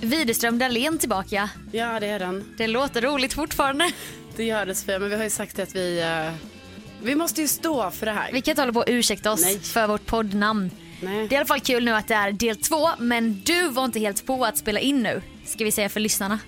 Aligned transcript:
Widerström 0.00 0.58
Dahlén 0.58 0.98
tillbaka. 0.98 1.50
Ja, 1.72 2.00
det 2.00 2.06
är 2.06 2.18
den. 2.18 2.54
Det 2.56 2.66
låter 2.66 3.02
roligt 3.02 3.32
fortfarande. 3.32 3.90
Det 4.36 4.44
gör 4.44 4.66
det 4.66 4.74
Sofia, 4.74 4.98
men 4.98 5.10
vi 5.10 5.16
har 5.16 5.24
ju 5.24 5.30
sagt 5.30 5.58
att 5.58 5.74
vi, 5.74 6.00
eh, 6.00 6.32
vi 7.02 7.14
måste 7.14 7.40
ju 7.40 7.48
stå 7.48 7.90
för 7.90 8.06
det 8.06 8.12
här. 8.12 8.32
Vi 8.32 8.42
kan 8.42 8.52
inte 8.52 8.62
hålla 8.62 8.72
på 8.72 8.78
och 8.80 8.84
ursäkta 8.88 9.32
oss 9.32 9.42
Nej. 9.42 9.58
för 9.58 9.86
vårt 9.86 10.06
poddnamn. 10.06 10.70
Nej. 11.00 11.28
Det 11.28 11.34
är 11.34 11.36
i 11.36 11.36
alla 11.36 11.46
fall 11.46 11.60
kul 11.60 11.84
nu 11.84 11.90
att 11.94 12.08
det 12.08 12.14
är 12.14 12.32
del 12.32 12.56
två, 12.56 12.88
men 12.98 13.42
du 13.44 13.68
var 13.68 13.84
inte 13.84 14.00
helt 14.00 14.26
på 14.26 14.44
att 14.44 14.58
spela 14.58 14.80
in 14.80 15.02
nu, 15.02 15.22
ska 15.46 15.64
vi 15.64 15.72
säga 15.72 15.88
för 15.88 16.00
lyssnarna. 16.00 16.38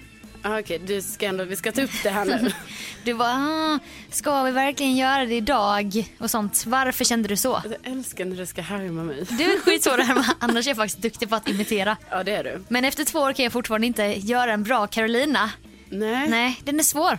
Ah, 0.42 0.58
Okej, 0.58 0.78
du 0.86 1.02
ska 1.02 1.26
ändå, 1.26 1.44
vi 1.44 1.56
ska 1.56 1.72
ta 1.72 1.82
upp 1.82 1.90
det 2.02 2.10
här 2.10 2.24
nu. 2.24 2.52
Du 3.04 3.12
var, 3.12 3.26
ah, 3.28 3.78
ska 4.10 4.42
vi 4.42 4.50
verkligen 4.50 4.96
göra 4.96 5.24
det 5.26 5.34
idag? 5.34 6.04
Och 6.18 6.30
sånt. 6.30 6.66
Varför 6.66 7.04
kände 7.04 7.28
du 7.28 7.36
så? 7.36 7.62
Jag 7.64 7.92
älskar 7.92 8.24
när 8.24 8.36
du 8.36 8.46
ska 8.46 8.62
härma 8.62 9.02
mig. 9.04 9.24
Du 9.30 9.44
är 9.54 9.60
skitsvår 9.60 10.00
att 10.00 10.06
härma, 10.06 10.24
annars 10.38 10.66
är 10.66 10.70
jag 10.70 10.76
faktiskt 10.76 11.02
duktig 11.02 11.28
på 11.28 11.34
att 11.36 11.48
imitera. 11.48 11.96
Ja, 12.10 12.22
det 12.24 12.32
är 12.36 12.44
du. 12.44 12.64
Men 12.68 12.84
efter 12.84 13.04
två 13.04 13.18
år 13.18 13.32
kan 13.32 13.42
jag 13.42 13.52
fortfarande 13.52 13.86
inte 13.86 14.02
göra 14.04 14.52
en 14.52 14.62
bra 14.62 14.86
Carolina. 14.86 15.50
Nej, 15.88 16.28
Nej, 16.28 16.60
den 16.64 16.78
är 16.78 16.82
svår. 16.84 17.18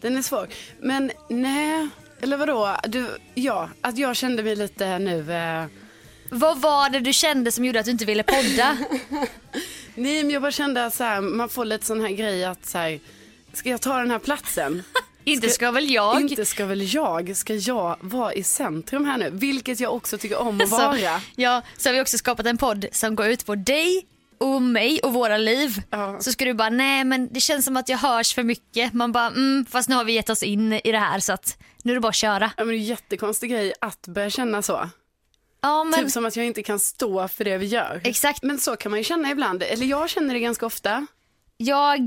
den 0.00 0.16
är 0.16 0.22
svår. 0.22 0.48
Men 0.80 1.10
nej, 1.28 1.88
eller 2.20 2.36
vadå? 2.36 2.76
Du, 2.88 3.06
ja, 3.34 3.70
att 3.80 3.98
jag 3.98 4.16
kände 4.16 4.42
mig 4.42 4.56
lite 4.56 4.98
nu... 4.98 5.32
Eh, 5.32 5.64
Vad 6.30 6.60
var 6.60 6.90
det 6.90 7.00
du 7.00 7.12
kände 7.12 7.52
som 7.52 7.64
gjorde 7.64 7.78
att 7.80 7.84
du 7.86 7.90
inte 7.92 8.04
ville 8.04 8.22
podda? 8.22 8.76
nej, 9.96 10.22
men 10.22 10.30
jag 10.30 10.42
bara 10.42 10.52
kände 10.52 10.86
att 10.86 10.94
så 10.94 11.04
här, 11.04 11.20
man 11.20 11.48
får 11.48 11.64
lite 11.64 11.86
sån 11.86 12.00
här 12.00 12.10
grej 12.10 12.44
att 12.44 12.66
så 12.66 12.78
här, 12.78 13.00
ska 13.52 13.70
jag 13.70 13.80
ta 13.80 13.98
den 13.98 14.10
här 14.10 14.18
platsen? 14.18 14.82
inte 15.24 15.48
ska 15.48 15.70
väl 15.70 15.90
jag? 15.90 16.20
Inte 16.20 16.44
ska 16.44 16.66
väl 16.66 16.94
jag, 16.94 17.36
ska 17.36 17.54
jag 17.54 17.96
vara 18.00 18.34
i 18.34 18.42
centrum 18.42 19.04
här 19.04 19.18
nu? 19.18 19.30
Vilket 19.32 19.80
jag 19.80 19.94
också 19.94 20.18
tycker 20.18 20.38
om 20.38 20.60
att 20.60 20.68
Så, 20.70 20.76
vara. 20.76 21.20
ja, 21.36 21.62
så 21.76 21.88
har 21.88 21.94
vi 21.94 22.00
också 22.00 22.18
skapat 22.18 22.46
en 22.46 22.58
podd 22.58 22.86
som 22.92 23.14
går 23.14 23.26
ut 23.26 23.46
på 23.46 23.54
dig 23.54 24.06
och 24.38 24.62
mig 24.62 25.00
och 25.02 25.12
våra 25.12 25.36
liv. 25.38 25.82
Ja. 25.90 26.20
Så 26.20 26.32
ska 26.32 26.44
du 26.44 26.54
bara, 26.54 26.70
nej 26.70 27.04
men 27.04 27.28
det 27.32 27.40
känns 27.40 27.64
som 27.64 27.76
att 27.76 27.88
jag 27.88 27.98
hörs 27.98 28.34
för 28.34 28.42
mycket. 28.42 28.92
Man 28.92 29.12
bara, 29.12 29.26
mm, 29.26 29.66
fast 29.70 29.88
nu 29.88 29.94
har 29.94 30.04
vi 30.04 30.12
gett 30.12 30.30
oss 30.30 30.42
in 30.42 30.72
i 30.72 30.92
det 30.92 30.98
här 30.98 31.20
så 31.20 31.32
att 31.32 31.58
nu 31.82 31.92
är 31.92 31.94
det 31.94 32.00
bara 32.00 32.08
att 32.08 32.14
köra. 32.14 32.50
Ja, 32.56 32.64
men 32.64 32.68
det 32.68 32.74
är 32.74 32.78
en 32.78 32.84
jättekonstig 32.84 33.50
grej 33.50 33.72
att 33.80 34.06
börja 34.06 34.30
känna 34.30 34.62
så. 34.62 34.90
Ja 35.66 35.84
men 35.84 36.00
Typ 36.04 36.12
som 36.12 36.24
att 36.26 36.36
jag 36.36 36.46
inte 36.46 36.62
kan 36.62 36.78
stå 36.78 37.28
för 37.28 37.44
det 37.44 37.58
vi 37.58 37.66
gör. 37.66 38.00
exakt. 38.04 38.42
Men 38.42 38.58
så 38.58 38.76
kan 38.76 38.90
man 38.90 38.98
ju 39.00 39.04
känna 39.04 39.30
ibland, 39.30 39.62
eller 39.62 39.86
jag 39.86 40.10
känner 40.10 40.34
det 40.34 40.40
ganska 40.40 40.66
ofta. 40.66 41.06
Jag 41.56 42.00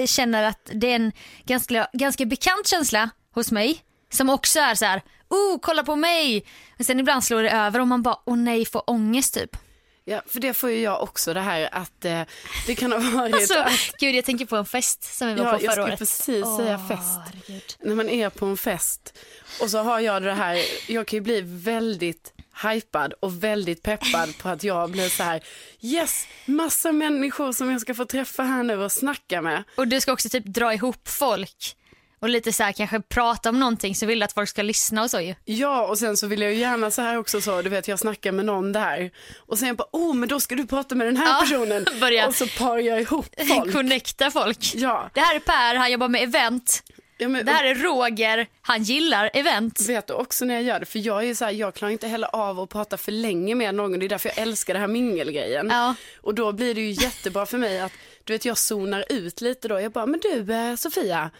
eh, 0.00 0.06
känner 0.06 0.42
att 0.42 0.70
det 0.74 0.90
är 0.90 0.94
en 0.96 1.12
ganska, 1.44 1.88
ganska 1.92 2.24
bekant 2.26 2.66
känsla 2.66 3.10
hos 3.34 3.52
mig. 3.52 3.82
Som 4.12 4.30
också 4.30 4.58
är 4.60 4.74
så 4.74 4.84
här, 4.84 5.02
oh 5.28 5.58
kolla 5.62 5.82
på 5.82 5.96
mig. 5.96 6.46
Men 6.76 6.84
sen 6.84 7.00
ibland 7.00 7.24
slår 7.24 7.42
det 7.42 7.50
över 7.50 7.80
och 7.80 7.88
man 7.88 8.02
bara, 8.02 8.16
åh 8.26 8.36
nej 8.36 8.64
får 8.64 8.90
ångest 8.90 9.34
typ. 9.34 9.56
Ja, 10.04 10.22
för 10.26 10.40
det 10.40 10.54
får 10.54 10.70
ju 10.70 10.80
jag 10.80 11.02
också 11.02 11.34
det 11.34 11.40
här 11.40 11.68
att 11.72 12.04
eh, 12.04 12.22
det 12.66 12.74
kan 12.74 12.92
ha 12.92 12.98
varit 13.20 13.34
Alltså, 13.34 13.58
att, 13.58 13.70
gud 14.00 14.14
jag 14.14 14.24
tänker 14.24 14.46
på 14.46 14.56
en 14.56 14.66
fest 14.66 15.16
som 15.18 15.28
vi 15.28 15.34
var 15.34 15.44
ja, 15.44 15.50
på 15.50 15.56
jag 15.56 15.60
förra 15.62 15.72
skulle 15.72 15.86
året. 15.86 15.98
precis 15.98 16.44
säga 16.56 16.74
Åh, 16.82 16.88
fest. 16.88 17.18
herregud. 17.26 17.76
När 17.80 17.94
man 17.94 18.08
är 18.08 18.30
på 18.30 18.46
en 18.46 18.56
fest 18.56 19.18
och 19.62 19.70
så 19.70 19.78
har 19.78 20.00
jag 20.00 20.22
det 20.22 20.32
här, 20.32 20.58
jag 20.88 21.06
kan 21.06 21.16
ju 21.16 21.20
bli 21.20 21.40
väldigt 21.44 22.32
hypad 22.62 23.12
och 23.20 23.44
väldigt 23.44 23.82
peppad 23.82 24.38
på 24.38 24.48
att 24.48 24.64
jag 24.64 24.90
blir 24.90 25.08
så 25.08 25.22
här, 25.22 25.40
yes, 25.80 26.26
massa 26.46 26.92
människor 26.92 27.52
som 27.52 27.70
jag 27.70 27.80
ska 27.80 27.94
få 27.94 28.04
träffa 28.04 28.42
här 28.42 28.62
nu 28.62 28.76
och 28.76 28.92
snacka 28.92 29.42
med. 29.42 29.62
Och 29.74 29.88
du 29.88 30.00
ska 30.00 30.12
också 30.12 30.28
typ 30.28 30.44
dra 30.44 30.74
ihop 30.74 31.08
folk 31.08 31.76
och 32.20 32.28
lite 32.28 32.52
så 32.52 32.62
här 32.62 32.72
kanske 32.72 33.00
prata 33.00 33.48
om 33.48 33.60
någonting 33.60 33.94
så 33.94 34.06
vill 34.06 34.18
du 34.18 34.24
att 34.24 34.32
folk 34.32 34.48
ska 34.48 34.62
lyssna 34.62 35.02
och 35.02 35.10
så 35.10 35.20
ju. 35.20 35.34
Ja, 35.44 35.86
och 35.86 35.98
sen 35.98 36.16
så 36.16 36.26
vill 36.26 36.40
jag 36.42 36.52
ju 36.52 36.58
gärna 36.58 36.90
så 36.90 37.02
här 37.02 37.16
också 37.18 37.40
så, 37.40 37.62
du 37.62 37.70
vet 37.70 37.88
jag 37.88 37.98
snackar 37.98 38.32
med 38.32 38.44
någon 38.44 38.72
där 38.72 39.10
och 39.38 39.58
sen 39.58 39.76
bara, 39.76 39.88
oh 39.92 40.14
men 40.14 40.28
då 40.28 40.40
ska 40.40 40.54
du 40.54 40.66
prata 40.66 40.94
med 40.94 41.06
den 41.06 41.16
här 41.16 41.26
Ja, 41.26 41.40
personen 41.40 41.86
börja. 42.00 42.26
och 42.26 42.34
så 42.34 42.46
parar 42.46 42.78
jag 42.78 43.00
ihop 43.00 43.26
folk. 43.48 43.72
Connecta 43.72 44.30
folk. 44.30 44.72
Ja. 44.74 45.10
Det 45.14 45.20
här 45.20 45.34
är 45.36 45.40
Per, 45.40 45.74
han 45.74 45.92
jobbar 45.92 46.08
med 46.08 46.22
event. 46.22 46.82
Ja, 47.18 47.28
men, 47.28 47.46
Det 47.46 47.52
här 47.52 47.64
är 47.64 47.74
Roger, 47.74 48.46
han 48.62 48.82
gillar 48.82 49.30
event. 49.34 49.80
Vet 49.88 50.06
du 50.06 50.14
också 50.14 50.44
när 50.44 50.54
jag 50.54 50.62
gör 50.62 50.80
det, 50.80 50.86
för 50.86 50.98
jag 50.98 51.24
är 51.24 51.34
så 51.34 51.44
här, 51.44 51.52
jag 51.52 51.74
klarar 51.74 51.92
inte 51.92 52.08
heller 52.08 52.28
av 52.36 52.60
att 52.60 52.68
prata 52.70 52.96
för 52.96 53.12
länge 53.12 53.54
med 53.54 53.74
någon, 53.74 53.98
det 53.98 54.06
är 54.06 54.08
därför 54.08 54.28
jag 54.28 54.38
älskar 54.38 54.74
det 54.74 54.80
här 54.80 54.86
mingelgrejen. 54.86 55.68
Ja. 55.70 55.94
Och 56.20 56.34
då 56.34 56.52
blir 56.52 56.74
det 56.74 56.80
ju 56.80 56.90
jättebra 56.90 57.46
för 57.46 57.58
mig 57.58 57.80
att, 57.80 57.92
du 58.24 58.32
vet 58.32 58.44
jag 58.44 58.58
zonar 58.58 59.04
ut 59.08 59.40
lite 59.40 59.68
då, 59.68 59.80
jag 59.80 59.92
bara, 59.92 60.06
men 60.06 60.20
du 60.20 60.52
eh, 60.54 60.76
Sofia, 60.76 61.30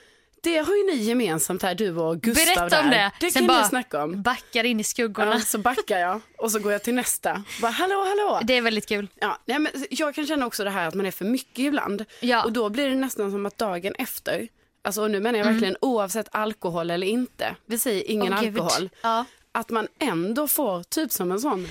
det 0.43 0.57
har 0.59 0.77
ju 0.77 0.83
ni 0.87 0.97
gemensamt 0.97 1.63
här, 1.63 1.75
du 1.75 1.97
och 1.97 2.21
Gustav 2.21 2.45
Berätta 2.57 2.81
om 2.81 2.91
där. 2.91 2.97
det. 2.99 3.13
Det 3.21 3.31
Sen 3.31 3.41
kan 3.43 3.47
bara 3.47 3.63
ni 3.63 3.69
snacka 3.69 4.03
om. 4.03 4.23
backar 4.23 4.65
in 4.65 4.81
i 4.81 4.85
skuggorna. 4.85 5.35
Ja, 5.35 5.41
så 5.41 5.59
backar 5.59 5.99
jag 5.99 6.21
och 6.39 6.53
så 6.53 6.59
går 6.59 6.73
jag 6.73 6.83
till 6.83 6.95
nästa. 6.95 7.43
Bara, 7.63 7.71
hallå, 7.71 8.05
hallå. 8.05 8.41
Det 8.45 8.57
är 8.57 8.63
väldigt 8.63 8.87
kul. 8.89 9.09
Ja, 9.21 9.39
nej, 9.45 9.59
men 9.59 9.73
jag 9.91 10.15
kan 10.15 10.27
känna 10.27 10.47
också 10.47 10.65
det 10.65 10.71
här 10.71 10.89
att 10.89 10.95
man 10.95 11.07
är 11.07 11.11
för 11.11 11.25
mycket 11.25 11.59
ibland. 11.59 12.05
Ja. 12.21 12.45
Och 12.45 12.53
då 12.53 12.69
blir 12.69 12.89
det 12.89 12.95
nästan 12.95 13.31
som 13.31 13.47
att 13.47 13.59
dagen 13.59 13.95
efter, 13.99 14.49
alltså 14.87 15.09
nu 15.09 15.21
menar 15.21 15.39
jag 15.39 15.47
verkligen 15.47 15.77
oavsett 15.81 16.29
alkohol 16.31 16.91
eller 16.91 17.07
inte, 17.07 17.57
vi 17.67 17.79
säger 17.79 18.11
ingen 18.11 18.33
Mm. 18.33 18.45
Gud. 18.45 18.61
alkohol, 18.61 18.91
Ja. 19.03 19.25
att 19.53 19.71
man 19.71 19.89
ändå 19.99 20.49
får 20.49 20.83
typ 20.83 21.13
som 21.13 21.33
en 21.33 21.41
sån 21.41 21.67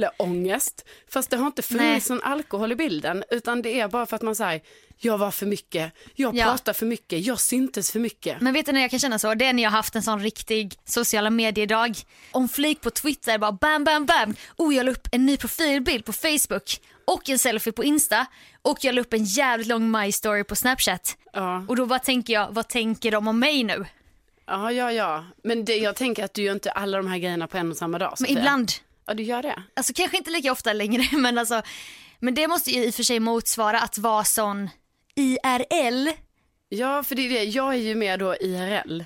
fylleångest. 0.00 0.84
Fast 1.08 1.30
det 1.30 1.36
har 1.36 1.46
inte 1.46 1.62
funnits 1.62 2.10
någon 2.10 2.22
alkohol 2.22 2.72
i 2.72 2.74
bilden, 2.76 3.24
utan 3.30 3.62
det 3.62 3.80
är 3.80 3.88
bara 3.88 4.06
för 4.06 4.16
att 4.16 4.22
man 4.22 4.34
säger 4.34 4.60
jag 4.98 5.18
var 5.18 5.30
för 5.30 5.46
mycket, 5.46 5.92
jag 6.14 6.34
Ja. 6.36 6.44
pratar 6.44 6.72
för 6.72 6.86
mycket, 6.86 7.26
jag 7.26 7.40
syntes 7.40 7.90
för 7.92 7.98
mycket. 8.00 8.40
Men 8.40 8.54
vet 8.54 8.66
du 8.66 8.72
när 8.72 8.80
jag 8.80 8.90
kan 8.90 8.98
känna 8.98 9.18
så? 9.18 9.34
Det 9.34 9.44
är 9.46 9.52
när 9.52 9.62
jag 9.62 9.70
har 9.70 9.76
haft 9.76 9.96
en 9.96 10.02
sån 10.02 10.20
riktig 10.22 10.74
sociala 10.84 11.30
mediedag. 11.30 11.94
Om 12.32 12.48
flik 12.48 12.80
på 12.80 12.90
Twitter 12.90 13.38
bara 13.38 13.52
bam 13.52 13.84
bam 13.84 14.06
bam. 14.06 14.34
Oh 14.56 14.74
jag 14.74 14.86
la 14.86 14.92
upp 14.92 15.08
en 15.12 15.26
ny 15.26 15.36
profilbild 15.36 16.04
på 16.04 16.12
Facebook 16.12 16.80
och 17.06 17.28
en 17.28 17.38
selfie 17.38 17.72
på 17.72 17.84
Insta 17.84 18.26
och 18.62 18.78
jag 18.84 18.94
la 18.94 19.00
upp 19.00 19.12
en 19.12 19.24
jävligt 19.24 19.66
lång 19.66 19.90
My 19.90 20.12
story 20.12 20.44
på 20.44 20.56
Snapchat. 20.56 21.16
Ja. 21.32 21.64
Och 21.68 21.76
då 21.76 21.86
bara 21.86 21.98
tänker 21.98 22.32
jag, 22.32 22.50
vad 22.50 22.68
tänker 22.68 23.10
de 23.10 23.28
om 23.28 23.38
mig 23.38 23.64
nu? 23.64 23.84
Ja, 24.46 24.72
ja, 24.72 24.92
ja. 24.92 25.24
Men 25.44 25.64
det, 25.64 25.76
jag 25.76 25.96
tänker 25.96 26.24
att 26.24 26.34
du 26.34 26.42
gör 26.42 26.52
inte 26.54 26.70
alla 26.70 26.96
de 26.96 27.06
här 27.06 27.18
grejerna 27.18 27.46
på 27.46 27.56
en 27.58 27.70
och 27.70 27.76
samma 27.76 27.98
dag. 27.98 28.14
Men 28.20 28.30
ibland, 28.30 28.72
Ja, 29.06 29.14
du 29.14 29.22
gör 29.22 29.42
det. 29.42 29.62
alltså 29.74 29.92
kanske 29.96 30.16
inte 30.16 30.30
lika 30.30 30.52
ofta 30.52 30.72
längre 30.72 31.02
men 31.18 31.38
alltså, 31.38 31.62
men 32.20 32.34
det 32.34 32.48
måste 32.48 32.70
ju 32.70 32.84
i 32.84 32.90
och 32.90 32.94
för 32.94 33.02
sig 33.02 33.20
motsvara 33.20 33.80
att 33.80 33.98
vara 33.98 34.24
sån 34.24 34.70
IRL. 35.14 36.08
Ja, 36.68 37.02
för 37.02 37.14
det 37.14 37.22
är 37.22 37.30
det. 37.30 37.44
Jag 37.44 37.74
är 37.74 37.78
ju 37.78 37.94
med 37.94 38.18
då 38.18 38.36
IRL. 38.36 39.02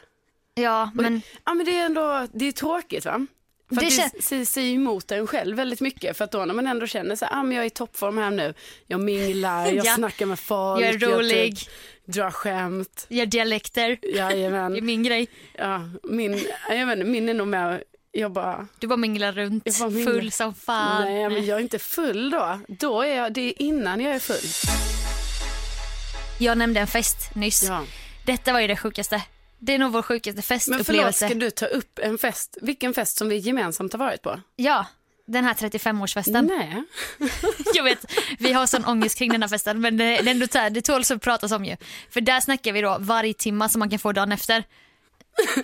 Ja, 0.55 0.91
men 0.95 1.23
Ja, 1.45 1.55
men 1.55 1.67
det 1.67 1.79
är 1.79 1.87
ändå, 1.87 2.27
det 2.33 2.45
är 2.49 2.53
tråkigt 2.53 3.05
va? 3.05 3.27
För 3.75 3.81
Det 3.81 3.87
kän- 3.89 4.39
det 4.39 4.47
säger- 4.47 4.75
emot 4.75 5.13
en 5.13 5.27
själv 5.27 5.57
väldigt 5.57 5.81
mycket. 5.81 6.17
För 6.17 6.25
att 6.25 6.33
då 6.33 6.45
när 6.45 6.55
man 6.55 6.67
ändå 6.67 6.87
känner 6.87 7.17
så 7.17 7.25
här, 7.25 7.41
ah, 7.41 7.43
men 7.43 7.57
jag 7.57 7.63
är 7.63 7.67
i 7.67 7.71
toppform 7.71 8.19
här 8.19 8.31
nu. 8.31 8.55
Jag 8.87 9.01
minglar, 9.01 9.67
jag 9.73 9.87
Ja. 9.87 9.95
snackar 9.95 10.27
med 10.27 10.39
folk. 10.39 10.83
Jag 10.85 10.89
är 10.95 10.99
rolig. 10.99 11.59
typ 11.59 11.69
drar 12.05 12.31
skämt. 12.31 13.07
gör 13.09 13.27
dialekter. 13.27 13.99
Det 14.03 14.19
är 14.19 14.31
Jajamän. 14.31 14.85
min 14.87 15.03
grej. 15.03 15.29
Ja, 15.59 15.81
min, 16.03 16.45
jag 16.69 16.87
vet 16.87 16.99
inte, 16.99 17.11
min 17.11 17.29
är 17.29 17.35
nog 17.35 17.49
med, 17.49 17.83
jag 18.13 18.33
bara, 18.33 18.67
Du 18.79 18.87
bara 18.87 18.97
minglar 18.97 19.33
runt, 19.33 19.63
Jag 19.67 19.75
bara 19.79 19.91
minglar. 19.91 20.13
full 20.13 20.33
som 20.33 20.55
fan. 20.55 21.05
nej 21.05 21.29
men 21.31 21.47
jag 21.47 21.59
är 21.59 21.63
inte 21.63 21.79
full 21.79 22.31
då. 22.31 22.61
Då 22.69 23.03
är 23.03 23.17
jag, 23.17 23.33
det 23.33 23.41
är 23.41 23.63
innan 23.63 24.01
jag 24.01 24.15
är 24.15 24.19
full. 24.19 24.77
Jag 26.39 26.59
nämnde 26.59 26.81
en 26.81 26.87
fest 26.87 27.35
nyss. 27.35 27.63
Ja. 27.63 27.85
Detta 28.27 28.53
var 28.53 28.61
ju 28.61 28.67
det 28.67 28.77
sjukaste. 28.77 29.23
Det 29.63 29.75
är 29.75 29.79
nog 29.79 29.93
vår 29.93 30.03
sjukaste 30.03 30.37
Men 30.37 30.43
förlåt, 30.45 30.47
festupplevelse. 30.47 31.27
ska 31.27 31.35
du 31.35 31.51
ta 31.51 31.67
upp 31.67 31.99
en 31.99 32.19
fest, 32.19 32.59
vilken 32.63 32.95
fest 32.95 33.17
som 33.17 33.29
vi 33.29 33.37
gemensamt 33.37 33.93
har 33.93 33.99
varit 33.99 34.23
på? 34.23 34.41
Ja, 34.57 34.87
den 35.27 35.45
här 35.45 35.55
35-årsfesten. 35.55 36.43
Nej. 36.43 36.83
Jag 37.75 37.85
vet, 37.85 38.05
vi 38.39 38.53
har 38.53 38.67
sån 38.67 38.85
ångest 38.85 39.19
kring 39.19 39.33
den 39.33 39.43
här 39.43 39.49
festen 39.49 39.81
men 39.81 39.97
det, 39.97 40.05
det, 40.05 40.17
är 40.17 40.29
ändå 40.29 40.47
här, 40.55 40.71
det 40.71 40.83
tåls 40.83 41.11
att 41.11 41.23
pratas 41.23 41.53
om 41.53 41.65
ju. 41.65 41.77
För 42.11 42.21
där 42.21 42.41
snackar 42.41 42.73
vi 42.73 42.81
då 42.81 42.97
varje 43.01 43.35
timma 43.35 43.69
som 43.69 43.79
man 43.79 43.91
kan 43.91 43.99
få 43.99 44.13
dagen 44.13 44.33
efter. 44.33 44.65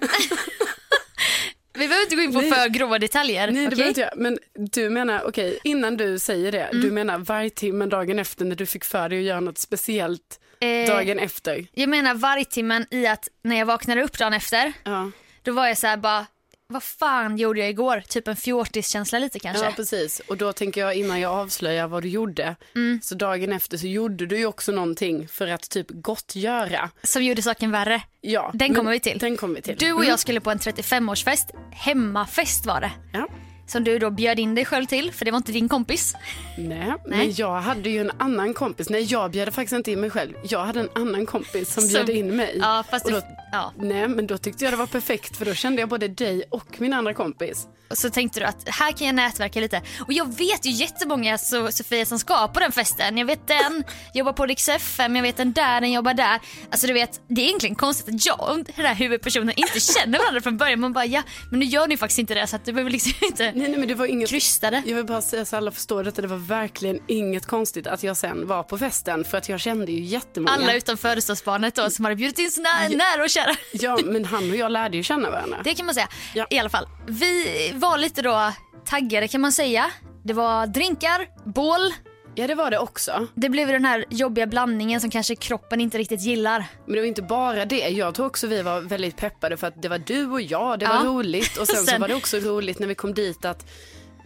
vi 1.74 1.88
behöver 1.88 2.02
inte 2.02 2.16
gå 2.16 2.22
in 2.22 2.32
på 2.32 2.40
Nej. 2.40 2.50
för 2.52 2.68
grova 2.68 2.98
detaljer. 2.98 3.50
Nej, 3.50 3.66
det 3.66 3.76
behöver 3.76 3.88
inte. 3.88 4.10
Men 4.16 4.38
du 4.54 4.90
menar, 4.90 5.22
okej, 5.26 5.58
innan 5.64 5.96
du 5.96 6.18
säger 6.18 6.52
det, 6.52 6.62
Mm. 6.64 6.82
du 6.82 6.90
menar 6.90 7.18
varje 7.18 7.50
timme 7.50 7.86
dagen 7.86 8.18
efter 8.18 8.44
när 8.44 8.56
du 8.56 8.66
fick 8.66 8.84
för 8.84 9.08
dig 9.08 9.18
att 9.18 9.24
göra 9.24 9.40
något 9.40 9.58
speciellt 9.58 10.40
Eh, 10.60 10.86
dagen 10.86 11.18
efter? 11.18 11.66
Jag 11.72 11.88
menar 11.88 12.14
vargtimmen 12.14 12.86
i 12.90 13.06
att 13.06 13.28
när 13.42 13.56
jag 13.58 13.66
vaknade 13.66 14.02
upp 14.02 14.18
dagen 14.18 14.32
efter, 14.32 14.72
Ja. 14.84 15.10
då 15.42 15.52
var 15.52 15.66
jag 15.66 15.78
så 15.78 15.86
här 15.86 15.96
bara, 15.96 16.26
vad 16.68 16.82
fan 16.82 17.36
gjorde 17.38 17.60
jag 17.60 17.68
igår? 17.70 18.00
Typ 18.08 18.28
en 18.28 18.36
fjortiskänsla 18.36 19.18
lite 19.18 19.38
kanske. 19.38 19.64
ja, 19.64 19.72
precis. 19.76 20.20
Och 20.28 20.36
då 20.36 20.52
tänker 20.52 20.80
jag 20.80 20.94
innan 20.94 21.20
jag 21.20 21.32
avslöjar 21.32 21.88
vad 21.88 22.02
du 22.02 22.08
gjorde, 22.08 22.56
Mm. 22.74 23.00
så 23.02 23.14
dagen 23.14 23.52
efter 23.52 23.76
så 23.78 23.86
gjorde 23.86 24.26
du 24.26 24.38
ju 24.38 24.46
också 24.46 24.72
någonting 24.72 25.28
för 25.28 25.46
att 25.48 25.70
typ 25.70 25.86
gottgöra. 25.90 26.90
Som 27.02 27.24
gjorde 27.24 27.42
saken 27.42 27.70
värre. 27.70 28.02
Ja, 28.20 28.50
Den 28.54 28.74
kommer 28.74 28.90
vi 28.90 29.00
till. 29.00 29.18
Den 29.18 29.36
kommer 29.36 29.54
vi 29.54 29.62
till. 29.62 29.76
Du 29.78 29.92
och 29.92 29.98
Mm. 29.98 30.08
jag 30.10 30.18
skulle 30.18 30.40
på 30.40 30.50
en 30.50 30.58
35-årsfest, 30.58 31.46
hemmafest 31.72 32.66
var 32.66 32.80
det. 32.80 32.90
Ja. 33.12 33.28
Som 33.66 33.84
du 33.84 33.98
då 33.98 34.10
bjöd 34.10 34.38
in 34.38 34.54
dig 34.54 34.64
själv 34.64 34.86
till, 34.86 35.12
för 35.12 35.24
det 35.24 35.30
var 35.30 35.36
inte 35.36 35.52
din 35.52 35.68
kompis. 35.68 36.14
Nej, 36.58 36.78
Nej. 36.78 36.96
men 37.04 37.32
jag 37.36 37.60
hade 37.60 37.90
ju 37.90 38.00
en 38.00 38.10
annan 38.18 38.54
kompis. 38.54 38.90
Nej, 38.90 39.02
jag 39.02 39.30
bjöd 39.30 39.54
faktiskt 39.54 39.72
inte 39.76 39.90
in 39.90 40.00
mig 40.00 40.10
själv. 40.10 40.32
Jag 40.48 40.64
hade 40.64 40.80
en 40.80 40.88
annan 40.94 41.26
kompis 41.26 41.74
som 41.74 41.88
bjöd 41.88 42.08
in 42.08 42.36
mig. 42.36 42.56
Ja, 42.60 42.84
fast 42.90 43.06
då, 43.06 43.20
ja. 43.52 43.72
Nej, 43.76 44.08
men 44.08 44.26
då 44.26 44.38
tyckte 44.38 44.64
jag 44.64 44.72
det 44.72 44.76
var 44.76 44.86
perfekt 44.86 45.36
för 45.36 45.44
då 45.44 45.54
kände 45.54 45.82
jag 45.82 45.88
både 45.88 46.08
dig 46.08 46.42
och 46.50 46.80
min 46.80 46.92
andra 46.92 47.14
kompis. 47.14 47.66
Och 47.90 47.98
så 47.98 48.10
tänkte 48.10 48.40
du 48.40 48.46
att 48.46 48.68
här 48.68 48.92
kan 48.92 49.06
jag 49.06 49.16
nätverka 49.16 49.60
lite. 49.60 49.82
Och 50.00 50.12
jag 50.12 50.36
vet 50.36 50.66
ju 50.66 50.70
jättemånga 50.70 51.38
så, 51.38 51.72
Sofia 51.72 52.06
som 52.06 52.18
ska 52.18 52.48
på 52.48 52.60
den 52.60 52.72
festen. 52.72 53.18
Jag 53.18 53.26
vet 53.26 53.46
den, 53.46 53.84
jobbar 54.14 54.32
på 54.32 54.46
Rix 54.46 54.68
FM, 54.68 55.16
jag 55.16 55.22
vet 55.22 55.36
den 55.36 55.52
där, 55.52 55.80
den 55.80 55.92
jobbar 55.92 56.14
där. 56.14 56.40
Alltså 56.70 56.86
du 56.86 56.92
vet, 56.92 57.20
det 57.28 57.40
är 57.40 57.44
egentligen 57.46 57.74
konstigt 57.76 58.14
att 58.14 58.26
jag 58.26 58.50
och 58.50 58.56
den 58.76 58.86
här 58.86 58.94
huvudpersonen 58.94 59.54
inte 59.56 59.80
känner 59.80 60.18
varandra 60.18 60.40
från 60.40 60.56
början. 60.56 60.80
Man 60.80 60.92
bara 60.92 61.06
ja, 61.06 61.22
men 61.50 61.60
nu 61.60 61.66
gör 61.66 61.86
ni 61.86 61.96
faktiskt 61.96 62.18
inte 62.18 62.34
det 62.34 62.46
så 62.46 62.56
att 62.56 62.64
du 62.64 62.72
behöver 62.72 62.90
liksom 62.90 63.12
inte 63.22 63.52
Nej, 63.56 63.68
nej 63.68 63.78
men 63.78 63.88
det 63.88 63.94
var 63.94 64.06
inget... 64.06 64.28
krysta 64.28 64.70
det. 64.70 64.82
Jag 64.86 64.96
vill 64.96 65.04
bara 65.04 65.22
säga 65.22 65.44
så 65.44 65.56
alla 65.56 65.70
förstår 65.70 66.04
detta. 66.04 66.22
Det 66.22 66.28
var 66.28 66.36
verkligen 66.36 66.98
inget 67.06 67.46
konstigt 67.46 67.86
att 67.86 68.02
jag 68.02 68.16
sen 68.16 68.46
var 68.46 68.62
på 68.62 68.78
festen 68.78 69.24
för 69.24 69.38
att 69.38 69.48
jag 69.48 69.60
kände 69.60 69.92
ju 69.92 70.00
jättemånga. 70.00 70.52
Alla 70.52 70.74
utom 70.74 70.96
födelsedagsbarnet 70.96 71.74
då 71.74 71.90
som 71.90 72.04
hade 72.04 72.16
bjudit 72.16 72.38
in 72.38 72.50
sina 72.50 72.68
nära 72.90 73.22
och 73.22 73.30
kära. 73.30 73.56
Ja, 73.72 73.98
men 74.04 74.24
han 74.24 74.50
och 74.50 74.56
jag 74.56 74.72
lärde 74.72 74.96
ju 74.96 75.02
känna 75.02 75.30
varandra. 75.30 75.58
Det 75.64 75.74
kan 75.74 75.86
man 75.86 75.94
säga. 75.94 76.08
Ja. 76.34 76.46
I 76.50 76.58
alla 76.58 76.70
fall. 76.70 76.88
Vi 77.06 77.72
var 77.74 77.98
lite 77.98 78.22
då 78.22 78.52
taggade 78.84 79.28
kan 79.28 79.40
man 79.40 79.52
säga. 79.52 79.90
Det 80.24 80.32
var 80.32 80.66
drinkar, 80.66 81.26
bål. 81.44 81.92
Ja, 82.38 82.46
det 82.46 82.54
var 82.54 82.70
det 82.70 82.78
också. 82.78 83.26
Det 83.34 83.48
blev 83.48 83.68
den 83.68 83.84
här 83.84 84.04
jobbiga 84.10 84.46
blandningen 84.46 85.00
som 85.00 85.10
kanske 85.10 85.34
kroppen 85.36 85.80
inte 85.80 85.98
riktigt 85.98 86.20
gillar. 86.20 86.64
Men 86.86 86.94
det 86.94 87.00
var 87.00 87.06
inte 87.06 87.22
bara 87.22 87.64
det. 87.64 87.88
Jag 87.88 88.14
tror 88.14 88.26
också 88.26 88.46
vi 88.46 88.62
var 88.62 88.80
väldigt 88.80 89.16
peppade 89.16 89.56
för 89.56 89.66
att 89.66 89.82
det 89.82 89.88
var 89.88 89.98
du 89.98 90.26
och 90.26 90.40
jag. 90.40 90.78
Det 90.78 90.86
var 90.86 90.94
Ja. 90.94 91.00
roligt. 91.04 91.56
Och 91.56 91.66
sen, 91.66 91.76
så 91.76 91.84
Sen- 91.84 92.00
var 92.00 92.08
det 92.08 92.14
också 92.14 92.36
roligt 92.36 92.78
när 92.78 92.86
vi 92.86 92.94
kom 92.94 93.14
dit 93.14 93.44
att 93.44 93.66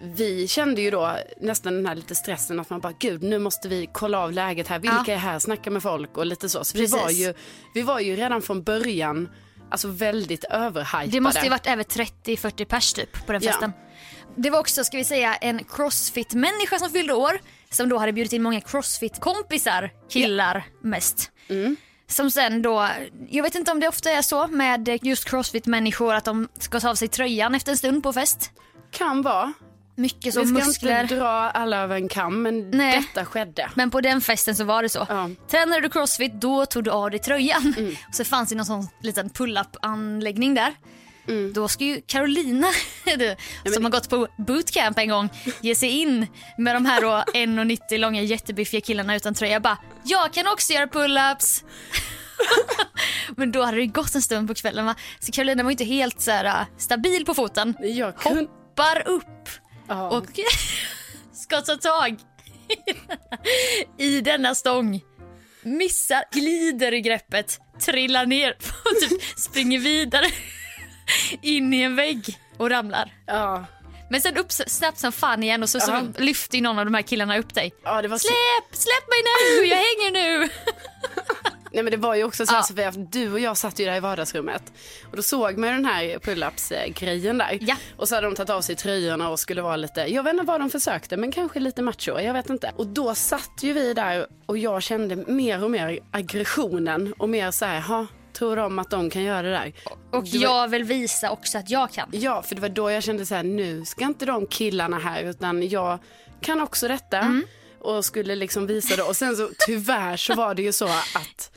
vi 0.03 0.49
kände 0.49 0.81
ju 0.83 0.91
då 0.91 1.17
nästan 1.41 1.75
den 1.75 1.87
här 1.87 1.95
lite 1.95 2.15
stressen 2.15 2.61
att 2.61 2.71
man 2.71 2.81
bara 2.81 2.93
gud 2.99 3.23
nu 3.23 3.39
måste 3.39 3.69
vi 3.69 3.89
kolla 3.93 4.19
av 4.19 4.33
läget 4.33 4.69
här. 4.69 4.79
Vilka 4.79 5.05
Ja. 5.07 5.13
är 5.13 5.17
här? 5.17 5.39
Snacka 5.39 5.71
med 5.71 5.83
folk 5.83 6.17
och 6.17 6.27
lite 6.27 6.49
så. 6.49 6.65
Så 6.65 6.79
vi 6.79 6.87
var, 6.87 7.11
ju, 7.11 7.35
vi 7.75 7.83
var 7.83 8.01
ju 8.01 8.17
redan 8.17 8.43
från 8.43 8.63
början 8.63 9.29
alltså 9.71 9.89
väldigt 9.89 10.45
överhypade. 10.45 11.07
Det 11.07 11.21
måste 11.21 11.41
ju 11.41 11.49
varit 11.51 11.67
över 11.67 11.85
30-40 11.85 12.65
pers 12.65 12.93
typ 12.93 13.27
på 13.27 13.33
den 13.33 13.43
Ja. 13.43 13.51
festen. 13.53 13.73
Det 14.37 14.51
var 14.51 14.59
också, 14.59 14.85
ska 14.85 14.97
vi 14.97 15.05
säga, 15.05 15.35
en 15.35 15.65
crossfit-människa 15.65 16.79
som 16.79 16.91
fyllde 16.91 17.15
år. 17.15 17.41
Som 17.73 17.89
då 17.89 17.99
hade 17.99 18.13
bjudit 18.13 18.33
in 18.33 18.43
många 18.43 18.61
crossfit-kompisar, 18.61 19.91
killar 20.09 20.65
mest. 20.83 21.31
Mm. 21.49 21.77
Som 22.07 22.31
sen 22.31 22.63
då, 22.63 22.89
jag 23.29 23.43
vet 23.43 23.55
inte 23.55 23.73
om 23.73 23.81
det 23.81 23.89
ofta 23.89 24.11
är 24.11 24.23
så 24.23 24.47
med 24.47 24.99
just 25.03 25.29
crossfit-människor 25.29 26.15
att 26.15 26.25
de 26.25 26.49
ska 26.59 26.81
ta 26.81 26.91
av 26.91 26.95
sig 26.95 27.09
tröjan 27.09 27.55
efter 27.55 27.73
en 27.73 27.79
stund 27.79 28.03
på 28.03 28.13
fest. 28.13 28.51
Kan 28.91 29.23
vara. 29.23 29.53
Mycket 29.95 30.35
så 30.35 30.41
vi 30.41 30.47
ska 30.47 30.67
muskler. 30.67 31.03
inte 31.03 31.17
dra 31.17 31.29
alla 31.29 31.77
över 31.79 31.97
en 31.97 32.09
kam 32.09 32.43
men 32.43 32.71
Nej. 32.71 33.09
detta 33.15 33.25
skedde. 33.25 33.71
Men 33.75 33.91
på 33.91 34.01
den 34.01 34.21
festen 34.21 34.57
så 34.57 34.65
var 34.65 34.83
det 34.83 34.89
så. 34.89 35.07
Ja. 35.09 35.21
Mm. 35.21 35.37
Tränade 35.51 35.81
du 35.81 35.89
crossfit 35.89 36.33
då 36.35 36.67
tog 36.67 36.85
du 36.85 36.91
av 36.91 37.11
dig 37.11 37.21
tröjan. 37.21 37.75
Och 38.09 38.15
så 38.15 38.25
fanns 38.25 38.49
det 38.49 38.55
någon 38.55 38.67
sån 38.67 38.89
liten 39.03 39.31
pull-up 39.31 39.77
anläggning 39.83 40.55
där. 40.55 40.75
Mm. 41.29 41.53
Då 41.53 41.69
ska 41.69 41.85
ju 41.85 42.01
Carolina, 42.07 42.67
du, 43.05 43.37
som 43.75 43.85
har 43.85 43.91
gått 43.91 44.09
på 44.11 44.29
bootcamp 44.39 44.99
en 44.99 45.09
gång, 45.09 45.29
ge 45.61 45.75
sig 45.75 45.89
in 45.89 46.27
med 46.59 46.77
de 46.77 46.87
här 46.87 47.01
då 47.01 47.09
1,90 47.35 47.99
långa 47.99 48.23
jättebiffiga 48.23 48.81
killarna 48.81 49.17
utan 49.17 49.35
tröja. 49.35 49.61
Bara, 49.61 49.79
jag 50.05 50.33
kan 50.33 50.47
också 50.47 50.73
göra 50.73 50.87
pull-ups. 50.87 51.65
Men 53.37 53.53
då 53.53 53.63
hade 53.63 53.77
det 53.77 53.87
gått 53.87 54.15
en 54.15 54.23
stund 54.23 54.49
på 54.49 54.55
kvällen 54.55 54.87
va? 54.87 54.95
Så 55.21 55.33
Carolina 55.33 55.63
var 55.63 55.71
inte 55.71 55.85
helt 55.85 56.21
så 56.21 56.31
här, 56.31 56.45
äh, 56.45 56.67
stabil 56.79 57.25
på 57.25 57.35
foten. 57.35 57.77
Jag 57.81 58.17
kun... 58.17 58.37
Hoppar 58.37 59.09
upp 59.09 59.49
ja. 59.89 60.09
och 60.09 60.27
ska 61.33 61.61
ta 61.61 61.77
tag 61.77 62.17
i 63.99 64.21
denna 64.21 64.55
stång. 64.55 65.01
Missar, 65.63 66.25
glider 66.33 66.95
i 66.95 67.01
greppet, 67.01 67.61
trillar 67.81 68.27
ner 68.27 68.57
och 68.61 69.09
typ 69.09 69.23
springer 69.39 69.79
vidare 69.79 70.27
in 71.43 71.75
i 71.75 71.83
en 71.83 71.97
vägg 71.97 72.39
och 72.57 72.71
ramlar. 72.71 73.13
ja. 73.27 73.65
Men 74.13 74.21
sen 74.21 74.37
upp 74.37 74.53
snabbt 74.53 74.99
som 74.99 75.13
fan 75.13 75.43
igen 75.43 75.63
och 75.63 75.69
så, 75.69 75.81
så 75.81 75.91
Ja. 75.91 76.03
lyfter 76.19 76.57
ju 76.57 76.63
någon 76.63 76.79
av 76.79 76.85
de 76.85 76.95
här 76.95 77.03
killarna 77.03 77.39
upp 77.39 77.55
dig. 77.55 77.73
ja, 77.85 78.03
det 78.03 78.09
var 78.09 78.19
så... 78.19 78.29
Släpp, 78.29 78.77
släpp 78.81 79.09
mig 79.09 79.19
nu, 79.25 79.67
jag 79.67 79.77
hänger 79.77 80.11
nu. 80.13 80.49
Nej 81.73 81.83
men 81.83 81.91
det 81.91 81.97
var 81.97 82.15
ju 82.15 82.25
också 82.25 82.47
så 82.47 82.53
här 82.53 82.59
Ja. 82.59 82.63
Sofia, 82.63 82.91
du 82.91 83.33
och 83.33 83.41
jag 83.41 83.57
satt 83.57 83.79
ju 83.79 83.85
där 83.85 83.97
i 83.97 84.01
vardagsrummet 84.01 84.63
och 85.11 85.17
då 85.17 85.23
såg 85.23 85.59
man 85.59 85.69
ju 85.69 85.75
den 85.75 85.85
här 85.85 86.19
pull-ups-grejen 86.19 87.39
där. 87.39 87.59
Ja. 87.61 87.77
Och 87.97 88.09
så 88.09 88.15
hade 88.15 88.27
de 88.27 88.35
tagit 88.35 88.51
av 88.51 88.61
sig 88.61 88.77
tröjorna 88.77 89.29
och 89.31 89.41
skulle 89.41 89.63
vara 89.63 89.77
lite, 89.77 90.01
jag 90.01 90.23
vet 90.23 90.33
inte 90.33 90.45
vad 90.45 90.61
de 90.61 90.71
försökte 90.71 91.17
men 91.17 91.33
kanske 91.33 91.61
lite 91.61 91.83
macho, 91.83 92.21
jag 92.21 92.33
vet 92.35 92.51
inte. 92.51 92.73
Och 92.77 92.87
då 92.87 93.15
satt 93.15 93.51
ju 93.63 93.73
vi 93.73 93.95
där 93.95 94.27
och 94.47 94.59
jag 94.59 94.83
kände 94.83 95.17
mer 95.17 95.65
och 95.65 95.71
mer 95.71 95.99
aggressionen 96.11 97.15
och 97.19 97.29
mer 97.29 97.51
så 97.51 97.65
här, 97.65 97.81
ha, 97.81 98.07
tror 98.33 98.57
de 98.57 98.79
att 98.79 98.91
de 98.91 99.11
kan 99.11 99.23
göra 99.23 99.43
det 99.43 99.51
där? 99.51 99.73
Och 100.11 100.23
var- 100.23 100.43
jag 100.43 100.69
vill 100.69 100.85
visa 100.85 101.31
också 101.31 101.59
att 101.59 101.71
jag 101.71 101.93
kan. 101.93 102.09
Ja, 102.13 102.43
för 102.43 102.55
det 102.55 102.61
var 102.61 102.69
då 102.69 102.91
jag 102.91 103.03
kände 103.03 103.27
så 103.27 103.35
här, 103.35 103.43
nu 103.43 103.85
ska 103.85 104.05
inte 104.05 104.27
de 104.27 104.47
killarna 104.47 104.99
här 104.99 105.23
utan 105.23 105.69
jag 105.69 105.99
kan 106.41 106.61
också 106.61 106.89
detta. 106.89 107.19
Mm. 107.19 107.45
Och 107.81 108.05
skulle 108.05 108.35
liksom 108.37 108.67
visa 108.67 108.97
det. 108.97 109.03
Och 109.03 109.17
sen 109.17 109.37
så 109.37 109.51
tyvärr 109.67 110.17
så 110.17 110.35
var 110.35 110.55
det 110.55 110.63
ju 110.63 110.73
så 110.73 110.85
att 110.89 111.51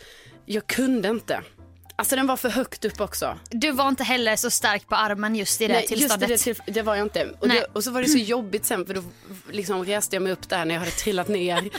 jag 0.46 0.68
kunde 0.68 1.10
inte. 1.10 1.42
Alltså 1.96 2.16
den 2.16 2.28
var 2.28 2.38
för 2.38 2.50
högt 2.50 2.86
upp 2.86 3.02
också. 3.02 3.38
Du 3.50 3.72
var 3.72 3.88
inte 3.88 4.04
heller 4.04 4.36
så 4.36 4.50
stark 4.50 4.88
på 4.88 4.96
armen 4.96 5.36
just 5.36 5.62
i 5.62 5.68
det 5.68 5.74
Nej, 5.74 5.82
just 5.82 5.94
tillståndet. 6.02 6.44
det, 6.46 6.58
det, 6.66 6.72
det 6.72 6.82
var 6.82 6.96
jag 6.96 7.06
inte. 7.06 7.30
Och, 7.40 7.48
det, 7.50 7.66
och 7.74 7.84
så 7.84 7.92
var 7.92 8.02
det 8.02 8.08
så 8.08 8.18
jobbigt 8.18 8.66
sen 8.66 8.86
för 8.86 8.94
då 8.94 9.04
liksom 9.52 9.86
reste 9.86 10.16
jag 10.16 10.24
mig 10.24 10.32
upp 10.32 10.50
där 10.50 10.66
när 10.66 10.76
jag 10.76 10.80
hade 10.80 10.92
trillat 10.92 11.28
ner 11.28 11.62
i 11.66 11.72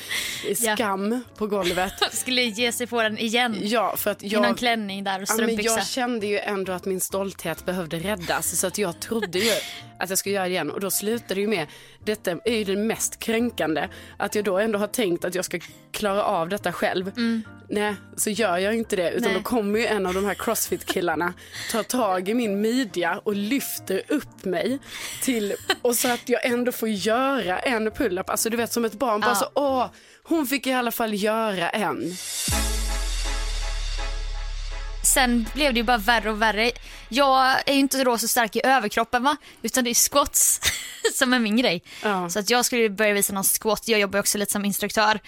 Ja. 0.60 0.74
skam 0.76 1.24
på 1.36 1.46
golvet. 1.46 1.92
Skulle 2.12 2.42
ge 2.42 2.72
sig 2.72 2.86
på 2.86 3.02
den 3.02 3.18
igen. 3.18 3.56
Ja, 3.62 3.96
för 3.96 4.10
att 4.10 4.22
I 4.22 4.30
någon 4.34 4.42
jag... 4.44 4.58
klänning 4.58 5.04
där 5.04 5.22
och 5.22 5.28
Ja, 5.28 5.34
men 5.36 5.46
strumpbyxa. 5.46 5.76
jag 5.78 5.86
kände 5.86 6.26
ju 6.26 6.38
ändå 6.38 6.72
att 6.72 6.84
min 6.84 7.00
stolthet 7.00 7.64
behövde 7.66 7.98
räddas 7.98 8.60
så 8.60 8.66
att 8.66 8.78
jag 8.78 9.00
trodde 9.00 9.38
ju 9.38 9.50
att 9.98 10.08
jag 10.10 10.18
skulle 10.18 10.34
göra 10.34 10.44
det 10.44 10.50
igen 10.50 10.70
och 10.70 10.80
då 10.80 10.90
slutade 10.90 11.34
det 11.34 11.40
ju 11.40 11.48
med, 11.48 11.66
detta 12.04 12.30
är 12.44 12.56
ju 12.56 12.64
det 12.64 12.76
mest 12.76 13.18
kränkande, 13.18 13.88
att 14.16 14.34
jag 14.34 14.44
då 14.44 14.58
ändå 14.58 14.78
har 14.78 14.86
tänkt 14.86 15.24
att 15.24 15.34
jag 15.34 15.44
ska 15.44 15.58
klara 15.92 16.24
av 16.24 16.48
detta 16.48 16.72
själv. 16.72 17.12
Nej, 17.68 17.94
så 18.16 18.30
gör 18.30 18.58
jag 18.58 18.74
inte 18.74 18.96
det. 18.96 19.10
Utan 19.10 19.18
Mm. 19.22 19.32
Nej. 19.32 19.42
då 19.42 19.48
kommer 19.48 19.78
ju 19.78 19.86
en 19.86 20.03
av 20.06 20.14
de 20.14 20.24
här 20.24 20.34
crossfit-killarna, 20.34 21.32
tar 21.72 21.82
tag 21.82 22.28
i 22.28 22.34
min 22.34 22.60
midja 22.60 23.20
och 23.24 23.34
lyfter 23.34 24.02
upp 24.08 24.44
mig. 24.44 24.78
Till, 25.22 25.54
och 25.82 25.96
så 25.96 26.08
att 26.12 26.28
jag 26.28 26.44
ändå 26.46 26.72
får 26.72 26.88
göra 26.88 27.58
en 27.58 27.90
pull-up. 27.90 28.30
Alltså 28.30 28.50
du 28.50 28.56
vet 28.56 28.72
som 28.72 28.84
ett 28.84 28.92
barn, 28.94 29.20
bara 29.20 29.30
Ja. 29.30 29.34
så 29.34 29.50
åh, 29.54 29.86
hon 30.22 30.46
fick 30.46 30.66
i 30.66 30.72
alla 30.72 30.90
fall 30.92 31.14
göra 31.14 31.70
en. 31.70 32.16
Sen 35.14 35.46
blev 35.54 35.74
det 35.74 35.78
ju 35.80 35.84
bara 35.84 35.98
värre 35.98 36.30
och 36.30 36.42
värre. 36.42 36.70
Jag 37.08 37.68
är 37.68 37.72
ju 37.72 37.78
inte 37.80 38.04
då 38.04 38.18
så 38.18 38.28
stark 38.28 38.56
i 38.56 38.60
överkroppen 38.64 39.22
va, 39.22 39.36
utan 39.62 39.84
det 39.84 39.90
är 39.90 40.10
squats 40.10 40.60
som 41.14 41.32
är 41.34 41.38
min 41.38 41.56
grej. 41.56 41.82
Ja. 42.02 42.30
Så 42.30 42.38
att 42.38 42.50
jag 42.50 42.64
skulle 42.64 42.90
börja 42.90 43.14
visa 43.14 43.32
någon 43.32 43.44
squat, 43.44 43.88
jag 43.88 44.00
jobbar 44.00 44.18
också 44.18 44.38
lite 44.38 44.52
som 44.52 44.64
instruktör. 44.64 45.20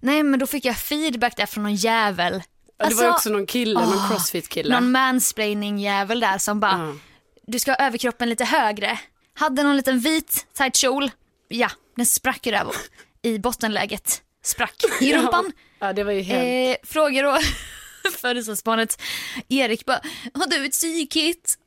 Nej 0.00 0.22
men 0.22 0.40
då 0.40 0.46
fick 0.46 0.64
jag 0.64 0.76
feedback 0.76 1.36
där 1.36 1.46
från 1.46 1.62
någon 1.64 1.74
jävel. 1.74 2.42
Ja, 2.78 2.88
det 2.88 2.94
var 2.94 3.04
Alltså, 3.04 3.10
också 3.10 3.30
någon 3.30 3.46
kille, 3.46 3.80
någon 3.80 3.88
åh, 3.94 4.10
crossfit-kille. 4.10 4.74
Någon 4.80 4.90
mansplaining 4.90 5.78
jävel 5.78 6.20
där 6.20 6.38
som 6.38 6.60
bara, 6.60 6.78
Ja. 6.78 6.94
du 7.46 7.58
ska 7.58 7.70
ha 7.70 7.76
överkroppen 7.86 8.28
lite 8.28 8.44
högre. 8.44 8.98
Hade 9.34 9.62
någon 9.62 9.76
liten 9.76 9.98
vit 10.00 10.46
tight 10.54 10.76
kjol, 10.76 11.10
ja 11.48 11.70
den 11.96 12.06
sprack 12.06 12.46
ju 12.46 12.52
där 12.52 12.66
i 13.22 13.38
bottenläget. 13.38 14.22
Sprack 14.44 14.74
i 15.00 15.12
rumpan. 15.16 15.52
Ja, 15.78 15.92
det 15.92 16.04
var 16.04 16.12
ju 16.12 16.20
helt... 16.20 16.78
Eh, 16.82 16.88
frågar 16.88 17.22
då 17.22 17.38
födelsedagsbarnet 18.20 19.02
Erik 19.48 19.84
bara, 19.84 20.00
har 20.34 20.46
du 20.46 20.66
ett 20.66 20.74
sykit? 20.74 21.58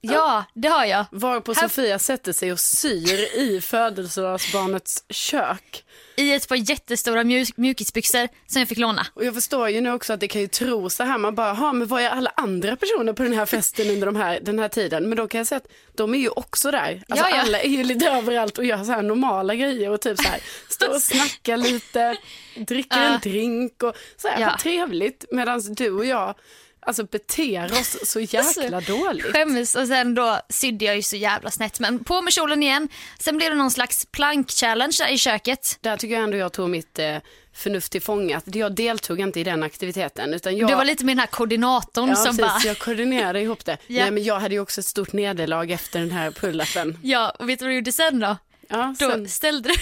Ja, 0.00 0.44
det 0.54 0.68
har 0.68 0.84
jag. 0.84 1.04
Varpå 1.10 1.52
Här- 1.52 1.68
Sofia 1.68 1.98
sätter 1.98 2.32
sig 2.32 2.52
och 2.52 2.60
syr 2.60 3.38
i 3.38 3.60
födelsedagsbarnets 3.60 5.04
kök. 5.08 5.84
I 6.16 6.32
ett 6.32 6.48
par 6.48 6.56
jättestora 6.70 7.24
mjuk- 7.24 7.56
mjukisbyxor 7.56 8.28
som 8.46 8.58
jag 8.60 8.68
fick 8.68 8.78
låna. 8.78 9.06
Och 9.14 9.24
jag 9.24 9.34
förstår 9.34 9.68
ju 9.68 9.80
nu 9.80 9.92
också 9.92 10.12
att 10.12 10.20
det 10.20 10.28
kan 10.28 10.40
ju 10.40 10.46
tro 10.48 10.90
så 10.90 11.04
här, 11.04 11.18
man 11.18 11.34
bara, 11.34 11.52
ha 11.52 11.72
men 11.72 11.88
vad 11.88 12.02
är 12.02 12.10
alla 12.10 12.32
andra 12.36 12.76
personer 12.76 13.12
på 13.12 13.22
den 13.22 13.32
här 13.32 13.46
festen 13.46 13.90
under 13.90 14.06
de 14.06 14.16
här, 14.16 14.40
den 14.40 14.58
här 14.58 14.68
tiden? 14.68 15.08
Men 15.08 15.16
då 15.18 15.28
kan 15.28 15.38
jag 15.38 15.46
säga 15.46 15.56
att 15.56 15.70
de 15.96 16.14
är 16.14 16.18
ju 16.18 16.28
också 16.28 16.70
där. 16.70 17.02
Alltså 17.08 17.26
Ja, 17.28 17.36
ja. 17.36 17.42
alla 17.42 17.60
är 17.60 17.68
ju 17.68 17.84
lite 17.84 18.10
överallt 18.10 18.58
och 18.58 18.64
gör 18.64 18.84
så 18.84 18.92
här 18.92 19.02
normala 19.02 19.54
grejer 19.54 19.90
och 19.90 20.00
typ 20.00 20.18
så 20.18 20.28
här, 20.28 20.40
står 20.68 20.88
och 20.94 21.02
snackar 21.02 21.56
lite, 21.56 22.16
dricker 22.56 22.98
Ja. 23.02 23.14
en 23.14 23.20
drink 23.20 23.82
och 23.82 23.94
så 24.16 24.28
här, 24.28 24.40
Ja. 24.40 24.56
trevligt. 24.60 25.24
Medan 25.30 25.60
du 25.74 25.90
och 25.90 26.04
jag, 26.04 26.34
alltså 26.80 27.04
beter 27.04 27.72
oss 27.72 27.96
så 28.04 28.20
jäkla 28.20 28.80
dåligt. 28.80 29.26
Skämmes 29.26 29.74
och 29.74 29.86
sen 29.86 30.14
då 30.14 30.40
sydde 30.48 30.84
jag 30.84 30.96
ju 30.96 31.02
så 31.02 31.16
jävla 31.16 31.50
snett. 31.50 31.80
Men 31.80 32.04
på 32.04 32.22
med 32.22 32.32
kjolen 32.32 32.62
igen. 32.62 32.88
Sen 33.18 33.36
blev 33.36 33.50
det 33.50 33.56
någon 33.56 33.70
slags 33.70 34.06
plank-challenge 34.12 35.08
i 35.10 35.18
köket. 35.18 35.78
Där 35.80 35.96
tycker 35.96 36.14
jag 36.14 36.24
ändå 36.24 36.36
jag 36.36 36.52
tog 36.52 36.70
mitt 36.70 36.98
eh, 36.98 37.16
förnuft 37.52 37.92
till 37.92 38.02
fånga. 38.02 38.40
Jag 38.44 38.74
deltog 38.74 39.20
inte 39.20 39.40
i 39.40 39.44
den 39.44 39.62
aktiviteten. 39.62 40.34
Utan 40.34 40.56
jag, 40.56 40.70
Du 40.70 40.74
var 40.74 40.84
lite 40.84 41.04
med 41.04 41.12
den 41.12 41.20
här 41.20 41.26
koordinatorn 41.26 42.08
ja, 42.08 42.14
som 42.14 42.36
precis, 42.36 42.40
bara... 42.40 42.60
jag 42.64 42.78
koordinerade 42.78 43.40
ihop 43.40 43.64
det. 43.64 43.76
Ja. 43.86 44.02
Nej, 44.02 44.10
men 44.10 44.24
jag 44.24 44.40
hade 44.40 44.54
ju 44.54 44.60
också 44.60 44.80
ett 44.80 44.86
stort 44.86 45.12
nederlag 45.12 45.70
efter 45.70 46.00
den 46.00 46.10
här 46.10 46.30
pull-upen. 46.30 46.98
Ja, 47.02 47.30
och 47.30 47.48
vet 47.48 47.58
du 47.58 47.64
vad 47.64 47.70
du 47.70 47.76
gjorde 47.76 47.92
sen 47.92 48.20
då? 48.20 48.36
Ja, 48.68 48.94
Då 48.98 49.10
sen, 49.10 49.28
ställde 49.28 49.68
du... 49.68 49.74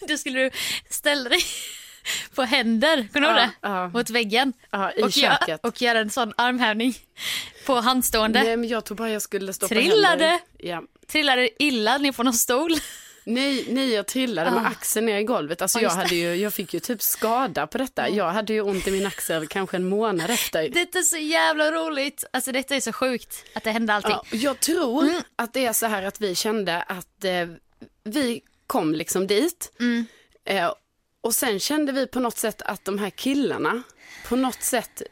Då 0.08 0.16
skulle 0.16 0.38
du 0.40 0.50
ställa 0.90 1.28
dig 1.28 1.40
på 2.34 2.42
händer, 2.42 3.08
kommer 3.12 3.26
du 3.34 3.40
ihåg 3.40 3.48
det? 3.62 3.98
Mot 3.98 4.10
väggen. 4.10 4.52
ja, 4.70 4.92
i 4.92 5.02
och, 5.02 5.12
köket. 5.12 5.48
göra, 5.48 5.58
och 5.62 5.82
göra 5.82 5.98
en 5.98 6.10
sån 6.10 6.32
armhävning 6.36 6.94
på 7.66 7.74
handstående. 7.74 8.42
Nej, 8.42 8.56
men 8.56 8.68
jag 8.68 8.84
tror 8.84 8.96
bara 8.96 9.10
jag 9.10 9.22
skulle 9.22 9.52
stå 9.52 9.68
på 9.68 9.74
Trillade. 9.74 10.24
händer. 10.24 10.38
Ja. 10.58 10.82
Trillade 11.06 11.62
illa 11.62 11.98
ner 11.98 12.12
på 12.12 12.22
någon 12.22 12.34
stol. 12.34 12.70
Nej, 13.24 13.64
nej, 13.68 13.92
jag 13.94 14.06
trillade 14.06 14.50
med 14.50 14.64
Ah. 14.64 14.68
axeln 14.68 15.06
ner 15.06 15.18
i 15.18 15.24
golvet. 15.24 15.62
Alltså 15.62 15.78
Ja, 15.78 15.82
jag, 15.82 15.90
hade 15.90 16.14
ju, 16.14 16.34
jag 16.34 16.54
fick 16.54 16.74
ju 16.74 16.80
typ 16.80 17.02
skada 17.02 17.66
på 17.66 17.78
detta. 17.78 18.08
Jag 18.08 18.30
hade 18.30 18.52
ju 18.52 18.60
ont 18.60 18.86
i 18.88 18.90
min 18.90 19.06
axel 19.06 19.46
kanske 19.46 19.76
en 19.76 19.88
månad 19.88 20.30
efter. 20.30 20.68
Detta 20.68 20.98
är 20.98 21.02
så 21.02 21.16
jävla 21.16 21.70
roligt. 21.72 22.24
Alltså 22.32 22.52
detta 22.52 22.76
är 22.76 22.80
så 22.80 22.92
sjukt 22.92 23.44
att 23.54 23.64
det 23.64 23.70
hände 23.70 23.94
allting. 23.94 24.10
Ja, 24.12 24.24
jag 24.30 24.60
tror 24.60 25.02
Mm. 25.02 25.22
att 25.36 25.52
det 25.52 25.66
är 25.66 25.72
så 25.72 25.86
här 25.86 26.02
att 26.02 26.20
vi 26.20 26.34
kände 26.34 26.82
att 26.82 27.24
eh, 27.24 27.46
vi 28.04 28.40
kom 28.66 28.94
liksom 28.94 29.26
dit. 29.26 29.72
Mm. 29.80 30.06
Eh, 30.44 30.72
och 31.28 31.34
sen 31.34 31.60
kände 31.60 31.92
vi 31.92 32.06
på 32.06 32.20
något 32.20 32.38
sätt 32.38 32.62
att 32.62 32.84
de 32.84 32.98
här 32.98 33.10
killarna 33.10 33.82
på 34.28 34.36
något 34.36 34.62
sätt, 34.62 35.02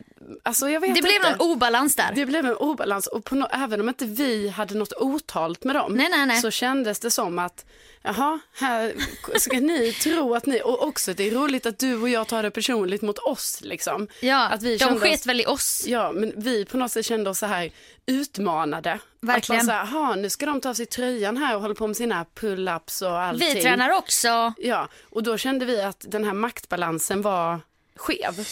alltså 0.42 0.70
jag 0.70 0.80
vet 0.80 0.94
det 0.94 1.02
blev 1.02 1.14
inte. 1.14 1.30
någon 1.36 1.50
obalans 1.50 1.96
där. 1.96 2.12
Det 2.14 2.26
blev 2.26 2.46
en 2.46 2.56
obalans 2.56 3.06
och 3.06 3.28
no- 3.28 3.48
även 3.52 3.80
om 3.80 3.88
inte 3.88 4.04
vi 4.04 4.48
hade 4.48 4.74
något 4.74 4.92
otalt 4.92 5.64
med 5.64 5.76
dem 5.76 5.92
Nej, 5.92 6.08
nej, 6.10 6.26
nej. 6.26 6.40
så 6.40 6.50
kändes 6.50 7.00
det 7.00 7.10
som 7.10 7.38
att 7.38 7.64
jaha, 8.06 8.38
här 8.52 8.94
ska 9.38 9.60
ni 9.60 9.92
tro 9.92 10.34
att 10.34 10.46
ni, 10.46 10.60
och 10.64 10.82
också 10.82 11.14
det 11.14 11.28
är 11.28 11.30
roligt 11.30 11.66
att 11.66 11.78
du 11.78 12.00
och 12.02 12.08
jag 12.08 12.26
tar 12.28 12.42
det 12.42 12.50
personligt 12.50 13.02
mot 13.02 13.18
oss 13.18 13.58
liksom. 13.62 14.08
Ja, 14.20 14.48
att 14.48 14.62
vi 14.62 14.76
de 14.76 15.00
sket 15.00 15.26
väl 15.26 15.40
i 15.40 15.46
oss. 15.46 15.84
Ja, 15.86 16.12
men 16.12 16.32
vi 16.36 16.64
på 16.64 16.76
något 16.76 16.92
sätt 16.92 17.06
kände 17.06 17.30
oss 17.30 17.38
så 17.38 17.46
här 17.46 17.70
utmanade. 18.06 18.98
Verkligen. 19.20 19.60
Att 19.60 19.66
man 19.66 19.86
så 19.88 19.96
här, 19.96 19.98
"Jaha, 20.00 20.14
nu 20.14 20.30
ska 20.30 20.46
de 20.46 20.60
ta 20.60 20.68
av 20.70 20.74
sig 20.74 20.86
tröjan 20.86 21.36
här 21.36 21.54
och 21.56 21.62
hålla 21.62 21.74
på 21.74 21.86
med 21.86 21.96
sina 21.96 22.26
pull-ups 22.40 23.02
och 23.02 23.20
allting. 23.20 23.54
Vi 23.54 23.62
tränar 23.62 23.90
också. 23.90 24.52
Ja, 24.58 24.88
och 25.10 25.22
då 25.22 25.36
kände 25.38 25.64
vi 25.64 25.82
att 25.82 26.04
den 26.08 26.24
här 26.24 26.34
maktbalansen 26.34 27.22
var 27.22 27.60
skev. 27.96 28.46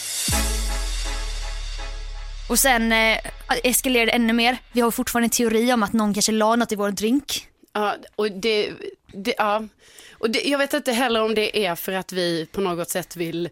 Och 2.48 2.58
sen 2.58 2.92
eh, 2.92 3.18
eskalerade 3.64 4.10
det 4.10 4.14
ännu 4.14 4.32
mer. 4.32 4.58
Vi 4.72 4.80
har 4.80 4.90
fortfarande 4.90 5.26
en 5.26 5.30
teori 5.30 5.72
om 5.72 5.82
att 5.82 5.92
någon 5.92 6.14
kanske 6.14 6.32
la 6.32 6.56
något 6.56 6.72
i 6.72 6.76
vår 6.76 6.90
drink. 6.90 7.48
Ja, 7.72 7.94
och 8.16 8.32
det, 8.32 8.70
det, 9.14 9.34
ja. 9.38 9.64
Och 10.12 10.30
det, 10.30 10.42
jag 10.44 10.58
vet 10.58 10.74
inte 10.74 10.92
heller 10.92 11.22
om 11.22 11.34
det 11.34 11.66
är 11.66 11.74
för 11.74 11.92
att 11.92 12.12
vi 12.12 12.46
på 12.52 12.60
något 12.60 12.90
sätt 12.90 13.16
vill 13.16 13.48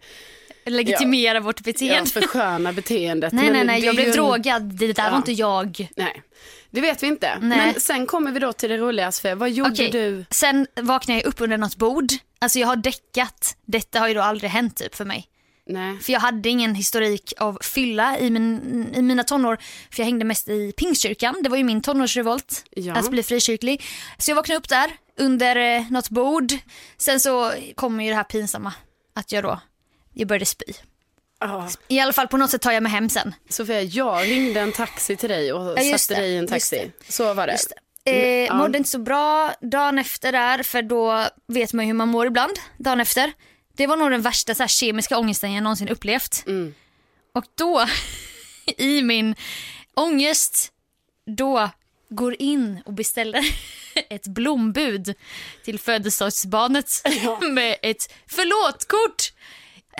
Legitimera 0.66 1.40
vårt 1.40 1.60
ja, 1.60 1.62
beteende. 1.72 2.10
försköna 2.10 2.72
beteendet. 2.72 3.32
nej, 3.32 3.44
Men 3.44 3.52
nej, 3.52 3.64
nej. 3.64 3.84
Jag 3.84 3.94
blev 3.94 4.06
ju 4.06 4.12
drogad. 4.12 4.62
Det 4.62 4.92
där 4.92 5.04
Ja. 5.04 5.10
var 5.10 5.16
inte 5.16 5.32
jag. 5.32 5.88
Nej, 5.96 6.22
det 6.70 6.80
vet 6.80 7.02
vi 7.02 7.06
inte. 7.06 7.38
Nej. 7.40 7.58
Men 7.58 7.80
sen 7.80 8.06
kommer 8.06 8.30
vi 8.32 8.40
då 8.40 8.52
till 8.52 8.70
det 8.70 8.78
roliga, 8.78 9.12
Sofia. 9.12 9.34
Vad 9.34 9.50
gjorde 9.50 9.70
Okej, 9.70 9.90
du? 9.90 10.24
Sen 10.30 10.66
vaknade 10.80 11.20
jag 11.20 11.26
upp 11.28 11.40
under 11.40 11.56
något 11.58 11.76
bord. 11.76 12.06
Alltså 12.38 12.58
jag 12.58 12.66
har 12.68 12.76
däckat. 12.76 13.56
Detta 13.66 13.98
har 14.00 14.08
ju 14.08 14.14
då 14.14 14.20
aldrig 14.20 14.50
hänt 14.50 14.76
typ 14.76 14.94
för 14.94 15.04
mig. 15.04 15.28
Nej. 15.66 15.98
För 15.98 16.12
jag 16.12 16.20
hade 16.20 16.48
ingen 16.48 16.74
historik 16.74 17.32
av 17.38 17.58
fylla 17.62 18.18
i, 18.18 18.30
min, 18.30 18.94
i 18.94 19.02
mina 19.02 19.24
tonår. 19.24 19.56
För 19.90 20.00
jag 20.00 20.04
hängde 20.04 20.24
mest 20.24 20.48
i 20.48 20.72
pingstkyrkan. 20.72 21.36
Det 21.42 21.48
var 21.48 21.56
ju 21.56 21.64
min 21.64 21.82
tonårsrevolt. 21.82 22.64
Ja. 22.70 22.94
Att 22.94 23.10
bli 23.10 23.22
frikyrklig. 23.22 23.82
Så 24.18 24.30
jag 24.30 24.36
vaknade 24.36 24.58
upp 24.58 24.68
där 24.68 24.90
under 25.18 25.56
eh, 25.56 25.90
något 25.90 26.08
bord. 26.10 26.52
Sen 26.96 27.20
så 27.20 27.52
kommer 27.74 28.04
ju 28.04 28.10
det 28.10 28.16
här 28.16 28.24
pinsamma. 28.24 28.74
Att 29.14 29.32
jag 29.32 29.44
då, 29.44 29.60
jag 30.12 30.28
började 30.28 30.46
spy. 30.46 30.64
I 31.88 32.00
alla 32.00 32.12
fall 32.12 32.28
på 32.28 32.36
något 32.36 32.50
sätt 32.50 32.62
tar 32.62 32.72
jag 32.72 32.82
mig 32.82 32.92
hem 32.92 33.08
sen. 33.08 33.34
Sofia, 33.48 33.82
jag 33.82 34.30
ringde 34.30 34.60
en 34.60 34.72
taxi 34.72 35.16
till 35.16 35.28
dig 35.28 35.52
och 35.52 35.78
Ja, 35.78 35.98
satte 35.98 36.14
det, 36.14 36.20
dig 36.20 36.30
i 36.32 36.36
en 36.36 36.46
taxi. 36.46 36.90
Så 37.08 37.34
var 37.34 37.46
det. 37.46 37.52
Just 37.52 37.72
det. 38.04 38.10
Eh, 38.10 38.46
ja. 38.46 38.54
Mådde 38.54 38.78
inte 38.78 38.90
så 38.90 38.98
bra 38.98 39.54
dagen 39.60 39.98
efter 39.98 40.32
där 40.32 40.62
för 40.62 40.82
då 40.82 41.26
vet 41.48 41.72
man 41.72 41.84
ju 41.84 41.86
hur 41.86 41.94
man 41.94 42.08
mår 42.08 42.26
ibland 42.26 42.52
dagen 42.78 43.00
efter. 43.00 43.32
Det 43.76 43.86
var 43.86 43.96
nog 43.96 44.10
den 44.10 44.22
värsta 44.22 44.54
så 44.54 44.62
här, 44.62 44.68
kemiska 44.68 45.18
ångesten 45.18 45.52
jag 45.52 45.62
någonsin 45.62 45.88
upplevt. 45.88 46.44
Mm. 46.46 46.74
Och 47.32 47.44
då, 47.54 47.86
i 48.78 49.02
min 49.02 49.34
ångest, 49.94 50.72
då 51.26 51.70
går 52.08 52.42
in 52.42 52.82
och 52.84 52.92
beställer 52.92 53.44
ett 54.10 54.26
blombud 54.26 55.14
till 55.64 55.78
födelsedagsbarnet 55.78 57.02
med 57.52 57.76
ett 57.82 58.14
förlåt-kort. 58.26 59.32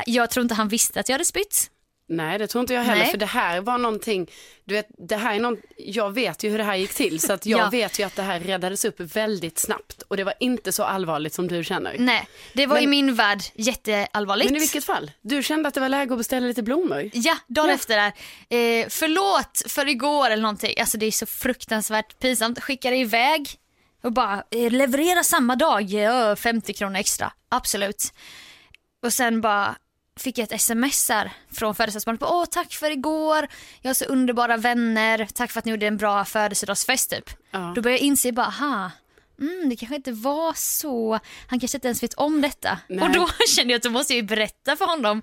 Jag 0.07 0.31
tror 0.31 0.43
inte 0.43 0.55
han 0.55 0.69
visste 0.69 1.01
att 1.01 1.09
jag 1.09 1.15
hade 1.15 1.25
spytt. 1.25 1.71
Nej, 2.17 2.39
det 2.39 2.47
tror 2.47 2.61
inte 2.61 2.75
jag 2.75 2.83
heller. 2.83 3.03
Nej. 3.03 3.11
För 3.11 3.19
det 3.19 3.27
här 3.27 3.61
var 3.61 3.79
någonting, 3.79 4.31
du 4.65 4.75
vet, 4.75 4.87
det 4.99 5.17
här 5.17 5.35
är 5.35 5.41
någon, 5.41 5.57
jag 5.77 6.11
vet 6.15 6.43
ju 6.43 6.51
hur 6.51 6.59
det 6.59 6.65
här 6.65 6.77
gick 6.77 6.95
till. 6.95 7.21
Så 7.21 7.33
att 7.33 7.47
jag 7.47 7.61
Ja. 7.61 7.69
vet 7.71 7.99
ju 7.99 8.03
att 8.07 8.17
det 8.17 8.23
här 8.23 8.41
räddades 8.41 8.85
upp 8.85 9.01
väldigt 9.01 9.59
snabbt. 9.59 10.03
Och 10.03 10.17
det 10.17 10.25
var 10.25 10.35
inte 10.41 10.73
så 10.73 10.83
allvarligt 10.85 11.35
som 11.35 11.49
du 11.49 11.65
känner. 11.65 11.97
Nej, 11.99 12.29
det 12.53 12.67
var 12.67 12.79
i 12.79 12.81
Men- 12.81 12.91
min 12.91 13.15
värld 13.15 13.41
jätteallvarligt. 13.55 14.51
Men 14.51 14.57
i 14.57 14.61
vilket 14.61 14.85
fall, 14.85 15.11
du 15.21 15.43
kände 15.43 15.69
att 15.69 15.75
det 15.75 15.81
var 15.81 15.89
läge 15.89 16.13
att 16.13 16.19
beställa 16.19 16.47
lite 16.47 16.63
blommor. 16.63 17.11
Ja, 17.13 17.37
dagen 17.49 17.69
Ja. 17.69 17.75
efter 17.75 17.97
där. 17.97 18.13
Eh, 18.59 18.87
förlåt 18.91 19.63
för 19.67 19.89
igår 19.89 20.31
eller 20.31 20.43
någonting. 20.43 20.75
Alltså 20.81 20.99
det 20.99 21.07
är 21.07 21.11
så 21.11 21.27
fruktansvärt 21.27 22.19
pinsamt. 22.19 22.61
Skickade 22.61 22.97
iväg 22.97 23.49
och 24.03 24.13
bara 24.13 24.43
eh, 24.51 24.71
leverera 24.71 25.23
samma 25.25 25.57
dag. 25.57 25.83
Ja, 25.83 26.37
50 26.37 26.73
kronor 26.75 26.97
extra. 26.97 27.33
Absolut. 27.49 28.13
Och 29.03 29.13
sen 29.13 29.41
bara 29.41 29.75
fick 30.17 30.39
jag 30.39 30.45
ett 30.45 30.53
sms 30.53 31.09
här 31.09 31.33
från 31.53 31.75
födelsedagsbarnet. 31.75 32.23
Åh, 32.23 32.45
tack 32.45 32.73
för 32.73 32.91
igår. 32.91 33.49
Jag 33.81 33.89
har 33.89 33.95
så 33.95 34.05
underbara 34.05 34.57
vänner. 34.57 35.29
Tack 35.35 35.51
för 35.51 35.59
att 35.59 35.65
ni 35.65 35.71
gjorde 35.71 35.87
en 35.87 35.97
bra 35.97 36.25
födelsedagsfest 36.25 37.11
typ. 37.11 37.31
Ja. 37.51 37.73
Då 37.75 37.83
började 37.83 38.01
jag 38.01 38.07
inse 38.07 38.33
bara, 38.33 38.47
aha. 38.47 38.91
Mm, 39.41 39.69
det 39.69 39.77
kanske 39.77 39.97
inte 39.97 40.13
var 40.13 40.53
så. 40.57 41.19
Han 41.47 41.61
kanske 41.61 41.77
inte 41.77 41.89
ens 41.89 42.03
vet 42.03 42.15
om 42.15 42.41
detta. 42.41 42.79
Nej. 42.89 43.05
Och 43.05 43.11
då 43.13 43.29
kände 43.49 43.73
jag 43.73 43.77
att 43.79 43.83
då 43.83 43.91
måste 43.91 44.13
jag 44.13 44.21
ju 44.21 44.27
berätta 44.27 44.77
för 44.77 44.85
honom 44.85 45.23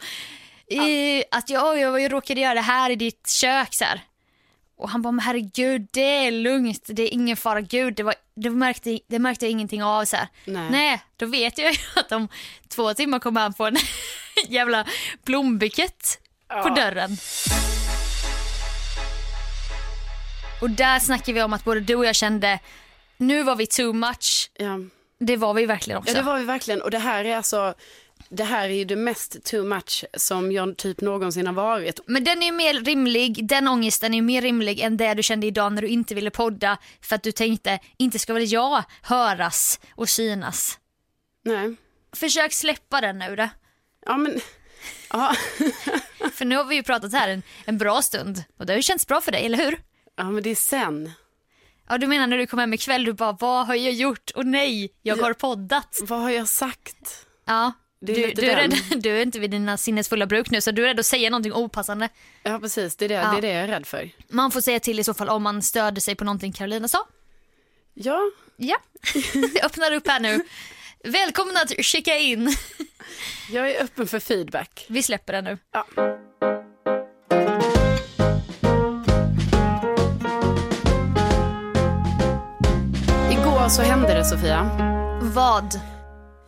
eh, 0.67 1.24
att 1.31 1.50
jag, 1.50 1.79
jag, 1.79 2.01
jag 2.01 2.12
råkade 2.12 2.41
göra 2.41 2.53
det 2.53 2.62
här 2.62 2.89
i 2.89 2.96
ditt 2.96 3.29
kök. 3.29 3.74
Så 3.74 3.86
här. 3.86 4.01
Och 4.77 4.89
han 4.89 5.01
bara, 5.01 5.12
men 5.12 5.25
herregud 5.25 5.88
det 5.91 6.27
är 6.27 6.31
lugnt, 6.31 6.84
det 6.88 7.03
är 7.03 7.13
ingen 7.13 7.38
fara. 7.38 7.62
Gud, 7.62 7.96
det, 7.96 8.03
var, 8.03 8.15
det, 8.36 8.50
märkte, 8.50 9.00
det 9.08 9.19
märkte 9.19 9.46
jag 9.46 9.51
ingenting 9.51 9.84
av. 9.84 10.05
Så 10.05 10.15
här. 10.15 10.27
Nej. 10.46 11.01
då 11.17 11.25
vet 11.25 11.58
jag 11.58 11.72
ju 11.72 11.77
att 11.96 12.12
om 12.12 12.27
två 12.67 12.93
timmar 12.93 13.19
kommer 13.19 13.41
han 13.41 13.53
få 13.53 13.65
en 13.65 13.77
jävla 14.48 14.86
blombukett 15.25 16.19
på 16.63 16.69
dörren. 16.69 17.17
Och 20.62 20.69
där 20.69 21.00
snackar 21.00 21.34
vi 21.34 21.41
om 21.43 21.53
att 21.53 21.63
både 21.63 21.79
du 21.79 21.96
och 21.96 22.05
jag 22.05 22.15
kände, 22.15 22.60
nu 23.17 23.43
var 23.43 23.55
vi 23.55 23.67
too 23.67 23.93
much. 23.93 24.51
Ja. 24.58 24.79
Det 25.19 25.38
var 25.38 25.53
vi 25.53 25.65
verkligen 25.65 26.00
också. 26.00 26.12
ja, 26.12 26.17
det 26.17 26.25
var 26.25 26.39
vi 26.39 26.46
verkligen. 26.46 26.81
Och 26.81 26.91
det 26.91 27.00
här 27.00 27.25
är 27.25 27.38
alltså, 27.38 27.74
det 28.29 28.43
här 28.43 28.69
är 28.69 28.74
ju 28.74 28.86
det 28.86 28.96
mest 28.96 29.43
too 29.43 29.63
much 29.63 30.05
som 30.17 30.51
jag 30.51 30.77
typ 30.77 31.01
någonsin 31.01 31.48
har 31.48 31.53
varit. 31.53 32.00
Men 32.05 32.24
den 32.24 32.41
är 32.41 32.46
ju 32.46 32.51
mer 32.51 32.74
rimlig, 32.74 33.48
den 33.48 33.67
ångesten 33.67 34.13
är 34.13 34.17
ju 34.17 34.22
mer 34.22 34.41
rimlig 34.41 34.79
än 34.79 34.98
det 34.98 35.13
du 35.13 35.24
kände 35.24 35.48
idag 35.48 35.74
när 35.74 35.81
du 35.81 35.88
inte 35.88 36.15
ville 36.15 36.29
podda 36.29 36.77
för 37.01 37.15
att 37.15 37.24
du 37.24 37.31
tänkte, 37.31 37.79
inte 37.98 38.19
ska 38.19 38.34
väl 38.34 38.51
jag 38.51 38.84
höras 39.01 39.79
och 39.96 40.10
synas. 40.10 40.79
Nej. 41.46 41.75
Försök 42.15 42.53
släppa 42.53 43.01
den 43.01 43.19
nu 43.19 43.36
då. 43.36 43.50
Ja, 44.10 44.18
men... 44.18 44.39
Ja. 45.12 45.36
För 46.34 46.46
nu 46.46 46.56
har 46.56 46.63
vi 46.63 46.75
ju 46.75 46.84
pratat 46.84 47.13
här 47.13 47.30
en, 47.30 47.44
en 47.66 47.78
bra 47.78 48.01
stund 48.01 48.44
och 48.58 48.66
det 48.66 48.74
har 48.74 48.78
ju 48.78 48.84
känts 48.84 49.08
bra 49.08 49.22
för 49.22 49.32
dig, 49.32 49.46
eller 49.46 49.58
hur? 49.58 49.82
ja, 50.18 50.24
men 50.24 50.44
det 50.44 50.50
är 50.50 50.56
sen. 50.56 51.12
Ja, 51.89 51.98
du 51.98 52.08
menar 52.08 52.28
när 52.28 52.38
du 52.38 52.48
kom 52.48 52.60
hem 52.60 52.74
ikväll, 52.74 53.04
du 53.04 53.13
bara, 53.13 53.32
vad 53.32 53.68
har 53.68 53.75
jag 53.75 53.94
gjort? 53.94 54.32
Och 54.36 54.46
nej, 54.46 54.94
jag 55.01 55.18
har 55.18 55.34
poddat. 55.34 56.00
Vad 56.01 56.20
har 56.20 56.30
jag 56.30 56.48
sagt? 56.48 57.25
Ja, 57.46 57.74
du, 58.00 58.13
du, 58.13 58.46
är 58.46 58.56
rädd, 58.56 58.74
du 59.04 59.18
är 59.18 59.22
inte 59.22 59.39
vid 59.39 59.51
dina 59.51 59.78
sinnesfulla 59.78 60.25
bruk 60.25 60.50
nu 60.51 60.62
så 60.62 60.72
du 60.72 60.84
är 60.84 60.88
rädd 60.88 61.00
att 61.00 61.06
säga 61.06 61.30
någonting 61.30 61.54
opassande. 61.54 62.10
Ja, 62.44 62.60
precis. 62.60 62.96
Det 62.96 63.06
är 63.06 63.10
det, 63.10 63.16
Ja. 63.16 63.32
det, 63.32 63.38
är 63.38 63.42
det 63.42 63.48
jag 63.48 63.63
är 63.63 63.68
rädd 63.68 63.86
för. 63.88 64.10
Man 64.30 64.51
får 64.51 64.62
säga 64.62 64.80
till 64.80 65.00
i 65.00 65.04
så 65.04 65.13
fall 65.13 65.30
om 65.30 65.44
man 65.44 65.62
stöder 65.62 66.01
sig 66.01 66.16
på 66.16 66.24
någonting 66.24 66.54
Carolina 66.54 66.88
sa. 66.88 67.08
Ja, 67.94 68.22
Ja, 68.62 68.78
det 69.54 69.63
öppnar 69.63 69.92
upp 69.92 70.08
här 70.08 70.20
nu. 70.20 70.44
Välkomna 71.03 71.60
att 71.60 71.86
checka 71.86 72.18
in. 72.18 72.56
jag 73.51 73.72
är 73.72 73.84
öppen 73.84 74.08
för 74.08 74.20
feedback. 74.20 74.86
Vi 74.89 75.03
släpper 75.03 75.34
den 75.34 75.44
nu. 75.44 75.58
Ja. 75.72 75.86
Igår 83.32 83.70
så 83.70 83.82
hände 83.82 84.13
det, 84.13 84.25
Sofia. 84.25 84.63
Vad? 85.22 85.79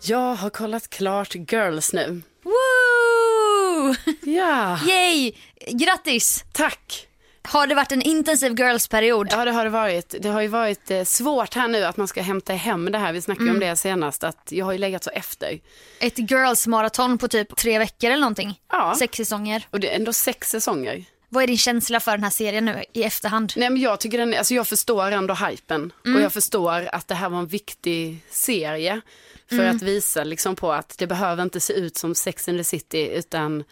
Jag 0.04 0.36
har 0.36 0.50
kollat 0.50 0.90
klart 0.90 1.36
Girls 1.36 1.94
nu. 1.94 2.22
Woo! 2.44 3.96
Ja, 4.24 4.80
Yay! 4.88 5.34
Grattis! 5.72 6.44
tack. 6.54 7.08
Har 7.44 7.68
det 7.68 7.76
varit 7.76 7.92
en 7.92 8.02
intensiv 8.02 8.60
girls-period? 8.60 9.28
Ja, 9.32 9.46
det 9.46 9.52
har 9.52 9.64
det 9.64 9.70
varit. 9.70 10.16
Det 10.20 10.30
har 10.30 10.42
ju 10.42 10.48
varit 10.48 10.92
eh, 10.92 11.04
svårt 11.04 11.54
här 11.54 11.68
nu 11.68 11.84
att 11.84 11.98
man 11.98 12.08
ska 12.08 12.22
hämta 12.22 12.54
hem 12.54 12.92
det 12.92 12.98
här. 12.98 13.14
Vi 13.14 13.22
snackade 13.22 13.52
om 13.52 13.60
det 13.60 13.76
senast, 13.76 14.24
att 14.24 14.48
jag 14.52 14.66
har 14.66 14.72
ju 14.72 14.78
legat 14.78 15.04
så 15.04 15.10
efter. 15.10 15.60
Ett 16.00 16.18
girls-maraton 16.18 17.18
på 17.18 17.28
typ 17.28 17.56
tre 17.56 17.80
veckor 17.80 18.10
eller 18.10 18.22
någonting? 18.22 18.60
Ja. 18.72 18.96
Sex 19.00 19.18
säsonger. 19.18 19.68
Och 19.70 19.80
det 19.80 19.92
är 19.92 19.96
ändå 19.96 20.14
sex 20.14 20.50
säsonger. 20.50 21.06
Vad 21.30 21.44
är 21.44 21.48
din 21.48 21.58
känsla 21.58 22.00
för 22.00 22.12
den 22.12 22.24
här 22.24 22.30
serien 22.30 22.66
nu 22.66 22.84
i 22.94 23.04
efterhand? 23.04 23.54
Nej, 23.56 23.70
men 23.70 23.82
jag, 23.82 24.00
tycker 24.00 24.18
den, 24.18 24.34
alltså 24.34 24.54
jag 24.54 24.68
förstår 24.68 25.12
ändå 25.12 25.34
hypen 25.34 25.94
och 26.04 26.22
jag 26.22 26.34
förstår 26.34 26.90
att 26.92 27.08
det 27.08 27.16
här 27.16 27.30
var 27.30 27.40
en 27.40 27.48
viktig 27.48 28.26
serie 28.30 29.02
för 29.50 29.66
att 29.66 29.82
visa 29.82 30.24
liksom 30.24 30.56
på 30.56 30.72
att 30.72 30.98
det 30.98 31.08
behöver 31.08 31.44
inte 31.44 31.60
se 31.60 31.74
ut 31.74 31.98
som 31.98 32.16
Sex 32.16 32.48
and 32.48 32.58
the 32.58 32.64
City 32.64 33.10
utan 33.14 33.64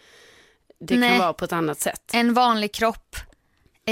det 0.80 0.96
Nej. 0.96 1.10
kan 1.10 1.18
vara 1.18 1.32
på 1.32 1.44
ett 1.44 1.52
annat 1.52 1.80
sätt. 1.80 2.02
En 2.12 2.34
vanlig 2.34 2.72
kropp, 2.72 3.16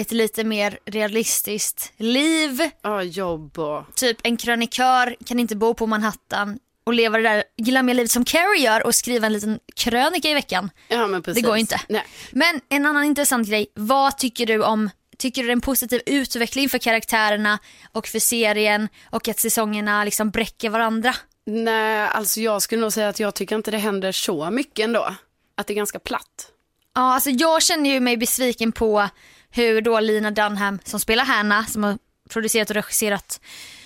ett 0.00 0.12
lite 0.12 0.44
mer 0.44 0.78
realistiskt 0.84 1.92
liv. 1.96 2.70
Ja, 2.82 3.02
jobb 3.02 3.58
och... 3.58 3.94
Typ 3.94 4.16
en 4.22 4.36
krönikör 4.36 5.16
kan 5.26 5.38
inte 5.38 5.56
bo 5.56 5.74
på 5.74 5.86
Manhattan 5.86 6.58
och 6.84 6.94
leva 6.94 7.18
det 7.18 7.24
där 7.24 7.44
glammiga 7.56 7.94
livet 7.94 8.10
som 8.10 8.24
Carrie 8.24 8.64
gör 8.64 8.86
och 8.86 8.94
skriva 8.94 9.26
en 9.26 9.32
liten 9.32 9.58
krönika 9.76 10.28
i 10.28 10.34
veckan. 10.34 10.70
Ja, 10.88 11.06
men 11.06 11.22
precis. 11.22 11.42
Det 11.42 11.48
går 11.48 11.56
inte. 11.56 11.80
Nej. 11.88 12.06
Men 12.32 12.60
en 12.68 12.86
annan 12.86 13.04
intressant 13.04 13.48
grej, 13.48 13.66
vad 13.74 14.18
tycker 14.18 14.46
du 14.46 14.62
om 14.62 14.90
Tycker 15.18 15.42
du 15.42 15.48
det 15.48 15.50
är 15.50 15.52
en 15.52 15.60
positiv 15.60 16.00
utveckling 16.06 16.68
för 16.68 16.78
karaktärerna 16.78 17.58
och 17.92 18.06
för 18.06 18.18
serien 18.18 18.88
och 19.10 19.28
att 19.28 19.38
säsongerna 19.38 20.04
liksom 20.04 20.30
bräcker 20.30 20.70
varandra? 20.70 21.14
Nej, 21.46 22.08
alltså 22.08 22.40
jag 22.40 22.62
skulle 22.62 22.80
nog 22.80 22.92
säga 22.92 23.08
att 23.08 23.20
jag 23.20 23.34
tycker 23.34 23.56
inte 23.56 23.70
det 23.70 23.78
händer 23.78 24.12
så 24.12 24.50
mycket 24.50 24.84
ändå. 24.84 25.14
Att 25.56 25.66
det 25.66 25.72
är 25.72 25.76
ganska 25.76 25.98
platt. 25.98 26.50
Ja, 26.94 27.14
alltså 27.14 27.30
jag 27.30 27.62
känner 27.62 27.90
ju 27.90 28.00
mig 28.00 28.16
besviken 28.16 28.72
på 28.72 29.08
hur 29.50 29.80
då 29.80 30.00
Lina 30.00 30.30
Dunham 30.30 30.78
som 30.84 31.00
spelar 31.00 31.24
Hanna, 31.24 31.66
som 31.66 31.84
har 31.84 31.98
producerat 32.28 32.70
och 32.70 32.76
regisserat 32.76 33.40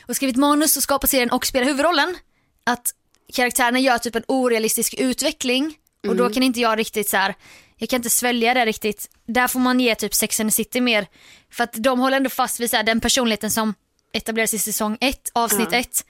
och 0.07 0.17
skrivit 0.17 0.37
manus 0.37 0.77
och 0.77 0.83
skapat 0.83 1.11
serien 1.11 1.31
och 1.31 1.47
spelar 1.47 1.67
huvudrollen, 1.67 2.17
att 2.65 2.95
karaktärerna 3.33 3.79
gör 3.79 3.99
typ 3.99 4.17
en 4.17 4.25
orealistisk 4.29 4.95
utveckling 4.99 5.75
och 6.09 6.17
då 6.17 6.31
kan 6.31 6.43
inte 6.43 6.61
jag 6.61 6.79
riktigt 6.79 7.09
så 7.09 7.17
här, 7.17 7.35
jag 7.77 7.89
kan 7.89 7.97
inte 7.97 8.11
svälja 8.11 8.55
det 8.55 8.67
riktigt. 8.67 9.11
Där 9.27 9.49
får 9.49 9.61
man 9.61 9.81
ge 9.81 9.95
typ 9.95 10.15
Sex 10.15 10.41
and 10.41 10.51
the 10.51 10.55
City 10.55 10.81
mer, 10.81 11.07
för 11.51 11.65
att 11.65 11.73
de 11.73 12.01
håller 12.01 12.17
ändå 12.17 12.31
fast 12.31 12.61
vid 12.61 12.71
så 12.71 12.77
här, 12.77 12.85
den 12.85 13.01
personligheten 13.01 13.51
som 13.51 13.75
etableras 14.13 14.55
i 14.55 14.59
säsong 14.59 14.99
1, 15.01 15.31
avsnitt 15.33 15.73
1. 15.73 16.05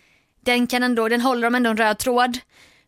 Den 0.45 0.67
kan 0.67 0.83
ändå, 0.83 1.09
den 1.09 1.21
håller 1.21 1.43
de 1.43 1.55
ändå 1.55 1.71
en 1.71 1.77
röd 1.77 1.99
tråd. 1.99 2.38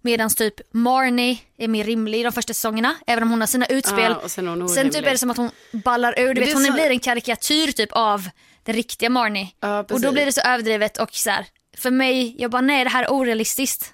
Medan 0.04 0.30
typ 0.30 0.54
Marnie 0.72 1.38
är 1.58 1.68
mer 1.68 1.84
rimlig 1.84 2.20
i 2.20 2.22
de 2.22 2.32
första 2.32 2.54
säsongerna, 2.54 2.94
även 3.06 3.22
om 3.22 3.30
hon 3.30 3.40
har 3.40 3.46
sina 3.46 3.66
utspel. 3.66 4.12
Och 4.12 4.30
sen 4.30 4.68
Sen 4.68 4.90
typ 4.90 5.06
är 5.06 5.10
det 5.10 5.18
som 5.18 5.30
att 5.30 5.36
hon 5.36 5.50
ballar 5.72 6.18
ur, 6.20 6.28
du 6.28 6.34
det 6.34 6.40
vet 6.40 6.54
hon 6.54 6.64
så- 6.64 6.72
blir 6.72 6.90
en 6.90 6.98
karikatyr 7.00 7.72
typ 7.72 7.92
av 7.92 8.28
den 8.62 8.74
riktiga 8.74 9.10
Marnie. 9.10 9.48
Ja, 9.60 9.78
och 9.78 10.00
då 10.00 10.12
blir 10.12 10.26
det 10.26 10.32
så 10.32 10.40
överdrivet 10.40 10.98
och 10.98 11.14
så 11.14 11.30
här. 11.30 11.46
för 11.78 11.90
mig, 11.90 12.34
jag 12.38 12.50
bara 12.50 12.62
nej 12.62 12.84
det 12.84 12.90
här 12.90 13.02
är 13.04 13.12
orealistiskt. 13.12 13.93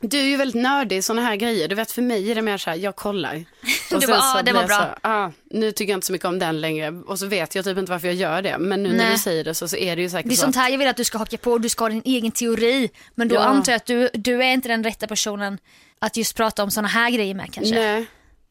Du 0.00 0.18
är 0.18 0.24
ju 0.24 0.36
väldigt 0.36 0.62
nördig 0.62 0.96
i 0.96 1.02
sådana 1.02 1.22
här 1.22 1.36
grejer. 1.36 1.68
Du 1.68 1.74
vet 1.74 1.92
för 1.92 2.02
mig 2.02 2.30
är 2.30 2.34
det 2.34 2.42
mer 2.42 2.58
så 2.58 2.70
här, 2.70 2.76
jag 2.76 2.96
kollar. 2.96 3.44
Och 3.94 4.00
Du 4.00 4.06
bara, 4.06 4.18
ah, 4.22 4.42
det 4.42 4.52
var 4.52 4.64
bra. 4.66 4.76
Så, 4.76 5.08
ah, 5.08 5.30
nu 5.50 5.72
tycker 5.72 5.92
jag 5.92 5.96
inte 5.96 6.06
så 6.06 6.12
mycket 6.12 6.28
om 6.28 6.38
den 6.38 6.60
längre. 6.60 6.88
Och 7.06 7.18
så 7.18 7.26
vet 7.26 7.54
jag 7.54 7.64
typ 7.64 7.78
inte 7.78 7.92
varför 7.92 8.06
jag 8.08 8.14
gör 8.16 8.42
det. 8.42 8.58
Men 8.58 8.82
nu 8.82 8.88
när 8.88 8.96
Nej. 8.98 9.12
du 9.12 9.18
säger 9.18 9.44
det 9.44 9.54
så, 9.54 9.68
så 9.68 9.76
är 9.76 9.96
det 9.96 10.02
ju 10.02 10.10
säkert 10.10 10.28
Det 10.28 10.34
är 10.34 10.36
så. 10.36 10.42
sånt 10.42 10.56
här 10.56 10.70
jag 10.70 10.78
vill 10.78 10.88
att 10.88 10.96
du 10.96 11.04
ska 11.04 11.18
haka 11.18 11.36
på, 11.38 11.58
du 11.58 11.68
ska 11.68 11.84
ha 11.84 11.88
din 11.88 12.02
egen 12.04 12.30
teori. 12.32 12.90
Men 13.14 13.28
då 13.28 13.34
Ja. 13.34 13.40
antar 13.40 13.72
jag 13.72 13.76
att 13.76 13.86
du, 13.86 14.08
du 14.14 14.42
är 14.44 14.52
inte 14.52 14.68
den 14.68 14.84
rätta 14.84 15.06
personen 15.06 15.58
att 15.98 16.16
just 16.16 16.36
prata 16.36 16.62
om 16.62 16.70
såna 16.70 16.88
här 16.88 17.10
grejer 17.10 17.34
med 17.34 17.52
kanske. 17.52 17.74
Nej, 17.74 18.06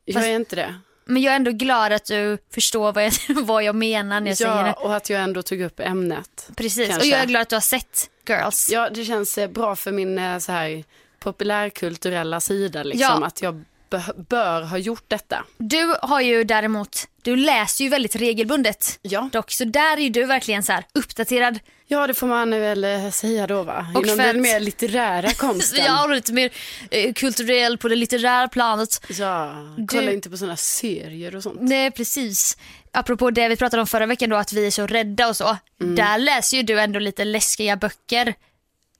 jag 0.05 0.13
Fast- 0.13 0.27
är 0.27 0.35
inte 0.35 0.55
det. 0.55 0.75
Men 1.09 1.21
jag 1.21 1.31
är 1.31 1.35
ändå 1.35 1.51
glad 1.51 1.91
att 1.93 2.05
du 2.05 2.37
förstår 2.53 2.91
vad 2.93 3.05
jag, 3.05 3.13
vad 3.43 3.63
jag 3.63 3.75
menar 3.75 4.19
när 4.19 4.27
jag 4.27 4.37
säger 4.37 4.51
Ja, 4.57 4.63
det. 4.63 4.71
och 4.73 4.95
att 4.95 5.09
jag 5.09 5.21
ändå 5.21 5.41
tog 5.41 5.61
upp 5.61 5.79
ämnet. 5.79 6.49
Precis, 6.55 6.87
kanske. 6.89 6.99
och 7.01 7.05
jag 7.13 7.19
är 7.19 7.25
glad 7.25 7.41
att 7.41 7.49
du 7.49 7.55
har 7.55 7.61
sett 7.61 8.09
Girls. 8.29 8.69
Ja, 8.71 8.89
det 8.89 9.05
känns 9.05 9.37
eh, 9.37 9.49
bra 9.49 9.75
för 9.75 9.91
min 9.91 10.17
eh, 10.17 10.37
så 10.37 10.51
här 10.51 10.83
populärkulturella 11.19 12.39
sida 12.41 12.83
liksom. 12.83 13.17
Ja. 13.21 13.27
Att 13.27 13.41
jag 13.41 13.63
bö- 13.89 14.25
bör 14.29 14.61
ha 14.61 14.77
gjort 14.77 15.03
detta. 15.07 15.45
Du 15.57 15.95
har 16.01 16.21
ju 16.21 16.43
däremot, 16.43 17.07
du 17.21 17.35
läser 17.35 17.83
ju 17.83 17.89
väldigt 17.89 18.15
regelbundet. 18.15 18.99
Ja. 19.01 19.29
Dock, 19.31 19.51
så 19.51 19.63
där 19.65 19.97
är 19.97 20.01
ju 20.01 20.09
du 20.09 20.25
verkligen 20.25 20.63
så 20.63 20.71
här 20.71 20.85
uppdaterad. 20.93 21.59
Ja, 21.89 22.07
det 22.07 22.13
får 22.13 22.27
man 22.27 22.49
väl 22.51 22.83
eh, 22.83 23.09
säga 23.09 23.47
då 23.47 23.63
va. 23.63 23.87
Och 23.95 24.03
Inom 24.05 24.17
den 24.17 24.41
mer 24.41 24.59
litterära 24.59 25.33
konsten. 25.37 25.85
Jag 25.85 25.91
har 25.93 26.15
lite 26.15 26.33
mer 26.33 26.49
eh, 26.91 27.13
kulturell 27.13 27.77
på 27.77 27.87
det 27.87 27.95
litterära 27.95 28.47
planet. 28.47 29.05
Ja, 29.09 29.55
kolla 29.87 30.01
Du- 30.07 30.13
inte 30.13 30.29
på 30.29 30.37
sådana 30.37 30.55
serier 30.55 31.35
och 31.35 31.43
sånt. 31.43 31.57
Nej 31.61 31.91
precis. 31.91 32.57
Apropå 32.91 33.31
det 33.31 33.47
vi 33.49 33.55
pratade 33.55 33.81
om 33.81 33.87
förra 33.87 34.05
veckan 34.05 34.29
då 34.29 34.35
att 34.35 34.53
vi 34.53 34.67
är 34.67 34.71
så 34.71 34.87
rädda 34.87 35.27
och 35.27 35.35
så. 35.37 35.57
Mm. 35.81 35.95
Där 35.95 36.17
läser 36.17 36.57
ju 36.57 36.63
du 36.63 36.79
ändå 36.79 36.99
lite 36.99 37.25
läskiga 37.25 37.75
böcker 37.75 38.33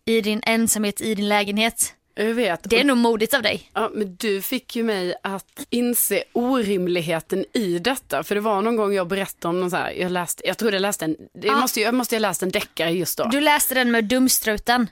i 0.05 0.21
din 0.21 0.41
ensamhet 0.45 1.01
i 1.01 1.15
din 1.15 1.29
lägenhet. 1.29 1.93
Jag 2.19 2.33
vet. 2.33 2.59
Det 2.63 2.79
är 2.79 2.83
nog 2.83 2.97
modigt 2.97 3.33
av 3.33 3.41
dig. 3.41 3.69
Ja, 3.73 3.91
men 3.93 4.15
du 4.15 4.41
fick 4.41 4.75
ju 4.75 4.83
mig 4.83 5.15
att 5.23 5.65
inse 5.69 6.23
orimligheten 6.33 7.45
i 7.53 7.79
detta. 7.79 8.23
För 8.23 8.35
det 8.35 8.41
var 8.41 8.61
någon 8.61 8.75
gång 8.75 8.93
jag 8.93 9.07
berättade 9.07 9.47
om 9.49 9.59
någon 9.59 9.69
så 9.71 9.77
här, 9.77 9.91
jag 9.91 10.11
läste, 10.11 10.47
jag 10.47 10.57
tror 10.57 10.73
jag 10.73 10.81
läste 10.81 11.05
en, 11.05 11.15
det 11.33 11.47
Ja. 11.47 11.59
måste, 11.59 11.81
jag 11.81 11.93
måste 11.93 12.15
ha 12.15 12.19
läst 12.19 12.43
en 12.43 12.51
deckare 12.51 12.91
just 12.91 13.17
då. 13.17 13.23
Du 13.23 13.41
läste 13.41 13.73
den 13.75 13.91
med 13.91 14.03
dumstruten. 14.05 14.87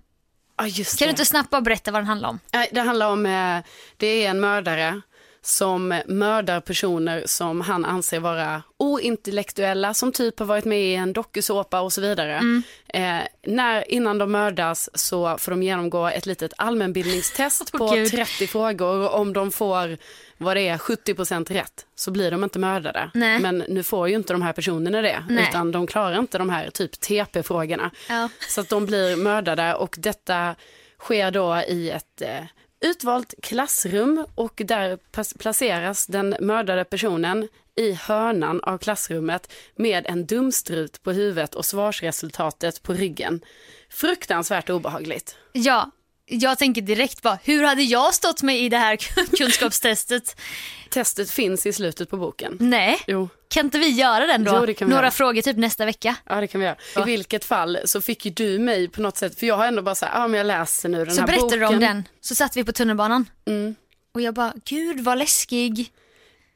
just 0.67 0.99
Kan 0.99 1.05
det. 1.05 1.09
du 1.09 1.09
inte 1.09 1.25
snabbt 1.25 1.49
bara 1.49 1.61
berätta 1.61 1.91
vad 1.91 2.01
den 2.01 2.07
handlar 2.07 2.29
om? 2.29 2.39
Det 2.71 2.79
handlar 2.81 3.11
om, 3.11 3.25
eh, 3.25 3.59
det 3.97 4.07
är 4.07 4.29
en 4.29 4.39
mördare 4.39 5.01
som 5.45 6.01
mördar 6.05 6.59
personer 6.59 7.23
som 7.25 7.61
han 7.61 7.85
anser 7.85 8.19
vara 8.19 8.63
ointellektuella, 8.77 9.93
som 9.93 10.11
typ 10.11 10.39
har 10.39 10.45
varit 10.45 10.65
med 10.65 10.81
i 10.81 10.95
en 10.95 11.13
dokusåpa 11.13 11.81
och 11.81 11.93
så 11.93 12.01
vidare. 12.01 12.61
Eh, 12.87 13.17
när, 13.47 13.91
innan 13.91 14.17
de 14.17 14.31
mördas 14.31 14.89
så 14.93 15.37
får 15.37 15.51
de 15.51 15.63
genomgå 15.63 16.07
ett 16.07 16.25
litet 16.25 16.53
allmänbildningstest 16.57 17.69
Åh, 17.73 17.77
på 17.77 17.95
Gud. 17.95 18.11
30 18.11 18.47
frågor 18.47 18.97
och 18.97 19.19
om 19.19 19.33
de 19.33 19.51
får 19.51 19.97
vad 20.37 20.57
det 20.57 20.67
är 20.67 20.77
70% 20.77 21.53
rätt 21.53 21.85
så 21.95 22.11
blir 22.11 22.31
de 22.31 22.43
inte 22.43 22.59
mördade. 22.59 23.11
Nej. 23.13 23.39
Men 23.39 23.57
nu 23.57 23.83
får 23.83 24.09
ju 24.09 24.15
inte 24.15 24.33
de 24.33 24.41
här 24.41 24.53
personerna 24.53 25.01
det 25.01 25.23
Nej. 25.29 25.47
utan 25.49 25.71
de 25.71 25.87
klarar 25.87 26.19
inte 26.19 26.37
de 26.37 26.49
här 26.49 26.69
typ 26.69 26.99
TP-frågorna. 26.99 27.91
Ja. 28.09 28.29
Så 28.49 28.61
att 28.61 28.69
de 28.69 28.85
blir 28.85 29.15
mördade 29.15 29.73
och 29.75 29.95
detta 29.99 30.55
sker 30.99 31.31
då 31.31 31.61
i 31.67 31.89
ett 31.89 32.21
eh, 32.21 32.43
utvalt 32.85 33.33
klassrum 33.41 34.25
och 34.35 34.61
där 34.65 34.97
placeras 35.37 36.07
den 36.07 36.35
mördade 36.39 36.83
personen 36.83 37.47
i 37.75 37.91
hörnan 37.93 38.61
av 38.63 38.77
klassrummet 38.77 39.51
med 39.75 40.05
en 40.07 40.25
dumstrut 40.25 41.03
på 41.03 41.11
huvudet 41.11 41.55
och 41.55 41.65
svarsresultatet 41.65 42.83
på 42.83 42.93
ryggen. 42.93 43.41
Fruktansvärt 43.89 44.69
obehagligt. 44.69 45.37
Ja, 45.53 45.91
jag 46.27 46.57
tänker 46.57 46.81
direkt 46.81 47.21
bara, 47.21 47.39
hur 47.43 47.63
hade 47.63 47.83
jag 47.83 48.13
stått 48.13 48.41
mig 48.41 48.65
i 48.65 48.69
det 48.69 48.77
här 48.77 48.95
kunskapstestet? 49.37 50.41
Testet 50.89 51.31
finns 51.31 51.65
i 51.65 51.73
slutet 51.73 52.09
på 52.09 52.17
boken. 52.17 52.57
Nej, 52.59 52.99
Jo, 53.07 53.29
kan 53.47 53.65
inte 53.65 53.79
vi 53.79 53.89
göra 53.89 54.25
den 54.27 54.43
då? 54.43 54.65
Jo, 54.67 54.73
kan 54.73 54.89
Några 54.89 55.01
göra. 55.03 55.11
frågor 55.11 55.41
typ 55.41 55.57
nästa 55.57 55.85
vecka. 55.85 56.15
ja 56.25 56.35
det 56.41 56.47
kan 56.47 56.61
vi 56.61 56.65
göra. 56.67 56.77
I 56.97 57.03
vilket 57.05 57.45
fall 57.45 57.77
så 57.85 58.01
fick 58.01 58.25
ju 58.25 58.31
du 58.31 58.59
mig 58.59 58.87
på 58.89 59.01
något 59.01 59.17
sätt, 59.17 59.39
för 59.39 59.47
jag 59.47 59.57
har 59.57 59.65
ändå 59.67 59.81
bara 59.81 59.95
så 59.95 60.05
här, 60.05 60.19
ja 60.21 60.27
men 60.27 60.37
jag 60.37 60.47
läser 60.47 60.89
nu 60.89 61.05
den 61.05 61.15
Så 61.15 61.21
här 61.21 61.27
berättade 61.27 61.45
boken. 61.49 61.59
du 61.59 61.65
om 61.75 61.79
den, 61.79 62.03
så 62.21 62.35
satt 62.35 62.57
vi 62.57 62.63
på 62.63 62.71
tunnelbanan. 62.71 63.25
Mm. 63.45 63.75
Och 64.13 64.21
jag 64.21 64.33
bara, 64.33 64.53
gud 64.65 64.99
vad 64.99 65.17
läskig. 65.17 65.91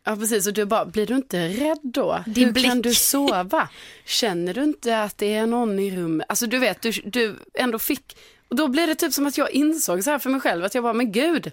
Ja 0.03 0.15
precis 0.15 0.47
och 0.47 0.53
du 0.53 0.65
bara, 0.65 0.85
blir 0.85 1.05
du 1.05 1.15
inte 1.15 1.47
rädd 1.47 1.79
då? 1.83 2.23
Din 2.25 2.45
Hur 2.55 2.63
kan 2.63 2.81
blick. 2.81 2.83
du 2.83 2.93
sova? 2.93 3.69
Känner 4.05 4.53
du 4.53 4.63
inte 4.63 5.01
att 5.03 5.17
det 5.17 5.33
är 5.33 5.45
någon 5.47 5.79
i 5.79 5.95
rummet? 5.97 6.25
Alltså 6.29 6.47
du 6.47 6.59
vet, 6.59 6.81
du, 6.81 6.91
du 6.91 7.35
ändå 7.53 7.79
fick, 7.79 8.17
och 8.49 8.55
då 8.55 8.67
blev 8.67 8.87
det 8.87 8.95
typ 8.95 9.13
som 9.13 9.27
att 9.27 9.37
jag 9.37 9.51
insåg 9.51 10.03
så 10.03 10.09
här 10.11 10.19
för 10.19 10.29
mig 10.29 10.41
själv 10.41 10.65
att 10.65 10.75
jag 10.75 10.83
bara, 10.83 10.93
men 10.93 11.11
gud, 11.11 11.51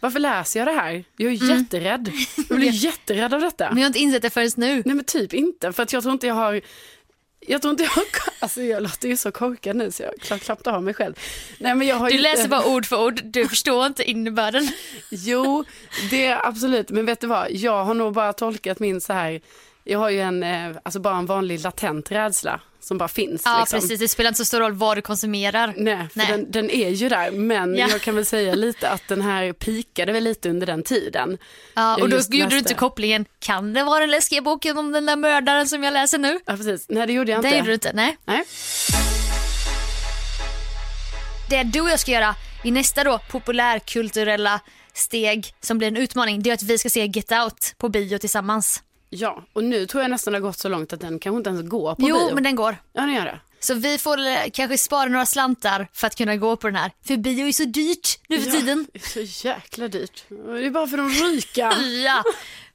varför 0.00 0.18
läser 0.20 0.60
jag 0.60 0.68
det 0.68 0.72
här? 0.80 1.04
Jag 1.16 1.32
är 1.32 1.50
jätterädd. 1.50 2.12
Jag 2.48 2.58
blir 2.58 2.70
jätterädd 2.84 3.34
av 3.34 3.40
detta. 3.40 3.64
Mm. 3.64 3.74
Men 3.74 3.82
jag 3.82 3.86
har 3.86 3.88
inte 3.90 3.98
insett 3.98 4.22
det 4.22 4.30
förrän 4.30 4.50
nu. 4.56 4.82
Nej 4.84 4.94
men 4.94 5.04
typ 5.04 5.34
inte, 5.34 5.72
för 5.72 5.82
att 5.82 5.92
jag 5.92 6.02
tror 6.02 6.12
inte 6.12 6.26
jag 6.26 6.34
har 6.34 6.60
jag 7.48 7.62
tror 7.62 7.70
inte 7.70 7.82
jag 7.82 7.90
har, 7.90 8.04
alltså 8.38 8.62
jag 8.62 8.82
låter 8.82 9.08
ju 9.08 9.16
så 9.16 9.32
korkad 9.32 9.76
nu 9.76 9.90
så 9.90 10.02
jag 10.02 10.20
klapp, 10.20 10.40
klappade 10.40 10.76
av 10.76 10.82
mig 10.82 10.94
själv. 10.94 11.14
Nej 11.58 11.74
men 11.74 11.86
jag 11.86 11.96
har 11.96 12.08
Du 12.08 12.16
ju 12.16 12.22
läser 12.22 12.38
inte... 12.38 12.48
bara 12.48 12.66
ord 12.66 12.86
för 12.86 13.04
ord, 13.04 13.20
du 13.24 13.48
förstår 13.48 13.86
inte 13.86 14.04
innebörden. 14.10 14.68
Jo, 15.10 15.64
det 16.10 16.26
är 16.26 16.46
absolut. 16.46 16.90
Men 16.90 17.06
vet 17.06 17.20
du 17.20 17.26
vad, 17.26 17.50
jag 17.50 17.84
har 17.84 17.94
nog 17.94 18.12
bara 18.12 18.32
tolkat 18.32 18.78
min 18.78 19.00
så 19.00 19.12
här, 19.12 19.40
jag 19.86 19.98
har 19.98 20.10
ju 20.10 20.20
en, 20.20 20.42
eh, 20.42 20.76
alltså 20.82 21.00
bara 21.00 21.16
en 21.16 21.26
vanlig 21.26 21.60
latent 21.60 22.10
rädsla 22.12 22.60
som 22.80 22.98
bara 22.98 23.08
finns. 23.08 23.42
Ja 23.44 23.60
liksom. 23.60 23.80
precis, 23.80 24.00
det 24.00 24.08
spelar 24.08 24.28
inte 24.28 24.38
så 24.38 24.44
stor 24.44 24.60
roll 24.60 24.72
vad 24.72 24.96
du 24.96 25.02
konsumerar. 25.02 25.74
Nej, 25.76 25.96
för 26.08 26.18
Nej. 26.18 26.26
Den, 26.30 26.50
den 26.50 26.70
är 26.70 26.88
ju 26.90 27.08
där, 27.08 27.30
men 27.30 27.74
Ja. 27.76 27.88
jag 27.90 28.00
kan 28.00 28.14
väl 28.14 28.26
säga 28.26 28.54
lite 28.54 28.88
att 28.90 29.08
den 29.08 29.22
här 29.22 29.52
pikade 29.52 30.12
väl 30.12 30.24
lite 30.24 30.50
under 30.50 30.66
den 30.66 30.82
tiden. 30.82 31.38
Ja, 31.74 31.94
och 31.94 32.08
då 32.08 32.16
gjorde 32.16 32.30
du 32.30 32.38
läste. 32.38 32.56
inte 32.56 32.74
kopplingen, 32.74 33.24
kan 33.38 33.72
det 33.72 33.84
vara 33.84 34.00
den 34.00 34.10
läskiga 34.10 34.42
boken 34.42 34.78
om 34.78 34.92
den 34.92 35.06
där 35.06 35.16
mördaren 35.16 35.68
som 35.68 35.82
jag 35.84 35.92
läser 35.92 36.18
nu? 36.18 36.38
Ja, 36.46 36.56
precis. 36.56 36.86
Nej, 36.88 37.06
det 37.06 37.12
gjorde 37.12 37.32
jag 37.32 37.42
Det 37.42 37.48
inte. 37.48 37.58
gjorde 37.58 37.70
du 37.70 37.74
inte, 37.74 37.92
nej. 37.94 38.16
Nej. 38.24 38.44
Det 41.50 41.62
du 41.62 41.80
och 41.80 41.88
jag 41.90 42.00
ska 42.00 42.10
göra 42.10 42.34
i 42.64 42.70
nästa 42.70 43.04
då 43.04 43.18
populärkulturella 43.30 44.60
steg 44.94 45.46
som 45.60 45.78
blir 45.78 45.88
en 45.88 45.96
utmaning, 45.96 46.42
det 46.42 46.50
är 46.50 46.54
att 46.54 46.62
vi 46.62 46.78
ska 46.78 46.88
se 46.90 47.06
Get 47.06 47.32
Out 47.32 47.74
på 47.78 47.88
bio 47.88 48.18
tillsammans. 48.18 48.82
Ja, 49.20 49.44
och 49.52 49.64
nu 49.64 49.86
tror 49.86 50.02
jag 50.02 50.10
nästan 50.10 50.32
det 50.32 50.38
har 50.38 50.42
gått 50.42 50.58
så 50.58 50.68
långt 50.68 50.92
att 50.92 51.00
den 51.00 51.18
kanske 51.18 51.36
inte 51.38 51.50
ens 51.50 51.68
går 51.68 51.94
på 51.94 52.08
jo, 52.08 52.16
bio. 52.18 52.34
men 52.34 52.42
den 52.44 52.54
går. 52.56 52.76
Ja, 52.92 53.00
den 53.00 53.14
gör 53.14 53.24
det. 53.24 53.40
Så 53.60 53.74
vi 53.74 53.98
får 53.98 54.18
eh, 54.26 54.36
kanske 54.52 54.78
spara 54.78 55.08
några 55.08 55.26
slantar 55.26 55.88
för 55.92 56.06
att 56.06 56.16
kunna 56.16 56.36
gå 56.36 56.56
på 56.56 56.66
den 56.66 56.76
här. 56.76 56.92
För 57.06 57.16
bio 57.16 57.46
är 57.46 57.52
så 57.52 57.64
dyrt 57.64 58.18
nu 58.28 58.40
för 58.40 58.50
tiden. 58.50 58.86
Ja, 58.92 59.00
det 59.14 59.20
är 59.20 59.26
så 59.26 59.46
jäkla 59.48 59.88
dyrt. 59.88 60.24
Det 60.28 60.66
är 60.66 60.70
bara 60.70 60.86
för 60.86 60.96
de 60.96 61.08
rika. 61.10 61.72
Ja, 62.04 62.22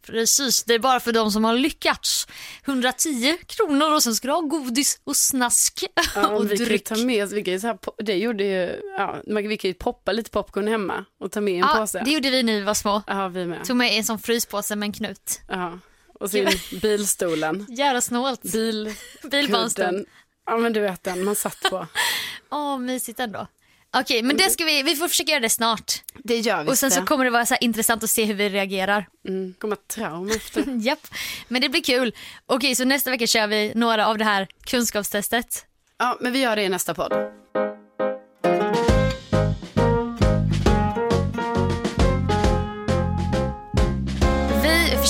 precis. 0.06 0.64
Det 0.64 0.74
är 0.74 0.80
bara 0.80 1.00
för 1.00 1.12
de 1.12 1.32
som 1.32 1.44
har 1.44 1.54
lyckats. 1.56 2.28
110 2.66 3.38
kronor 3.46 3.94
och 3.94 4.04
sen 4.04 4.16
ska 4.16 4.28
du 4.28 4.34
ha 4.34 4.42
godis 4.42 5.00
och 5.04 5.18
snask 5.18 5.84
Ja, 6.16 6.28
och 6.36 6.52
vi 6.52 6.58
kan 6.58 6.66
dryck. 6.66 6.84
ta 6.84 6.96
med 6.96 7.30
vi 7.30 7.44
kan 7.44 7.60
så 7.62 7.68
här, 7.68 7.78
det 7.98 8.16
gjorde 8.18 8.44
ju, 8.44 8.80
ja, 8.98 9.16
vi 9.26 9.58
kan 9.58 9.68
ju 9.70 9.74
poppa 9.74 10.12
lite 10.12 10.30
popcorn 10.30 10.68
hemma 10.68 11.06
och 11.20 11.32
ta 11.32 11.42
med 11.42 11.54
en 11.54 11.60
Ja, 11.60 11.76
påse. 11.80 12.02
det 12.06 12.12
gjorde 12.12 12.30
vi 12.30 12.44
när 12.44 12.54
vi 12.54 12.62
var 12.62 12.74
små. 12.74 13.02
Ja, 13.08 13.28
vi 13.28 13.46
med. 13.46 13.66
Tog 13.66 13.76
med 13.78 13.98
en 13.98 14.04
sån 14.04 14.20
fryspåse 14.20 14.76
med 14.76 14.88
en 14.88 14.94
knut. 14.94 15.42
Ja. 15.48 15.80
Och 16.22 16.32
sin 16.32 16.50
bilstolen, 16.82 17.66
Jävla 17.70 18.02
snålt. 18.02 18.42
bil, 18.42 18.96
Bilbarnstol. 19.32 20.06
Ja 20.46 20.58
men 20.58 20.74
du 20.74 20.80
vet 20.80 21.04
den 21.04 21.24
man 21.24 21.36
satt 21.36 21.62
på. 21.70 21.88
Åh, 22.52 22.78
mysigt 22.78 23.20
ändå. 23.20 23.48
Okej, 23.98 24.24
men 24.24 24.38
det 24.38 24.50
ska 24.50 24.66
vi, 24.66 24.84
vi 24.84 24.96
får 24.96 25.08
försöka 25.08 25.32
göra 25.32 25.40
det 25.42 25.50
snart. 25.50 25.94
Det 26.14 26.38
gör 26.40 26.64
vi. 26.64 26.70
Och 26.70 26.78
sen 26.78 26.92
så 26.92 27.06
kommer 27.06 27.26
det 27.26 27.32
vara 27.32 27.46
så 27.46 27.56
intressant 27.62 28.04
att 28.04 28.10
se 28.10 28.26
hur 28.26 28.34
vi 28.34 28.50
reagerar. 28.50 29.08
mm, 29.28 29.54
kommer 29.60 29.76
trauma 29.76 30.34
efter. 30.36 30.64
Japp, 30.86 31.08
men 31.48 31.62
det 31.62 31.70
blir 31.70 31.82
kul. 31.84 32.14
Okej, 32.46 32.76
så 32.76 32.86
nästa 32.86 33.10
vecka 33.10 33.28
kör 33.28 33.48
vi 33.48 33.72
några 33.76 34.08
av 34.08 34.18
det 34.18 34.24
här 34.26 34.48
kunskapstestet. 34.66 35.66
Ja, 35.98 36.18
men 36.22 36.32
vi 36.34 36.40
gör 36.40 36.56
det 36.56 36.64
i 36.64 36.70
nästa 36.70 36.94
podd. 36.94 37.14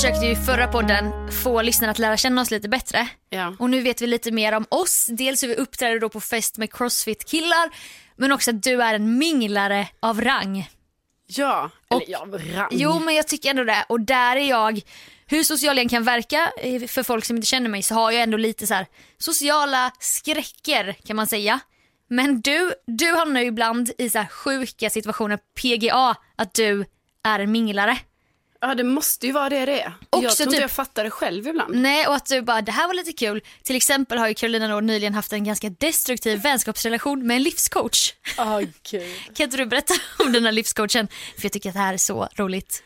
Försökte 0.02 0.26
ju 0.26 0.32
i 0.32 0.36
förra 0.36 0.68
podden 0.68 1.32
få 1.44 1.62
lyssnarna 1.62 1.92
att 1.92 2.00
lära 2.00 2.18
känna 2.18 2.42
oss 2.42 2.52
lite 2.52 2.70
bättre. 2.70 3.08
Ja. 3.30 3.56
Och 3.60 3.70
nu 3.70 3.82
vet 3.82 4.02
vi 4.02 4.08
lite 4.08 4.32
mer 4.32 4.54
om 4.54 4.66
oss. 4.70 5.10
Dels 5.12 5.44
hur 5.44 5.48
vi 5.48 5.56
uppträder 5.56 6.00
då 6.00 6.10
på 6.10 6.22
fest 6.22 6.58
med 6.58 6.74
crossfit-killar. 6.74 7.70
Men 8.16 8.32
också 8.32 8.52
att 8.52 8.64
du 8.64 8.84
är 8.84 8.94
en 8.94 9.18
minglare 9.18 9.88
av 10.00 10.22
rang. 10.22 10.70
Ja, 11.28 11.70
Och- 11.88 12.02
eller 12.02 12.12
ja, 12.12 12.28
rang. 12.56 12.70
Jo 12.72 13.00
men 13.00 13.16
jag 13.16 13.28
tycker 13.28 13.50
ändå 13.50 13.64
det. 13.64 13.86
Och 13.90 14.00
där 14.02 14.36
är 14.36 14.50
jag, 14.50 14.82
hur 15.26 15.44
social 15.44 15.78
jag 15.78 15.90
kan 15.90 16.04
verka 16.04 16.52
eh, 16.58 16.82
för 16.88 17.04
folk 17.04 17.26
som 17.26 17.36
inte 17.36 17.48
känner 17.48 17.70
mig 17.70 17.84
så 17.84 17.96
har 17.96 18.12
jag 18.12 18.22
ändå 18.24 18.38
lite 18.38 18.68
så 18.68 18.74
här 18.74 18.86
sociala 19.18 19.92
skräcker 20.00 20.96
kan 21.06 21.16
man 21.16 21.28
säga. 21.28 21.60
Men 22.10 22.42
du, 22.42 22.74
du 22.88 23.16
hamnar 23.16 23.42
ju 23.42 23.48
ibland 23.48 23.92
i 23.98 24.10
så 24.10 24.18
här 24.18 24.28
sjuka 24.28 24.90
situationer, 24.90 25.38
PGA, 25.62 26.16
att 26.36 26.54
du 26.54 26.86
är 27.24 27.40
en 27.40 27.52
minglare. 27.52 27.98
Ja, 28.64 28.76
det 28.76 28.84
måste 28.84 29.26
ju 29.28 29.32
vara 29.32 29.50
det 29.50 29.66
det 29.66 29.82
är. 29.82 29.94
Också 30.10 30.24
jag 30.24 30.36
tror 30.36 30.46
inte 30.48 30.56
typ- 30.56 30.62
jag 30.62 30.72
fattar 30.72 31.04
det 31.04 31.10
själv 31.10 31.48
ibland. 31.48 31.76
Nej 31.76 32.08
och 32.08 32.16
att 32.16 32.26
du 32.26 32.42
bara, 32.42 32.62
det 32.62 32.72
här 32.72 32.88
var 32.88 32.94
lite 32.94 33.14
kul. 33.14 33.42
Till 33.64 33.76
exempel 33.76 34.18
har 34.18 34.28
ju 34.28 34.34
Carolina 34.34 34.68
då 34.68 34.80
nyligen 34.80 35.14
haft 35.14 35.34
en 35.34 35.44
ganska 35.44 35.70
destruktiv 35.70 36.42
vänskapsrelation 36.42 37.28
med 37.28 37.36
en 37.38 37.44
livscoach. 37.44 38.14
Gud. 38.92 39.04
Kan 39.36 39.44
inte 39.44 39.58
du 39.58 39.66
berätta 39.66 39.94
om 40.20 40.32
den 40.32 40.46
här 40.46 40.52
livscoachen? 40.52 41.08
För 41.08 41.46
jag 41.46 41.52
tycker 41.52 41.70
att 41.70 41.76
det 41.76 41.80
här 41.82 41.94
är 41.94 41.98
så 41.98 42.28
roligt. 42.36 42.84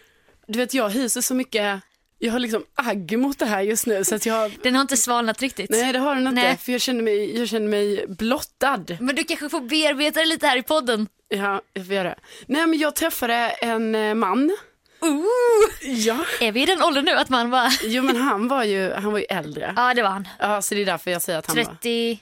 Du 0.48 0.60
vet 0.60 0.74
jag 0.74 0.90
hyser 0.90 1.22
så 1.22 1.34
mycket, 1.34 1.82
jag 2.20 2.32
har 2.32 2.40
liksom 2.40 2.66
agg 2.76 3.20
mot 3.20 3.40
det 3.40 3.46
här 3.46 3.62
just 3.62 3.86
nu 3.86 4.04
så 4.04 4.16
att 4.16 4.26
jag, 4.26 4.58
Den 4.64 4.76
har 4.76 4.82
inte 4.82 4.98
svalnat 4.98 5.42
riktigt. 5.42 5.70
nej 5.70 5.94
det 5.94 6.00
har 6.00 6.16
den 6.16 6.28
inte 6.28 6.42
Nej. 6.42 6.58
för 6.58 6.72
jag 6.72 6.82
känner 6.82 7.02
mig, 7.04 7.38
jag 7.40 7.48
känner 7.50 7.68
mig 7.68 8.06
blottad. 8.08 8.84
Men 9.00 9.16
du 9.16 9.24
kanske 9.24 9.50
får 9.50 9.62
bearbeta 9.62 10.20
det 10.20 10.26
lite 10.26 10.48
här 10.48 10.58
i 10.58 10.64
podden. 10.64 11.08
Ja, 11.28 11.62
jag 11.74 11.86
får 11.86 11.96
göra 11.96 12.10
det. 12.10 12.20
Nej 12.48 12.68
men 12.68 12.80
jag 12.80 12.96
träffade 12.96 13.34
en 13.50 13.96
eh, 13.96 14.14
man. 14.14 14.58
Ooh. 15.06 15.26
Ja. 15.82 16.26
Är 16.42 16.52
vi 16.52 16.62
i 16.64 16.66
den 16.66 16.84
åldern 16.84 17.06
nu 17.06 17.12
att 17.12 17.30
man 17.30 17.50
bara... 17.52 17.70
Jo 17.84 18.04
men 18.04 18.16
han 18.16 18.48
var 18.48 18.64
ju, 18.64 18.94
han 18.94 19.12
var 19.12 19.20
ju 19.20 19.26
äldre. 19.26 19.74
Ja 19.76 19.94
det 19.94 20.02
var 20.02 20.10
han. 20.10 20.28
Ja 20.40 20.62
så 20.62 20.76
det 20.76 20.82
är 20.82 20.86
därför 20.86 21.12
jag 21.12 21.22
säger 21.22 21.40
att 21.40 21.46
han 21.48 21.56
var, 21.58 21.64
30... 21.64 22.20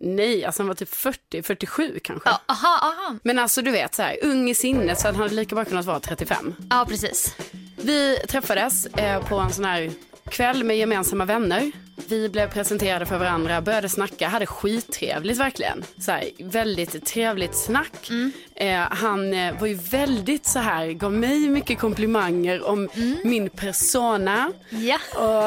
nej 0.00 0.44
alltså 0.44 0.62
han 0.62 0.68
var 0.68 0.74
typ 0.74 0.94
40, 0.94 1.42
47 1.42 1.98
kanske. 2.04 2.28
Ja, 2.30 2.40
aha, 2.46 2.78
aha. 2.82 3.16
Men 3.22 3.38
alltså 3.38 3.62
du 3.62 3.70
vet 3.70 3.94
så 3.94 4.02
här, 4.02 4.18
ung 4.22 4.50
i 4.50 4.54
sinnet 4.54 5.00
så 5.00 5.08
han 5.08 5.16
hade 5.16 5.34
lika 5.34 5.54
bra 5.54 5.64
kunnat 5.64 5.84
vara 5.84 6.00
35. 6.00 6.54
Ja 6.70 6.86
precis. 6.88 7.36
Vi 7.76 8.18
träffades 8.28 8.86
eh, 8.86 9.28
på 9.28 9.36
en 9.38 9.52
sån 9.52 9.64
här 9.64 9.90
kväll 10.32 10.64
med 10.64 10.76
gemensamma 10.78 11.24
vänner. 11.24 11.72
Vi 12.08 12.28
blev 12.28 12.50
presenterade 12.50 13.06
för 13.06 13.18
varandra, 13.18 13.60
började 13.60 13.88
snacka, 13.88 14.28
hade 14.28 14.46
skittrevligt 14.46 15.38
verkligen. 15.38 15.84
Så 15.98 16.12
här, 16.12 16.24
väldigt 16.38 17.06
trevligt 17.06 17.54
snack. 17.54 18.10
Eh, 18.54 18.80
han 18.80 19.34
eh, 19.34 19.60
var 19.60 19.66
ju 19.66 19.74
väldigt 19.74 20.46
så 20.46 20.58
här, 20.58 20.86
gav 20.86 21.12
mig 21.12 21.48
mycket 21.48 21.78
komplimanger 21.78 22.66
om 22.66 22.88
min 23.24 23.50
persona. 23.50 24.52
Ja. 24.70 24.98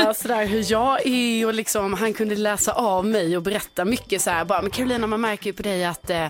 Och 0.08 0.16
sådär 0.16 0.46
hur 0.46 0.72
jag 0.72 1.08
är 1.08 1.46
och 1.46 1.54
liksom 1.54 1.94
han 1.94 2.14
kunde 2.14 2.36
läsa 2.36 2.72
av 2.72 3.06
mig 3.06 3.38
och 3.38 3.44
berätta 3.44 3.86
mycket 3.86 4.22
så 4.22 4.30
här 4.30 4.46
bara, 4.46 4.62
men 4.62 4.72
Carolina 4.72 5.08
man 5.08 5.22
märker 5.22 5.46
ju 5.46 5.54
på 5.54 5.64
dig 5.64 5.86
att 5.86 6.10
eh, 6.10 6.28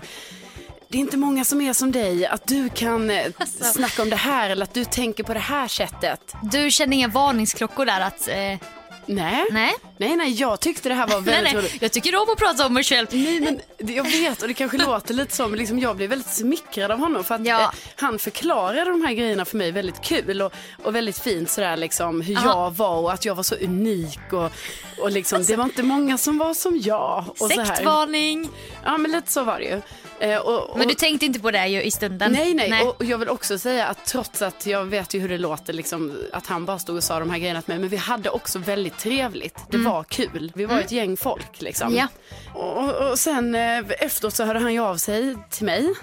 det 0.88 0.98
är 0.98 1.00
inte 1.00 1.16
många 1.16 1.44
som 1.44 1.60
är 1.60 1.72
som 1.72 1.92
dig, 1.92 2.26
att 2.26 2.46
du 2.46 2.68
kan 2.68 3.10
eh, 3.10 3.32
snacka 3.74 4.02
om 4.02 4.10
det 4.10 4.16
här 4.16 4.50
eller 4.50 4.62
att 4.64 4.74
du 4.74 4.84
tänker 4.84 5.24
på 5.24 5.34
det 5.34 5.40
här 5.40 5.68
sättet. 5.68 6.34
Du 6.42 6.70
kände 6.70 6.96
inga 6.96 7.08
varningsklockor 7.08 7.84
där 7.84 8.00
att... 8.00 8.28
Eh, 8.28 8.68
Nej. 9.08 9.44
nej. 9.50 9.74
nej, 9.98 10.16
nej, 10.16 10.32
jag 10.32 10.60
tyckte 10.60 10.88
det 10.88 10.94
här 10.94 11.06
var 11.08 11.20
väldigt 11.20 11.52
nej. 11.54 11.62
roligt. 11.62 11.82
Jag 11.82 11.92
tycker 11.92 12.16
om 12.16 12.30
att 12.32 12.38
prata 12.38 12.66
om 12.66 12.74
mig 12.74 12.84
själv. 12.84 13.06
Nej 13.12 13.40
men 13.40 13.60
jag 13.96 14.04
vet 14.04 14.42
och 14.42 14.48
det 14.48 14.54
kanske 14.54 14.78
låter 14.78 15.14
lite 15.14 15.36
så 15.36 15.48
men 15.48 15.58
liksom 15.58 15.78
jag 15.78 15.96
blev 15.96 16.10
väldigt 16.10 16.34
smickrad 16.34 16.90
av 16.90 16.98
honom 16.98 17.24
för 17.24 17.34
att 17.34 17.46
Ja. 17.46 17.60
eh, 17.62 17.68
han 17.96 18.18
förklarade 18.18 18.90
de 18.90 19.02
här 19.02 19.12
grejerna 19.12 19.44
för 19.44 19.56
mig 19.56 19.72
väldigt 19.72 20.02
kul 20.02 20.42
och, 20.42 20.52
och 20.82 20.94
väldigt 20.94 21.18
fint 21.18 21.50
sådär 21.50 21.76
liksom 21.76 22.20
hur 22.20 22.36
Aha. 22.36 22.46
jag 22.48 22.70
var 22.76 22.96
och 22.96 23.12
att 23.12 23.24
jag 23.24 23.34
var 23.34 23.42
så 23.42 23.54
unik 23.54 24.32
och, 24.32 24.50
och 24.98 25.10
liksom 25.10 25.44
det 25.44 25.56
var 25.56 25.64
inte 25.64 25.82
många 25.82 26.18
som 26.18 26.38
var 26.38 26.54
som 26.54 26.78
jag. 26.80 27.24
Och 27.28 27.36
så 27.36 27.60
här. 27.60 27.64
Sektvarning. 27.64 28.50
Ja 28.84 28.98
men 28.98 29.10
lite 29.12 29.32
så 29.32 29.44
var 29.44 29.58
det 29.58 29.64
ju. 29.64 29.80
Eh, 30.20 30.38
och, 30.38 30.70
och, 30.70 30.78
Men 30.78 30.88
du 30.88 30.94
tänkte 30.94 31.26
inte 31.26 31.40
på 31.40 31.50
det 31.50 31.66
ju 31.66 31.82
i 31.82 31.90
stunden? 31.90 32.32
Nej, 32.32 32.54
nej, 32.54 32.82
Och, 32.82 33.00
och 33.00 33.04
jag 33.04 33.18
vill 33.18 33.28
också 33.28 33.58
säga 33.58 33.86
att 33.86 34.04
trots 34.04 34.42
att 34.42 34.66
jag 34.66 34.84
vet 34.84 35.14
ju 35.14 35.20
hur 35.20 35.28
det 35.28 35.38
låter, 35.38 35.72
liksom, 35.72 36.16
att 36.32 36.46
han 36.46 36.64
bara 36.64 36.78
stod 36.78 36.96
och 36.96 37.04
sa 37.04 37.18
de 37.18 37.30
här 37.30 37.38
grejerna 37.38 37.62
till 37.62 37.72
mig, 37.74 37.78
men 37.78 37.88
vi 37.88 37.96
hade 37.96 38.30
också 38.30 38.58
väldigt 38.58 38.98
trevligt. 38.98 39.58
Det 39.70 39.78
var 39.78 40.04
kul. 40.04 40.52
Vi 40.54 40.64
var 40.64 40.80
ett 40.80 40.92
gäng 40.92 41.16
folk 41.16 41.60
liksom. 41.60 41.94
Ja. 41.94 42.08
Och, 42.54 43.18
sen 43.18 43.54
eh, 43.54 43.78
efteråt 43.98 44.34
så 44.34 44.44
hörde 44.44 44.58
han 44.60 44.72
ju 44.72 44.80
av 44.80 44.96
sig 44.96 45.36
till 45.50 45.66
mig. 45.66 45.94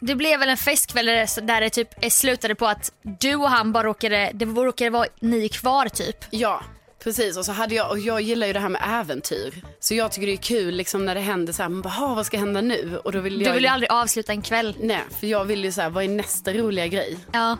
Det 0.00 0.14
blev 0.14 0.40
väl 0.40 0.48
en 0.48 0.56
festkväll 0.56 1.06
där 1.06 1.16
det, 1.16 1.46
där 1.46 1.60
det 1.60 1.70
typ 1.70 2.04
eh, 2.04 2.10
slutade 2.10 2.54
på 2.54 2.66
att 2.66 2.92
du 3.20 3.34
och 3.34 3.50
han 3.50 3.72
bara 3.72 3.84
råkade, 3.84 4.30
det 4.34 4.44
råkade 4.44 4.90
vara 4.90 5.06
ni 5.20 5.48
kvar 5.48 5.88
typ. 5.88 6.16
Ja, 6.30 6.62
precis. 7.02 7.36
Och 7.36 7.44
så 7.44 7.52
hade 7.52 7.74
jag, 7.74 7.90
och 7.90 7.98
jag 7.98 8.20
gillar 8.20 8.46
ju 8.46 8.52
det 8.52 8.60
här 8.60 8.68
med 8.68 8.82
äventyr. 9.00 9.62
Så 9.80 9.94
jag 9.94 10.12
tycker 10.12 10.26
det 10.26 10.32
är 10.32 10.36
kul 10.36 10.74
liksom 10.74 11.04
när 11.04 11.14
det 11.14 11.20
händer 11.20 11.52
så 11.52 11.62
här, 11.62 11.68
man 11.70 11.82
bara, 11.82 11.88
"Ha, 11.88 12.14
vad 12.14 12.26
ska 12.26 12.38
hända 12.38 12.60
nu? 12.60 12.98
Och 13.04 13.12
då 13.12 13.20
vill 13.20 13.40
jag 13.40 13.50
Du 13.50 13.54
vill 13.54 13.62
ju 13.64 13.68
aldrig 13.68 13.92
avsluta 13.92 14.32
en 14.32 14.42
kväll. 14.42 14.76
Nej, 14.80 15.00
för 15.20 15.26
jag 15.26 15.44
vill 15.44 15.64
ju 15.64 15.72
så 15.72 15.80
här, 15.80 15.90
vad 15.90 16.04
är 16.04 16.08
nästa 16.08 16.52
roliga 16.52 16.86
grej? 16.86 17.16
Ja. 17.32 17.56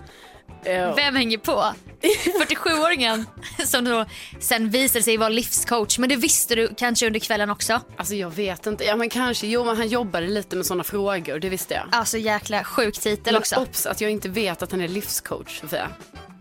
Eh, 0.65 0.95
Vem 0.97 1.17
hänger 1.17 1.39
på? 1.39 1.65
47-åringen 2.47 3.25
som 3.67 3.85
då 3.85 4.05
sen 4.41 4.71
visade 4.71 5.03
sig 5.03 5.17
vara 5.17 5.29
livscoach. 5.29 5.99
Men 5.99 6.09
det 6.09 6.17
visste 6.17 6.55
du 6.55 6.75
kanske 6.77 7.07
under 7.07 7.21
kvällen 7.21 7.51
också. 7.51 7.81
Alltså 7.97 8.15
jag 8.15 8.31
vet 8.31 8.67
inte, 8.67 8.85
ja 8.85 8.97
men 8.97 9.11
kanske, 9.11 9.47
jo 9.47 9.65
men 9.65 9.77
han 9.77 9.89
jobbade 9.89 10.27
lite 10.27 10.57
med 10.57 10.67
sådana 10.67 10.85
frågor, 10.85 11.39
det 11.39 11.49
visste 11.49 11.75
jag. 11.75 11.85
Alltså 11.93 12.19
jäkla 12.19 12.65
sjuk 12.65 12.99
titel 12.99 13.33
Men 13.33 13.37
också. 13.37 13.57
obs 13.57 13.87
att 13.87 14.01
jag 14.01 14.11
inte 14.11 14.29
vet 14.29 14.63
att 14.63 14.71
han 14.73 14.81
är 14.81 14.89
livscoach 14.89 15.61
Sofia. 15.61 15.89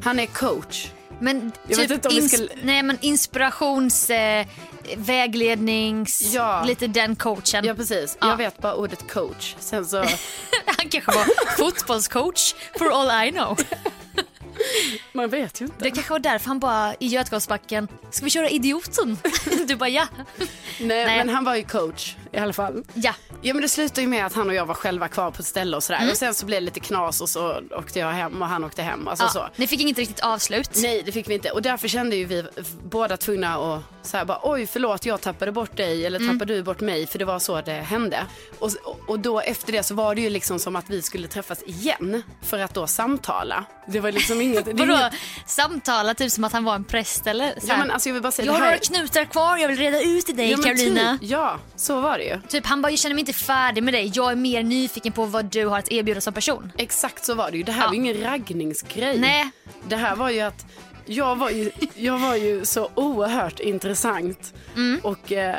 Han 0.03 0.19
är 0.19 0.25
coach. 0.25 0.87
Men 1.19 1.51
Jag 1.67 1.87
typ 1.89 2.05
ins- 2.05 2.27
ska- 2.47 2.55
nej, 2.63 2.83
men 2.83 2.97
inspirations, 3.01 4.09
eh, 4.09 4.47
väglednings, 4.97 6.21
Ja. 6.33 6.63
lite 6.67 6.87
den 6.87 7.15
coachen. 7.15 7.65
Ja 7.65 7.73
precis, 7.75 8.17
Ja. 8.21 8.29
jag 8.29 8.37
vet 8.37 8.57
bara 8.57 8.73
ordet 8.75 9.11
coach. 9.13 9.55
Sen 9.59 9.85
så, 9.85 9.97
Han 10.65 10.89
kanske 10.89 11.11
var 11.11 11.25
fotbollscoach 11.57 12.53
for 12.77 12.91
all 12.91 13.27
I 13.27 13.31
know. 13.31 13.57
man 15.13 15.29
vet 15.29 15.61
ju 15.61 15.65
inte. 15.65 15.83
Det 15.83 15.91
kanske 15.91 16.11
var 16.11 16.19
därför 16.19 16.47
han 16.47 16.59
bara 16.59 16.93
i 16.99 17.07
Götgatsbacken, 17.07 17.87
ska 18.11 18.25
vi 18.25 18.31
köra 18.31 18.49
idioten? 18.49 19.17
Du 19.67 19.75
bara 19.75 19.89
ja. 19.89 20.07
Nej, 20.37 20.47
Nej. 21.05 21.17
men 21.17 21.29
han 21.29 21.43
var 21.43 21.55
ju 21.55 21.63
coach 21.63 22.15
i 22.31 22.37
alla 22.37 22.53
fall. 22.53 22.83
Ja, 22.93 23.13
Ja 23.43 23.53
men 23.53 23.61
det 23.61 23.69
slutade 23.69 24.01
ju 24.01 24.07
med 24.07 24.25
att 24.25 24.33
han 24.33 24.49
och 24.49 24.55
jag 24.55 24.65
var 24.65 24.73
själva 24.73 25.07
kvar 25.07 25.31
på 25.31 25.39
ett 25.39 25.45
ställe 25.45 25.77
och 25.77 25.83
sådär. 25.83 26.11
Och 26.11 26.17
sen 26.17 26.33
så 26.33 26.45
blev 26.45 26.61
det 26.61 26.65
lite 26.65 26.79
knas 26.79 27.21
och 27.21 27.29
så 27.29 27.61
åkte 27.71 27.99
jag 27.99 28.11
hem 28.11 28.41
och 28.41 28.47
han 28.47 28.63
åkte 28.63 28.81
hem. 28.81 29.07
Alltså 29.07 29.27
så. 29.27 29.39
ja. 29.39 29.49
Ni 29.55 29.67
fick 29.67 29.81
inget 29.81 29.97
riktigt 29.97 30.19
avslut. 30.19 30.69
Nej 30.75 31.03
det 31.05 31.11
fick 31.11 31.29
vi 31.29 31.33
inte 31.33 31.51
och 31.51 31.61
därför 31.61 31.87
kände 31.87 32.15
ju 32.15 32.25
vi 32.25 32.45
båda 32.83 33.17
tvungna 33.17 33.55
att 33.55 33.83
så 34.03 34.17
här 34.17 34.25
bara 34.25 34.39
oj 34.43 34.67
förlåt 34.67 35.05
jag 35.05 35.21
tappade 35.21 35.51
bort 35.51 35.77
dig 35.77 36.05
eller 36.05 36.19
Mm. 36.19 36.33
tappade 36.39 36.53
du 36.53 36.63
bort 36.63 36.79
mig 36.81 37.07
för 37.07 37.19
det 37.19 37.25
var 37.25 37.39
så 37.39 37.61
det 37.61 37.71
hände. 37.71 38.25
Och, 38.59 38.69
och- 39.07 39.19
då 39.19 39.39
efter 39.41 39.71
det 39.71 39.83
så 39.83 39.95
var 39.95 40.15
det 40.15 40.21
ju 40.21 40.29
liksom 40.29 40.59
som 40.59 40.75
att 40.75 40.89
vi 40.89 41.01
skulle 41.01 41.27
träffas 41.27 41.63
igen 41.63 42.23
för 42.41 42.59
att 42.59 42.73
då 42.73 42.87
samtala. 42.87 43.65
Det 43.87 43.99
var 43.99 44.11
liksom 44.11 44.41
inget. 44.41 44.65
Vadå? 44.67 44.83
inget 44.83 45.13
samtala 45.45 46.13
typ 46.13 46.31
som 46.31 46.43
att 46.43 46.53
han 46.53 46.63
var 46.63 46.75
en 46.75 46.83
präst 46.83 47.27
eller? 47.27 47.47
Så 47.59 47.67
ja 47.67 47.73
här, 47.73 47.77
men 47.81 47.91
alltså 47.91 48.09
jag 48.09 48.13
vill 48.13 48.23
bara 48.23 48.31
säga 48.31 48.45
jag 48.45 48.53
har 48.53 48.59
här. 48.59 48.65
några 48.65 48.77
knutar 48.77 49.25
kvar, 49.25 49.57
jag 49.57 49.67
vill 49.67 49.77
reda 49.77 50.01
ut 50.01 50.25
till 50.25 50.35
dig 50.37 50.51
ja, 50.51 50.57
Carolina. 50.57 51.17
Typ, 51.21 51.29
ja 51.31 51.59
så 51.75 52.01
var 52.01 52.17
det 52.17 52.23
ju. 52.23 52.41
Typ 52.49 52.65
han 52.65 52.81
bara, 52.81 52.89
jag 52.91 52.99
känner 52.99 53.15
mig 53.15 53.19
inte 53.19 53.33
färdig 53.33 53.83
med 53.83 53.93
dig. 53.93 54.11
Jag 54.15 54.31
är 54.31 54.35
mer 54.35 54.63
nyfiken 54.63 55.11
på 55.13 55.25
vad 55.25 55.45
du 55.45 55.65
har 55.65 55.79
att 55.79 55.91
erbjuda 55.91 56.21
som 56.21 56.33
person. 56.33 56.71
Exakt 56.77 57.25
så 57.25 57.33
var 57.35 57.51
det 57.51 57.57
ju. 57.57 57.63
Det 57.63 57.71
här 57.71 57.81
Ja. 57.81 57.87
var 57.87 57.93
ju 57.93 57.99
ingen 57.99 58.21
raggningsgrej. 58.23 59.19
Nej. 59.19 59.51
Det 59.89 59.95
här 59.95 60.15
var 60.15 60.29
ju 60.29 60.41
att 60.41 60.65
jag 61.05 61.35
var 61.35 61.49
ju, 61.49 61.71
jag 61.95 62.19
var 62.19 62.35
ju 62.35 62.65
så 62.65 62.89
oerhört 62.95 63.59
intressant. 63.59 64.53
Mm. 64.75 64.99
Och 65.03 65.31
eh, 65.31 65.55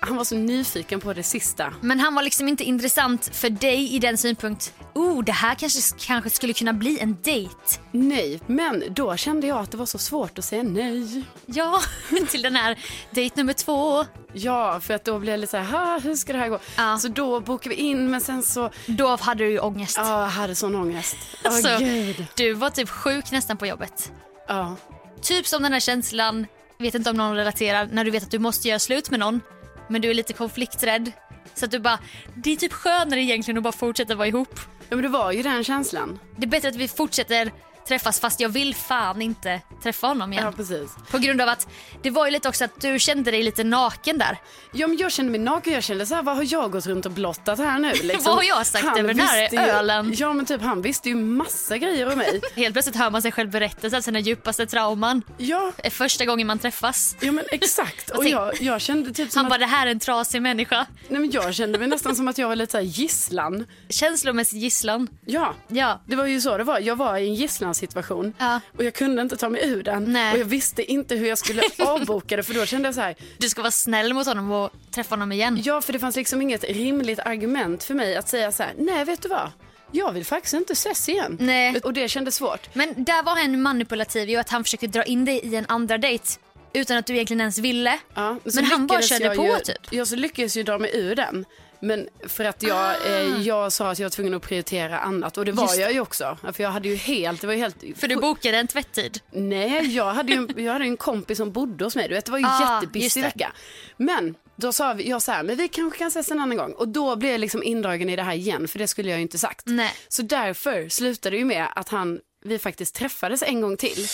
han 0.00 0.16
var 0.16 0.24
så 0.24 0.34
nyfiken 0.36 1.00
på 1.00 1.12
det 1.12 1.22
sista. 1.22 1.72
Men 1.80 2.00
han 2.00 2.14
var 2.14 2.22
liksom 2.22 2.48
inte 2.48 2.64
intressant 2.64 3.30
för 3.36 3.50
dig 3.50 3.94
i 3.94 3.98
den 3.98 4.18
synpunkt. 4.18 4.74
Oh, 4.94 5.24
det 5.24 5.32
här 5.32 5.54
kanske, 5.54 5.80
kanske 6.06 6.30
skulle 6.30 6.52
kunna 6.52 6.72
bli 6.72 6.98
en 7.00 7.16
dejt. 7.22 7.54
Nej, 7.92 8.40
men 8.46 8.84
då 8.90 9.16
kände 9.16 9.46
jag 9.46 9.58
att 9.58 9.70
det 9.70 9.76
var 9.76 9.86
så 9.86 9.98
svårt 9.98 10.38
att 10.38 10.44
säga 10.44 10.62
nej. 10.62 11.22
Ja, 11.46 11.80
till 12.30 12.42
den 12.42 12.56
här 12.56 12.78
dejt 13.10 13.34
nummer 13.36 13.52
två. 13.52 14.04
Ja, 14.32 14.80
för 14.80 14.94
att 14.94 15.04
då 15.04 15.18
blev 15.18 15.32
jag 15.32 15.40
lite 15.40 15.50
så 15.50 15.56
här, 15.56 15.64
"Ha, 15.86 15.98
hur 15.98 16.14
ska 16.14 16.32
det 16.32 16.38
här 16.38 16.48
gå? 16.48 16.58
Ja. 16.76 16.98
Så 16.98 17.08
då 17.08 17.40
bokade 17.40 17.74
vi 17.74 17.80
in, 17.82 18.10
men 18.10 18.20
sen 18.20 18.42
så, 18.42 18.70
Då 18.86 19.16
hade 19.16 19.44
du 19.44 19.50
ju 19.50 19.58
ångest. 19.58 19.96
ja, 19.96 20.20
jag 20.22 20.28
hade 20.28 20.54
sån 20.54 20.74
ångest. 20.74 21.16
Åh 21.44 21.50
Alltså, 21.54 21.76
gud. 21.78 22.26
du 22.36 22.52
var 22.52 22.70
typ 22.70 22.88
sjuk 22.88 23.30
nästan 23.30 23.56
på 23.56 23.66
jobbet. 23.66 24.12
Ja. 24.48 24.76
Typ 25.22 25.46
som 25.46 25.62
den 25.62 25.72
här 25.72 25.80
känslan, 25.80 26.46
vet 26.78 26.94
inte 26.94 27.10
om 27.10 27.16
någon 27.16 27.36
relaterar, 27.36 27.88
när 27.92 28.04
du 28.04 28.10
vet 28.10 28.22
att 28.22 28.30
du 28.30 28.38
måste 28.38 28.68
göra 28.68 28.78
slut 28.78 29.10
med 29.10 29.20
någon, 29.20 29.40
men 29.88 30.00
du 30.00 30.10
är 30.10 30.14
lite 30.14 30.32
konflikträdd. 30.32 31.12
Så 31.54 31.64
att 31.64 31.70
du 31.70 31.78
bara, 31.78 31.98
det 32.34 32.52
är 32.52 32.56
typ 32.56 32.72
skönare 32.72 33.20
egentligen 33.20 33.58
att 33.58 33.64
bara 33.64 33.72
fortsätta 33.72 34.14
vara 34.14 34.28
ihop. 34.28 34.60
ja, 34.88 34.96
men 34.96 35.02
det 35.02 35.08
var 35.08 35.32
ju 35.32 35.42
den 35.42 35.64
känslan. 35.64 36.18
Det 36.36 36.46
är 36.46 36.50
bättre 36.50 36.68
att 36.68 36.76
vi 36.76 36.88
fortsätter 36.88 37.52
träffas 37.88 38.20
fast 38.20 38.40
jag 38.40 38.48
vill 38.48 38.74
fan 38.74 39.22
inte 39.22 39.60
träffa 39.82 40.06
honom 40.06 40.32
igen. 40.32 40.44
Ja, 40.44 40.52
precis. 40.52 40.90
På 41.10 41.18
grund 41.18 41.40
av 41.40 41.48
att 41.48 41.68
det 42.02 42.10
var 42.10 42.26
ju 42.26 42.32
lite 42.32 42.48
också 42.48 42.64
att 42.64 42.80
du 42.80 42.98
kände 42.98 43.30
dig 43.30 43.42
lite 43.42 43.64
naken 43.64 44.18
där. 44.18 44.38
Ja, 44.72 44.86
men 44.86 44.96
jag 44.96 45.12
kände 45.12 45.30
mig 45.30 45.40
naken. 45.40 45.72
Jag 45.72 45.82
kände 45.82 46.06
så 46.06 46.14
här, 46.14 46.22
vad 46.22 46.36
har 46.36 46.46
jag 46.52 46.70
gått 46.70 46.86
runt 46.86 47.06
och 47.06 47.12
blottat 47.12 47.58
här 47.58 47.78
nu? 47.78 47.92
Liksom. 48.02 48.24
Vad 48.24 48.34
har 48.34 48.42
jag 48.42 48.66
sagt 48.66 48.84
Han 48.84 48.98
över 48.98 49.08
den 49.14 49.18
här 49.20 49.48
ju- 49.52 49.58
ölen? 49.58 50.14
Ja, 50.16 50.32
men 50.32 50.46
typ 50.46 50.62
han 50.62 50.82
visste 50.82 51.08
ju 51.08 51.14
massa 51.14 51.78
grejer 51.78 52.12
om 52.12 52.18
mig. 52.18 52.40
Helt 52.56 52.74
plötsligt 52.74 52.96
hör 52.96 53.10
man 53.10 53.22
sig 53.22 53.32
själv 53.32 53.50
berätta 53.50 54.02
sina 54.02 54.18
djupaste 54.18 54.66
trauman. 54.66 55.22
Ja, 55.38 55.72
Första 55.90 56.24
gången 56.24 56.46
man 56.46 56.58
träffas. 56.58 57.16
ja 57.20 57.32
men 57.32 57.44
exakt. 57.50 58.10
Och 58.10 58.24
jag, 58.24 58.60
jag 58.62 58.80
kände 58.80 59.12
typ 59.12 59.30
som 59.32 59.38
Han 59.38 59.46
att, 59.46 59.50
bara, 59.50 59.58
det 59.58 59.66
här 59.66 59.86
är 59.86 59.90
en 59.90 59.98
trasig 60.00 60.42
människa. 60.42 60.86
nej, 61.08 61.20
men 61.20 61.30
jag 61.30 61.54
kände 61.54 61.78
mig 61.78 61.88
nästan 61.88 62.16
som 62.16 62.28
att 62.28 62.38
jag 62.38 62.48
var 62.48 62.56
lite 62.56 62.70
så 62.72 62.76
här 62.78 62.84
gisslan. 62.84 63.66
Känslomässig 63.88 64.58
gisslan. 64.58 65.08
Ja, 65.26 65.54
Ja. 65.68 66.00
det 66.06 66.16
var 66.16 66.26
ju 66.26 66.40
så 66.40 66.58
det 66.58 66.64
var. 66.64 66.78
Jag 66.78 66.96
var 66.96 67.16
i 67.16 67.28
en 67.28 67.34
gisslansituation 67.82 68.34
Ja. 68.38 68.60
och 68.78 68.84
jag 68.84 68.94
kunde 68.94 69.22
inte 69.22 69.36
ta 69.36 69.48
mig 69.48 69.68
ur 69.68 69.82
den. 69.82 70.04
Nej. 70.12 70.32
Och 70.32 70.38
jag 70.38 70.44
visste 70.44 70.92
inte 70.92 71.14
hur 71.14 71.26
jag 71.28 71.38
skulle 71.38 71.62
avboka 71.78 72.36
det 72.36 72.42
för 72.42 72.54
då 72.54 72.66
kände 72.66 72.88
jag 72.88 72.94
så 72.94 73.00
här, 73.00 73.14
Du 73.38 73.48
ska 73.48 73.62
vara 73.62 73.70
snäll 73.70 74.14
mot 74.14 74.26
honom 74.26 74.52
och 74.52 74.70
träffa 74.90 75.12
honom 75.14 75.32
igen. 75.32 75.60
ja 75.64 75.80
för 75.80 75.92
det 75.92 75.98
fanns 75.98 76.16
liksom 76.16 76.42
inget 76.42 76.64
rimligt 76.64 77.18
argument 77.18 77.84
för 77.84 77.94
mig 77.94 78.16
att 78.16 78.28
säga 78.28 78.52
så 78.52 78.62
här, 78.62 78.72
nej 78.78 79.04
vet 79.04 79.22
du 79.22 79.28
vad? 79.28 79.50
Jag 79.92 80.12
vill 80.12 80.24
faktiskt 80.24 80.54
inte 80.54 80.72
ses 80.72 81.08
igen. 81.08 81.36
Nej. 81.40 81.80
Och 81.84 81.92
det 81.92 82.08
kändes 82.08 82.34
svårt. 82.34 82.74
Men 82.74 83.04
där 83.04 83.22
var 83.22 83.36
han 83.36 83.62
manipulativ 83.62 84.30
i 84.30 84.36
att 84.36 84.50
han 84.50 84.64
försökte 84.64 84.86
dra 84.86 85.02
in 85.04 85.24
dig 85.24 85.40
i 85.44 85.54
en 85.56 85.64
andra 85.68 85.98
dejt 85.98 86.24
utan 86.72 86.96
att 86.96 87.06
du 87.06 87.14
egentligen 87.14 87.40
ens 87.40 87.58
ville. 87.58 87.98
Ja, 88.14 88.36
så 88.46 88.56
Men 88.56 88.64
han 88.64 88.86
bara 88.86 89.02
körde 89.02 89.24
jag 89.24 89.36
på 89.36 89.44
ju, 89.46 89.58
typ. 89.64 89.76
Ja, 89.90 90.06
så 90.06 90.16
lyckades 90.16 90.56
jag 90.56 90.66
dra 90.66 90.78
mig 90.78 90.90
ur 90.94 91.14
den. 91.16 91.44
Men 91.84 92.08
för 92.28 92.44
att 92.44 92.62
jag, 92.62 92.76
Ah. 92.76 92.94
eh, 93.06 93.40
jag 93.42 93.72
sa 93.72 93.90
att 93.90 93.98
jag 93.98 94.04
var 94.04 94.10
tvungen 94.10 94.34
att 94.34 94.42
prioritera 94.42 94.98
annat 94.98 95.38
och 95.38 95.44
det 95.44 95.52
var 95.52 95.64
Just 95.64 95.78
jag 95.78 95.92
ju 95.92 96.00
också. 96.00 96.38
För 96.52 96.62
jag 96.62 96.70
hade 96.70 96.88
ju 96.88 96.96
helt, 96.96 97.40
det 97.40 97.46
var 97.46 97.54
helt... 97.54 97.76
För 97.96 98.08
du 98.08 98.16
bokade 98.16 98.58
en 98.58 98.66
tvätttid. 98.66 99.20
Nej, 99.32 99.96
jag 99.96 100.12
hade 100.14 100.32
ju 100.32 100.48
jag 100.56 100.72
hade 100.72 100.84
en 100.84 100.96
kompis 100.96 101.38
som 101.38 101.52
bodde 101.52 101.84
hos 101.84 101.96
mig. 101.96 102.08
Du 102.08 102.14
vet, 102.14 102.24
det 102.24 102.32
var 102.32 102.38
ju 102.38 102.44
Ah, 102.46 102.82
det. 102.92 103.16
vecka. 103.16 103.52
Men 103.96 104.34
då 104.56 104.72
sa 104.72 104.92
vi, 104.92 105.08
jag 105.08 105.22
så 105.22 105.32
här, 105.32 105.42
men 105.42 105.56
vi 105.56 105.68
kanske 105.68 105.98
kan 105.98 106.08
ses 106.08 106.30
en 106.30 106.40
annan 106.40 106.56
gång. 106.56 106.72
Och 106.72 106.88
då 106.88 107.16
blev 107.16 107.32
jag 107.32 107.40
liksom 107.40 107.62
indragen 107.62 108.08
i 108.10 108.16
det 108.16 108.22
här 108.22 108.34
igen, 108.34 108.68
för 108.68 108.78
det 108.78 108.88
skulle 108.88 109.10
jag 109.10 109.18
ju 109.18 109.22
inte 109.22 109.38
sagt. 109.38 109.62
Nej. 109.66 109.92
Så 110.08 110.22
därför 110.22 110.88
slutade 110.88 111.36
det 111.36 111.38
ju 111.38 111.44
med 111.44 111.66
att 111.74 111.88
han, 111.88 112.20
vi 112.44 112.58
faktiskt 112.58 112.94
träffades 112.94 113.42
en 113.42 113.60
gång 113.60 113.76
till. 113.76 114.06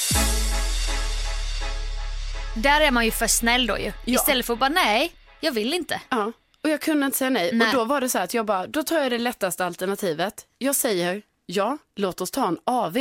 Där 2.57 2.81
är 2.81 2.91
man 2.91 3.05
ju 3.05 3.11
för 3.11 3.27
snäll 3.27 3.67
då 3.67 3.79
ju. 3.79 3.93
Ja. 4.05 4.15
Istället 4.21 4.47
för 4.47 4.53
att 4.53 4.59
bara 4.61 4.69
nej, 4.69 5.13
jag 5.41 5.53
vill 5.53 5.75
inte. 5.75 6.01
Ja, 6.09 6.33
och 6.65 6.71
jag 6.71 6.81
kunde 6.81 7.07
inte 7.07 7.19
säga 7.19 7.31
nej. 7.31 7.51
Nej. 7.53 7.69
Och 7.69 7.75
då 7.75 7.85
var 7.85 8.01
det 8.01 8.09
så 8.09 8.19
att 8.19 8.35
jag 8.35 8.47
bara, 8.47 8.67
då 8.67 8.83
tar 8.83 8.99
jag 8.99 9.13
det 9.13 9.19
lättaste 9.19 9.67
alternativet. 9.67 10.47
Jag 10.59 10.77
säger, 10.77 11.23
ja, 11.47 11.79
låt 11.97 12.21
oss 12.21 12.31
ta 12.31 12.49
en 12.49 12.59
AV. 12.65 12.99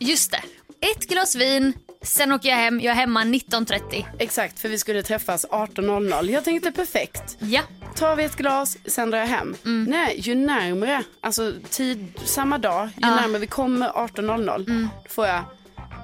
Just 0.00 0.30
det. 0.30 0.42
Ett 0.80 1.08
glas 1.08 1.36
vin, 1.36 1.72
sen 2.02 2.32
åker 2.32 2.48
jag 2.48 2.56
hem. 2.56 2.80
Jag 2.80 2.90
är 2.90 2.94
hemma 2.94 3.22
19.30. 3.24 4.04
Exakt, 4.18 4.58
för 4.60 4.68
vi 4.68 4.78
skulle 4.78 5.02
träffas 5.02 5.46
18.00. 5.46 6.30
Jag 6.30 6.44
tänkte 6.44 6.72
perfekt. 6.72 7.36
Ja. 7.38 7.62
Tar 7.96 8.16
vi 8.16 8.24
ett 8.24 8.36
glas, 8.36 8.78
sen 8.84 9.10
drar 9.10 9.18
jag 9.18 9.26
hem. 9.26 9.56
Nej, 9.88 10.20
ju 10.20 10.34
närmre, 10.34 11.02
alltså 11.20 11.52
tid, 11.70 12.06
samma 12.24 12.58
dag, 12.58 12.86
ju 12.86 12.92
Ja. 12.96 13.14
närmare 13.14 13.38
vi 13.38 13.46
kommer 13.46 13.88
18.00, 13.88 14.64
då 15.04 15.10
får 15.10 15.26
jag 15.26 15.42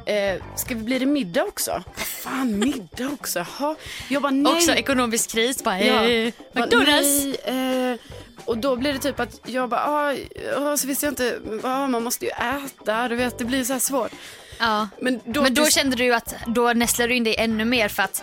Eh, 0.06 0.42
ska 0.56 0.74
vi 0.74 0.82
bli 0.82 0.98
det 0.98 1.06
middag 1.06 1.42
också? 1.44 1.70
Vad 1.96 2.06
fan, 2.06 2.58
middag 2.58 3.08
också? 3.12 3.38
Jaha. 3.38 3.74
Jag 4.08 4.22
bara 4.22 4.30
nej. 4.32 4.52
Också 4.52 4.72
ekonomisk 4.74 5.30
kris. 5.30 5.64
Bara, 5.64 5.80
Ja. 5.80 6.04
eh, 6.04 6.32
McDonalds. 6.52 7.24
nej, 7.46 7.90
eh, 7.92 7.96
och 8.44 8.58
då 8.58 8.76
blir 8.76 8.92
det 8.92 8.98
typ 8.98 9.20
att 9.20 9.40
jag 9.46 9.68
bara, 9.68 9.80
ah, 9.86 10.14
ah, 10.56 10.76
så 10.76 10.86
visste 10.86 11.06
jag 11.06 11.12
inte, 11.12 11.38
ah, 11.62 11.86
man 11.86 12.02
måste 12.04 12.24
ju 12.24 12.30
äta, 12.30 13.08
du 13.08 13.16
vet 13.16 13.38
det 13.38 13.44
blir 13.44 13.64
så 13.64 13.72
här 13.72 13.80
svårt. 13.80 14.12
Ja. 14.58 14.88
Men 15.00 15.20
då, 15.24 15.42
Men 15.42 15.54
då 15.54 15.64
till- 15.64 15.72
kände 15.74 15.96
du 15.96 16.14
att 16.14 16.34
då 16.46 16.72
nästlar 16.72 17.08
du 17.08 17.14
in 17.14 17.24
dig 17.24 17.36
ännu 17.38 17.64
mer 17.64 17.88
för 17.88 18.02
att 18.02 18.22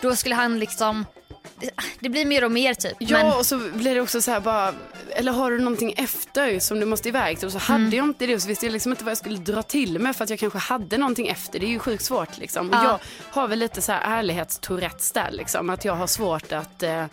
då 0.00 0.16
skulle 0.16 0.34
han 0.34 0.58
liksom, 0.58 1.06
det 2.00 2.08
blir 2.08 2.24
mer 2.26 2.44
och 2.44 2.50
mer 2.52 2.74
typ. 2.74 2.96
Ja, 2.98 3.18
Men 3.18 3.32
och 3.38 3.46
så 3.46 3.58
blir 3.58 3.94
det 3.94 4.00
också 4.00 4.22
så 4.22 4.30
här 4.30 4.40
bara, 4.40 4.74
eller 5.10 5.32
har 5.32 5.50
du 5.50 5.58
någonting 5.58 5.94
efter 5.96 6.58
som 6.60 6.80
du 6.80 6.86
måste 6.86 7.08
iväg 7.08 7.38
till? 7.38 7.46
Och 7.46 7.52
så 7.52 7.58
hade 7.58 7.82
Mm. 7.82 7.94
jag 7.96 8.04
inte 8.06 8.26
det 8.26 8.34
och 8.34 8.42
så 8.42 8.48
visste 8.48 8.66
jag 8.66 8.72
liksom 8.72 8.92
inte 8.92 9.04
vad 9.04 9.10
jag 9.10 9.18
skulle 9.18 9.38
dra 9.38 9.62
till 9.62 9.98
med 9.98 10.16
för 10.16 10.24
att 10.24 10.30
jag 10.30 10.38
kanske 10.38 10.58
hade 10.58 10.98
någonting 10.98 11.28
efter. 11.28 11.58
Det 11.58 11.66
är 11.66 11.70
ju 11.70 11.78
sjukt 11.78 12.04
svårt 12.04 12.38
liksom. 12.38 12.68
Och 12.70 12.74
Ja. 12.76 12.84
jag 12.84 12.98
har 13.40 13.48
väl 13.48 13.58
lite 13.58 13.82
så 13.82 13.92
här 13.92 14.18
ärlighetstourettes 14.18 15.12
där 15.12 15.30
liksom, 15.30 15.70
att 15.70 15.84
jag 15.84 15.94
har 15.94 16.06
svårt 16.06 16.52
att 16.52 16.82
eh, 16.82 17.04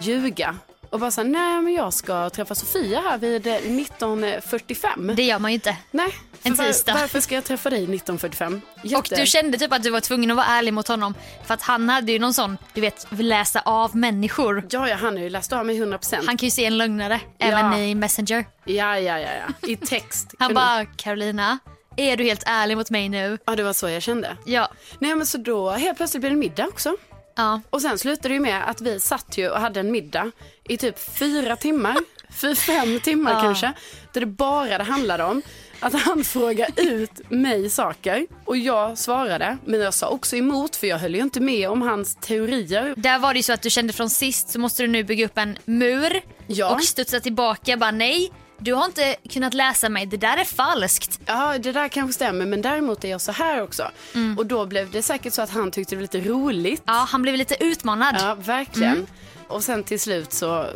ljuga. 0.00 0.56
Och 0.90 1.00
bara 1.00 1.10
så 1.10 1.20
här, 1.22 1.28
nej 1.28 1.62
men 1.62 1.72
jag 1.74 1.92
ska 1.94 2.30
träffa 2.30 2.54
Sofia 2.54 3.00
här 3.00 3.18
vid 3.18 3.46
eh, 3.46 3.52
19.45. 3.52 5.14
Det 5.14 5.22
gör 5.22 5.38
man 5.38 5.50
ju 5.50 5.54
inte. 5.54 5.76
Nej, 5.90 6.08
En 6.42 6.54
var, 6.54 6.64
tisdag. 6.64 6.94
varför 6.94 7.20
ska 7.20 7.34
jag 7.34 7.44
träffa 7.44 7.70
dig 7.70 7.86
19.45? 7.86 8.60
Jätte... 8.82 8.96
Och 8.96 9.06
du 9.20 9.26
kände 9.26 9.58
typ 9.58 9.72
att 9.72 9.82
du 9.82 9.90
var 9.90 10.00
tvungen 10.00 10.30
att 10.30 10.36
vara 10.36 10.46
ärlig 10.46 10.74
mot 10.74 10.88
honom. 10.88 11.14
För 11.46 11.54
att 11.54 11.62
han 11.62 11.88
hade 11.88 12.12
ju 12.12 12.18
någon 12.18 12.34
sån, 12.34 12.58
du 12.74 12.80
vet, 12.80 13.06
läsa 13.10 13.60
av 13.64 13.96
människor. 13.96 14.66
Ja, 14.70 14.88
ja, 14.88 14.96
han 14.96 15.16
har 15.16 15.22
ju 15.22 15.30
läst 15.30 15.52
av 15.52 15.66
mig 15.66 15.80
100%. 15.82 16.16
Han 16.26 16.36
kan 16.36 16.46
ju 16.46 16.50
se 16.50 16.64
en 16.64 16.78
lögnare, 16.78 17.20
Ja. 17.38 17.46
även 17.46 17.74
i 17.74 17.94
Messenger. 17.94 18.44
Ja, 18.64 18.98
ja, 18.98 19.18
ja, 19.20 19.28
ja. 19.62 19.68
I 19.68 19.76
text. 19.76 20.34
Han 20.38 20.54
bara, 20.54 20.84
Carolina, 20.84 21.58
är 21.96 22.16
du 22.16 22.24
helt 22.24 22.42
ärlig 22.46 22.76
mot 22.76 22.90
mig 22.90 23.08
nu? 23.08 23.38
Ja, 23.46 23.56
det 23.56 23.62
var 23.62 23.72
så 23.72 23.88
jag 23.88 24.02
kände. 24.02 24.36
Ja. 24.46 24.68
Nej, 24.98 25.14
men 25.14 25.26
så 25.26 25.38
då 25.38 25.70
helt 25.70 25.96
plötsligt 25.96 26.20
blev 26.20 26.32
det 26.32 26.38
middag 26.38 26.66
också. 26.66 26.96
Ja. 27.36 27.60
Och 27.70 27.82
sen 27.82 27.98
slutade 27.98 28.28
det 28.28 28.34
ju 28.34 28.40
med 28.40 28.70
att 28.70 28.80
vi 28.80 29.00
satt 29.00 29.38
ju 29.38 29.48
och 29.50 29.60
hade 29.60 29.80
en 29.80 29.90
middag 29.90 30.30
i 30.68 30.76
typ 30.76 30.98
fyra 31.18 31.56
timmar, 31.56 31.96
fyra, 32.40 32.54
fem 32.54 33.00
timmar 33.00 33.32
Ja. 33.32 33.40
kanske. 33.42 33.72
Där 34.12 34.20
det 34.20 34.26
bara 34.26 34.78
det 34.78 34.84
handlade 34.84 35.24
om 35.24 35.42
att 35.80 35.92
han 35.94 36.24
frågade 36.24 36.82
ut 36.82 37.30
mig 37.30 37.70
saker 37.70 38.26
och 38.44 38.56
jag 38.56 38.98
svarade. 38.98 39.58
Men 39.64 39.80
jag 39.80 39.94
sa 39.94 40.08
också 40.08 40.36
emot 40.36 40.76
för 40.76 40.86
jag 40.86 40.98
höll 40.98 41.14
ju 41.14 41.20
inte 41.20 41.40
med 41.40 41.68
om 41.70 41.82
hans 41.82 42.16
teorier. 42.16 42.94
Där 42.96 43.18
var 43.18 43.32
det 43.34 43.38
ju 43.38 43.42
så 43.42 43.52
att 43.52 43.62
du 43.62 43.70
kände 43.70 43.92
från 43.92 44.10
sist 44.10 44.48
så 44.50 44.58
måste 44.58 44.82
du 44.82 44.88
nu 44.88 45.04
bygga 45.04 45.26
upp 45.26 45.38
en 45.38 45.58
mur 45.64 46.20
Ja. 46.46 46.74
och 46.74 46.82
studsa 46.82 47.20
tillbaka. 47.20 47.76
Bara 47.76 47.90
nej, 47.90 48.32
du 48.58 48.74
har 48.74 48.84
inte 48.84 49.16
kunnat 49.30 49.54
läsa 49.54 49.88
mig, 49.88 50.06
det 50.06 50.16
där 50.16 50.36
är 50.36 50.44
falskt. 50.44 51.20
Ja, 51.26 51.58
det 51.58 51.72
där 51.72 51.88
kanske 51.88 52.12
stämmer, 52.12 52.46
men 52.46 52.62
däremot 52.62 53.04
är 53.04 53.08
jag 53.08 53.20
så 53.20 53.32
här 53.32 53.62
också. 53.62 53.90
Och 54.38 54.46
då 54.46 54.66
blev 54.66 54.90
det 54.90 55.02
säkert 55.02 55.32
så 55.32 55.42
att 55.42 55.50
han 55.50 55.70
tyckte 55.70 55.94
det 55.94 55.96
var 55.96 56.02
lite 56.02 56.20
roligt. 56.30 56.82
Ja, 56.86 57.06
han 57.08 57.22
blev 57.22 57.34
lite 57.36 57.64
utmanad. 57.64 58.16
Ja, 58.18 58.34
verkligen. 58.34 59.06
Och 59.48 59.64
sen 59.64 59.84
till 59.84 60.00
slut 60.00 60.32
så 60.32 60.66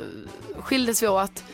skildes 0.61 1.03
vi 1.03 1.09
åt. 1.09 1.45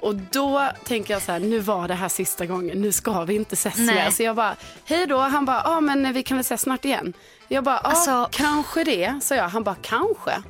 Och 0.00 0.14
då 0.14 0.68
tänker 0.84 1.14
jag 1.14 1.22
så 1.22 1.32
här, 1.32 1.38
nu 1.40 1.58
var 1.58 1.88
det 1.88 1.94
här 1.94 2.08
sista 2.08 2.46
gången, 2.46 2.78
nu 2.80 2.92
ska 2.92 3.24
vi 3.24 3.34
inte 3.34 3.52
ses 3.54 3.78
mer. 3.78 4.10
Så 4.10 4.22
jag 4.22 4.36
bara, 4.36 4.56
hej 4.84 5.06
då. 5.06 5.18
Han 5.18 5.44
bara, 5.44 5.62
ja 5.64 5.80
men 5.80 6.12
vi 6.12 6.22
kan 6.22 6.36
väl 6.36 6.40
ses 6.40 6.60
snart 6.60 6.84
igen. 6.84 7.12
Jag 7.48 7.64
bara, 7.64 7.80
ja 7.84 7.88
Alltså- 7.90 8.28
kanske 8.32 8.84
det, 8.84 9.14
sa 9.22 9.34
jag. 9.34 9.48
Han 9.48 9.62
bara, 9.64 9.76
kanske. 9.82 10.42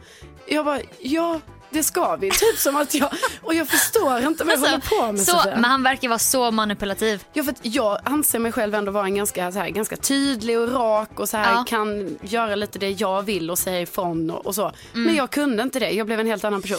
Jag 0.47 0.65
bara, 0.65 0.81
ja 1.01 1.41
det 1.75 1.83
ska 1.83 2.17
vi. 2.17 2.31
Typ 2.31 2.59
som 2.59 2.77
att 2.77 2.95
jag, 2.95 3.11
och 3.43 3.55
jag 3.55 3.69
förstår 3.69 4.19
inte 4.19 4.45
vad 4.45 4.55
jag 4.55 4.59
håller 4.59 4.79
på 4.79 5.01
med 5.01 5.09
Alltså, 5.09 5.39
så, 5.39 5.49
men 5.51 5.65
han 5.65 5.83
verkar 5.83 6.09
vara 6.09 6.19
så 6.19 6.51
manipulativ. 6.51 7.25
Ja, 7.33 7.45
för 7.45 7.53
att 7.53 7.59
jag 7.63 7.99
anser 8.05 8.39
mig 8.39 8.53
själv 8.53 8.75
ändå 8.75 8.93
vara 8.93 9.05
en 9.05 9.15
ganska, 9.15 9.53
så 9.53 9.59
här, 9.59 9.69
ganska 9.69 9.97
tydlig 9.97 10.59
och 10.59 10.73
rak 10.73 11.21
och 11.21 11.29
så 11.29 11.37
här, 11.37 11.53
Ja. 11.53 11.65
kan 11.69 12.19
göra 12.23 12.55
lite 12.55 12.79
det 12.79 12.91
jag 12.91 13.23
vill 13.23 13.51
och 13.51 13.59
säga 13.59 13.81
ifrån 13.81 14.31
och, 14.31 14.47
och 14.47 14.55
så. 14.55 14.63
Mm. 14.63 15.07
Men 15.07 15.15
jag 15.15 15.31
kunde 15.31 15.63
inte 15.63 15.79
det, 15.79 15.91
jag 15.91 16.07
blev 16.07 16.21
en 16.21 16.27
helt 16.27 16.45
annan 16.45 16.63
person. 16.63 16.79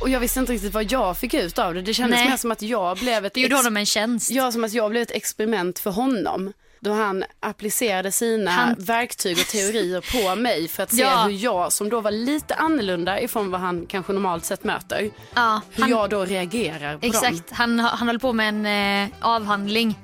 Och 0.00 0.08
jag 0.08 0.20
visste 0.20 0.40
inte 0.40 0.52
riktigt 0.52 0.74
vad 0.74 0.92
jag 0.92 1.16
fick 1.18 1.34
ut 1.34 1.58
av 1.58 1.74
det. 1.74 1.82
Det 1.82 1.94
kändes 1.94 2.20
Nej. 2.20 2.28
mer 2.30 2.36
som 2.36 2.50
att 2.50 2.62
jag 2.62 2.98
blev 2.98 3.24
ett 3.26 3.34
Du 3.34 3.40
gjorde 3.40 3.56
honom 3.56 3.76
en 3.76 3.86
tjänst. 3.86 4.30
Ja, 4.30 4.52
som 4.52 4.64
att 4.64 4.72
jag 4.72 4.90
blev 4.90 5.02
ett 5.02 5.10
experiment 5.10 5.78
för 5.78 5.90
honom. 5.90 6.52
Då 6.80 6.92
han 6.92 7.24
applicerade 7.40 8.12
sina 8.12 8.50
Han- 8.50 8.74
verktyg 8.78 9.38
och 9.38 9.46
teorier 9.46 10.00
på 10.30 10.36
mig 10.40 10.68
för 10.68 10.82
att 10.82 10.90
se 10.94 11.02
Ja. 11.02 11.22
hur 11.22 11.44
jag, 11.44 11.72
som 11.72 11.88
då 11.88 12.00
var 12.00 12.10
lite 12.10 12.54
annorlunda 12.54 13.20
ifrån 13.20 13.50
vad 13.50 13.60
han 13.60 13.86
kanske 13.86 14.12
normalt 14.12 14.44
sett 14.44 14.64
möter, 14.64 15.10
Ja, 15.34 15.60
hur 15.72 15.82
han, 15.82 15.90
jag 15.90 16.10
då 16.10 16.24
reagerar 16.24 16.94
på 16.94 17.00
dem. 17.00 17.10
exakt, 17.10 17.50
han, 17.50 17.78
han 17.80 18.08
höll 18.08 18.18
på 18.18 18.32
med 18.32 18.48
en 18.48 18.66
eh, 19.10 19.16
avhandling 19.20 19.98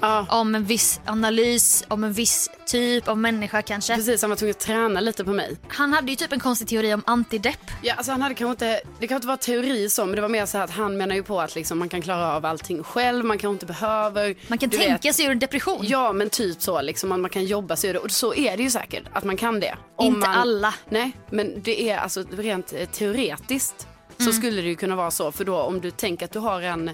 Ja. 0.00 0.26
om 0.30 0.54
en 0.54 0.64
viss 0.64 1.00
analys, 1.06 1.84
om 1.88 2.04
en 2.04 2.12
viss 2.12 2.50
typ 2.66 3.08
av 3.08 3.18
människa 3.18 3.62
kanske. 3.62 3.94
Precis, 3.94 4.22
han 4.22 4.30
var 4.30 4.36
tvungen 4.36 4.54
att 4.54 4.60
träna 4.60 5.00
lite 5.00 5.24
på 5.24 5.32
mig. 5.32 5.56
Han 5.68 5.92
hade 5.92 6.10
ju 6.10 6.16
typ 6.16 6.32
en 6.32 6.40
konstig 6.40 6.68
teori 6.68 6.94
om 6.94 7.02
antidepp. 7.06 7.70
Ja, 7.82 7.94
alltså 7.94 8.12
han 8.12 8.22
hade 8.22 8.34
kanske 8.34 8.50
inte, 8.50 8.80
det 9.00 9.06
kan 9.06 9.14
inte 9.16 9.26
vara 9.26 9.36
teori 9.36 9.90
så, 9.90 10.06
men 10.06 10.16
det 10.16 10.22
var 10.22 10.28
mer 10.28 10.46
så 10.46 10.58
här 10.58 10.64
att 10.64 10.70
han 10.70 10.96
menar 10.96 11.14
ju 11.14 11.22
på 11.22 11.40
att 11.40 11.54
liksom 11.54 11.78
man 11.78 11.88
kan 11.88 12.02
klara 12.02 12.36
av 12.36 12.46
allting 12.46 12.82
själv, 12.82 13.24
man 13.24 13.38
kanske 13.38 13.54
inte 13.54 13.66
behöver. 13.66 14.36
Man 14.48 14.58
kan 14.58 14.70
tänka 14.70 15.08
vet. 15.08 15.16
sig 15.16 15.26
ur 15.26 15.30
en 15.30 15.38
depression. 15.38 15.78
Ja, 15.82 16.12
men 16.12 16.30
typ 16.30 16.62
så 16.62 16.82
liksom, 16.82 17.12
att 17.12 17.20
man 17.20 17.30
kan 17.30 17.44
jobba 17.44 17.76
sig 17.76 17.90
ur 17.90 17.94
det. 17.94 18.00
Och 18.00 18.10
så 18.10 18.34
är 18.34 18.56
det 18.56 18.62
ju 18.62 18.70
säkert, 18.70 19.04
att 19.12 19.24
man 19.24 19.36
kan 19.36 19.60
det. 19.60 19.76
Inte 20.00 20.28
man, 20.28 20.36
alla. 20.36 20.74
Nej, 20.88 21.12
men 21.30 21.62
det 21.62 21.90
är 21.90 21.98
alltså 21.98 22.24
rent 22.30 22.72
eh, 22.72 22.88
teoretiskt 22.88 23.86
så 24.18 24.32
skulle 24.32 24.62
det 24.62 24.68
ju 24.68 24.76
kunna 24.76 24.96
vara 24.96 25.10
så. 25.10 25.32
För 25.32 25.44
då 25.44 25.56
om 25.56 25.80
du 25.80 25.90
tänker 25.90 26.24
att 26.24 26.32
du 26.32 26.38
har 26.38 26.62
en, 26.62 26.90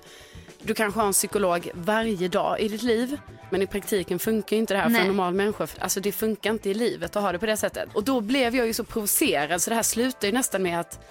du 0.63 0.75
kanske 0.75 1.01
har 1.01 1.07
en 1.07 1.13
psykolog 1.13 1.71
varje 1.75 2.29
dag 2.29 2.61
i 2.61 2.69
ditt 2.69 2.83
liv. 2.83 3.21
Men 3.51 3.63
i 3.63 3.67
praktiken 3.67 4.19
funkar 4.19 4.57
inte 4.57 4.75
det 4.75 4.79
här 4.79 4.85
för 4.85 4.93
Nej. 4.93 5.01
en 5.01 5.07
normal 5.07 5.35
människa. 5.35 5.67
Alltså 5.79 6.01
det 6.01 6.13
funkar 6.13 6.51
inte 6.51 6.71
i 6.71 6.75
livet 6.75 7.17
att 7.17 7.23
ha 7.23 7.33
det 7.33 7.39
på 7.39 7.47
det 7.47 7.57
sättet. 7.57 7.89
Och 7.95 8.05
då 8.05 8.21
blev 8.21 8.57
jag 8.57 8.67
ju 8.67 8.75
så 8.75 8.85
provocerad 8.85 9.63
så 9.63 9.71
det 9.71 9.77
här 9.77 9.83
slutade 9.83 10.27
ju 10.27 10.33
nästan 10.33 10.63
med 10.63 10.81
att 10.81 11.05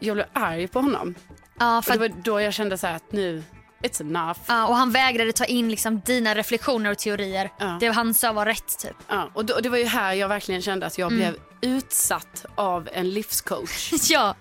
jag 0.00 0.16
blev 0.16 0.26
arg 0.32 0.68
på 0.68 0.80
honom. 0.80 1.14
Ja, 1.58 1.78
Och 1.78 1.84
för 1.84 1.98
det 1.98 2.04
att, 2.04 2.10
var 2.12 2.22
då 2.22 2.40
jag 2.40 2.54
kände 2.54 2.78
så 2.78 2.86
här 2.86 2.96
att 2.96 3.12
nu, 3.12 3.42
it's 3.82 4.00
enough. 4.00 4.38
ja, 4.46 4.66
och 4.66 4.76
han 4.76 4.90
vägrade 4.92 5.32
ta 5.32 5.44
in 5.44 5.70
liksom 5.70 6.00
dina 6.00 6.34
reflektioner 6.34 6.90
och 6.90 6.98
teorier. 6.98 7.50
Ja. 7.58 7.76
Det 7.80 7.86
han 7.86 8.14
sa 8.14 8.32
var 8.32 8.46
rätt 8.46 8.78
typ. 8.78 8.96
Ja, 9.08 9.30
och, 9.34 9.44
då, 9.44 9.54
och 9.54 9.62
det 9.62 9.68
var 9.68 9.78
ju 9.78 9.84
här 9.84 10.12
jag 10.14 10.28
verkligen 10.28 10.62
kände 10.62 10.86
att 10.86 10.98
jag 10.98 11.12
blev 11.12 11.36
utsatt 11.62 12.44
av 12.54 12.88
en 12.92 13.10
livscoach. 13.10 13.92
Ja, 14.10 14.34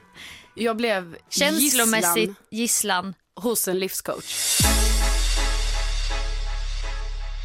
Jag 0.55 0.77
blev 0.77 1.15
känslomässigt 1.29 2.15
gisslan 2.15 2.35
gisslan. 2.51 3.13
Hos 3.39 3.67
en 3.67 3.79
livscoach. 3.79 4.59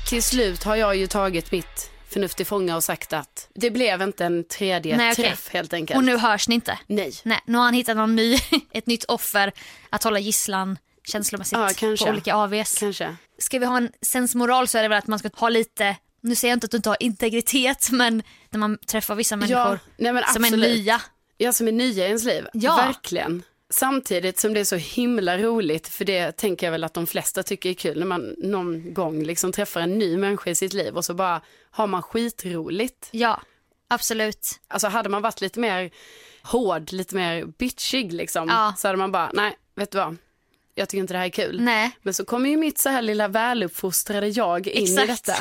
Till 0.09 0.23
slut 0.23 0.63
har 0.65 0.77
jag 0.77 0.97
ju 0.97 1.07
tagit 1.07 1.53
mitt 1.53 1.91
förnuft 2.09 2.37
till 2.37 2.47
fånga 2.47 2.77
och 2.77 2.85
sagt 2.85 3.13
att 3.13 3.49
det 3.55 3.71
blev 3.71 4.03
inte 4.03 4.25
en 4.25 4.45
tredje 4.45 4.97
Nej, 4.97 5.13
okej. 5.13 5.25
träff 5.25 5.49
helt 5.49 5.73
enkelt. 5.73 5.97
Och 5.99 6.05
nu 6.05 6.17
hörs 6.17 6.49
ni 6.49 6.55
inte. 6.55 6.79
Nej. 6.87 7.13
Nej, 7.23 7.41
nu 7.47 7.59
har 7.59 7.65
han 7.65 7.75
hittat 7.75 7.97
någon 7.97 8.17
ny, 8.17 8.39
ett 8.73 8.87
nytt 8.87 9.05
offer 9.05 9.53
att 9.91 10.05
hålla 10.05 10.19
gisslan 10.19 10.79
känslomässigt 11.05 11.59
Ja, 11.59 11.71
kanske. 11.77 12.05
på 12.07 12.13
olika 12.13 12.35
AVs. 12.35 12.79
Kanske. 12.79 13.17
Ska 13.39 13.59
vi 13.59 13.67
ha 13.67 13.77
en 13.77 13.91
sensmoral 14.03 14.69
så 14.69 14.79
är 14.79 14.83
det 14.83 14.89
väl 14.89 14.99
att 14.99 15.07
man 15.07 15.19
ska 15.19 15.31
ha 15.35 15.49
lite, 15.49 15.97
nu 16.21 16.35
säger 16.35 16.53
jag 16.53 16.57
inte 16.57 16.65
att 16.65 16.71
du 16.71 16.77
inte 16.77 16.89
har 16.89 16.97
integritet, 17.01 17.89
men 17.91 18.23
när 18.51 18.59
man 18.59 18.79
träffar 18.87 19.15
vissa 19.15 19.37
människor 19.37 19.79
nej, 19.97 20.13
men 20.13 20.25
som 20.33 20.45
är 20.45 20.51
nya. 20.51 21.01
Ja, 21.37 21.53
som 21.53 21.69
är 21.69 21.73
nya 21.73 22.05
i 22.05 22.07
ens 22.07 22.25
liv. 22.25 22.47
Ja. 22.53 22.77
Verkligen. 22.77 23.43
Samtidigt 23.79 24.39
som 24.39 24.55
det 24.55 24.61
är 24.61 24.65
så 24.65 24.77
himla 24.77 25.39
roligt, 25.39 25.89
för 25.89 26.05
det 26.05 26.33
tänker 26.37 26.67
jag 26.67 26.71
väl 26.73 26.85
att 26.85 26.95
de 26.95 27.07
flesta 27.07 27.43
tycker 27.43 27.71
är 27.71 27.75
kul, 27.75 27.99
när 27.99 28.07
man 28.07 28.35
någon 28.39 28.95
gång 28.95 29.23
liksom 29.23 29.53
träffar 29.53 29.81
en 29.81 29.99
ny 29.99 30.17
människa 30.17 30.51
i 30.51 30.55
sitt 30.55 30.73
liv 30.73 30.97
och 30.97 31.05
så 31.05 31.15
bara 31.15 31.41
har 31.71 31.87
man 31.87 32.03
skitroligt. 32.03 33.09
Ja, 33.11 33.41
absolut. 33.89 34.61
Alltså 34.69 34.89
hade 34.89 35.09
man 35.09 35.23
varit 35.23 35.41
lite 35.41 35.61
mer 35.61 35.91
hård, 36.43 36.93
lite 36.93 37.15
mer 37.15 37.45
bitchig 37.45 38.13
liksom, 38.13 38.49
Ja. 38.49 38.75
så 38.77 38.89
hade 38.89 38.99
man 38.99 39.13
bara, 39.13 39.31
nej, 39.35 39.57
vet 39.75 39.91
du 39.91 39.99
vad, 39.99 40.17
jag 40.75 40.89
tycker 40.89 41.01
inte 41.01 41.15
det 41.15 41.19
här 41.19 41.27
är 41.27 41.31
kul. 41.31 41.61
Nej. 41.61 41.91
Men 42.03 42.15
så 42.15 42.25
kommer 42.25 42.51
ju 42.51 42.57
mitt 42.57 42.79
så 42.79 42.89
här 42.89 43.03
lilla 43.03 43.29
väluppfostrade 43.29 44.29
jag 44.29 44.67
in 44.69 44.83
i 44.99 45.03
Exakt. 45.03 45.27
detta 45.27 45.39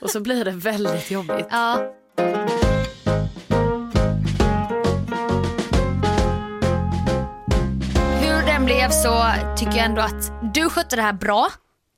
och 0.00 0.10
så 0.10 0.20
blir 0.20 0.44
det 0.44 0.50
väldigt 0.50 1.10
jobbigt. 1.10 1.46
Ja. 1.50 1.92
Blev 8.66 8.90
så 8.90 9.24
tycker 9.58 9.76
jag 9.76 9.84
ändå 9.86 10.02
att 10.02 10.54
du 10.54 10.68
skötte 10.70 10.96
det 10.96 11.02
här 11.02 11.12
bra. 11.12 11.48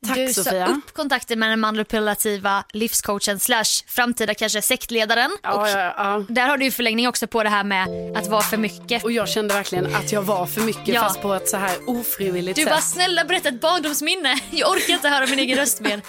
Tack, 0.06 0.16
du 0.16 0.32
sa 0.32 0.44
Sofia. 0.44 0.66
upp 0.66 0.94
kontakten 0.94 1.38
med 1.38 1.50
den 1.50 1.60
manipulativa 1.60 2.64
livscoachen 2.72 3.38
slash 3.38 3.64
framtida 3.86 4.34
kanske 4.34 4.62
sektledaren. 4.62 5.30
Ja, 5.42 5.52
och 5.54 5.68
ja, 5.68 5.94
ja. 5.96 6.24
där 6.28 6.48
har 6.48 6.58
du 6.58 6.64
ju 6.64 6.70
förlängning 6.70 7.08
också 7.08 7.26
på 7.26 7.42
det 7.42 7.48
här 7.48 7.64
med 7.64 7.88
att 8.16 8.26
vara 8.26 8.42
för 8.42 8.56
mycket. 8.56 9.04
Och 9.04 9.12
jag 9.12 9.28
kände 9.28 9.54
verkligen 9.54 9.94
att 9.94 10.12
jag 10.12 10.22
var 10.22 10.46
för 10.46 10.60
mycket 10.60 10.88
Ja. 10.88 11.00
fast 11.00 11.22
på 11.22 11.34
ett 11.34 11.48
så 11.48 11.56
här 11.56 11.76
ofrivilligt 11.86 12.56
Du 12.56 12.62
sätt. 12.62 12.70
bara 12.72 12.80
snälla 12.80 13.24
berätta 13.24 13.48
ett 13.48 13.60
barndomsminne. 13.60 14.40
Jag 14.50 14.70
orkar 14.70 14.94
inte 14.94 15.08
höra 15.08 15.26
min 15.26 15.38
egen 15.38 15.58
röst 15.58 15.80
mer. 15.80 16.00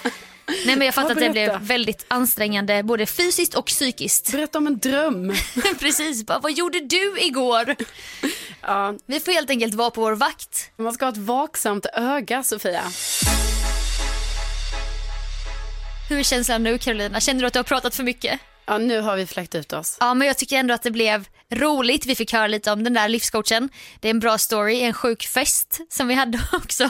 Nej 0.66 0.76
men 0.76 0.86
jag 0.86 0.96
fattar 0.96 1.12
att 1.12 1.18
det 1.20 1.30
blev 1.30 1.62
väldigt 1.62 2.06
ansträngande 2.08 2.84
både 2.84 3.06
fysiskt 3.06 3.54
och 3.56 3.66
psykiskt. 3.66 4.32
Berätta 4.32 4.58
om 4.58 4.68
en 4.68 4.80
dröm. 4.80 5.34
Precis, 5.80 6.26
bara, 6.26 6.40
vad 6.40 6.52
gjorde 6.52 6.80
du 6.80 7.20
igår? 7.20 7.76
Ja, 8.62 8.94
Vi 9.06 9.20
får 9.20 9.32
helt 9.32 9.50
enkelt 9.50 9.74
vara 9.74 9.90
på 9.92 10.02
vår 10.02 10.16
vakt. 10.16 10.72
man 10.78 10.94
ska 10.94 11.06
ha 11.06 11.12
ett 11.12 11.18
vaksamt 11.18 11.86
öga, 11.94 12.44
Sofia. 12.44 12.84
Hur 16.10 16.20
är 16.20 16.24
känslan 16.24 16.64
nu 16.64 16.78
Carolina? 16.78 17.20
Känner 17.20 17.42
du 17.42 17.48
att 17.48 17.54
du 17.54 17.60
har 17.60 17.64
pratat 17.64 17.96
för 17.96 18.04
mycket? 18.04 18.40
Ja, 18.66 18.78
nu 18.78 19.02
har 19.02 19.18
vi 19.18 19.26
fläckt 19.26 19.56
ut 19.56 19.74
oss. 19.74 19.98
Ja 20.00 20.14
men 20.14 20.28
jag 20.28 20.38
tycker 20.38 20.58
ändå 20.58 20.74
att 20.74 20.84
det 20.84 20.92
blev 20.92 21.28
roligt. 21.54 22.06
Vi 22.06 22.16
fick 22.16 22.34
höra 22.34 22.48
lite 22.48 22.72
om 22.72 22.84
den 22.84 22.94
där 22.94 23.10
livscoachen. 23.10 23.70
Det 24.00 24.08
är 24.08 24.10
en 24.10 24.20
bra 24.20 24.38
story, 24.38 24.82
en 24.82 24.94
sjuk 24.94 25.28
fest 25.28 25.80
som 25.90 26.08
vi 26.08 26.14
hade 26.14 26.40
också. 26.52 26.90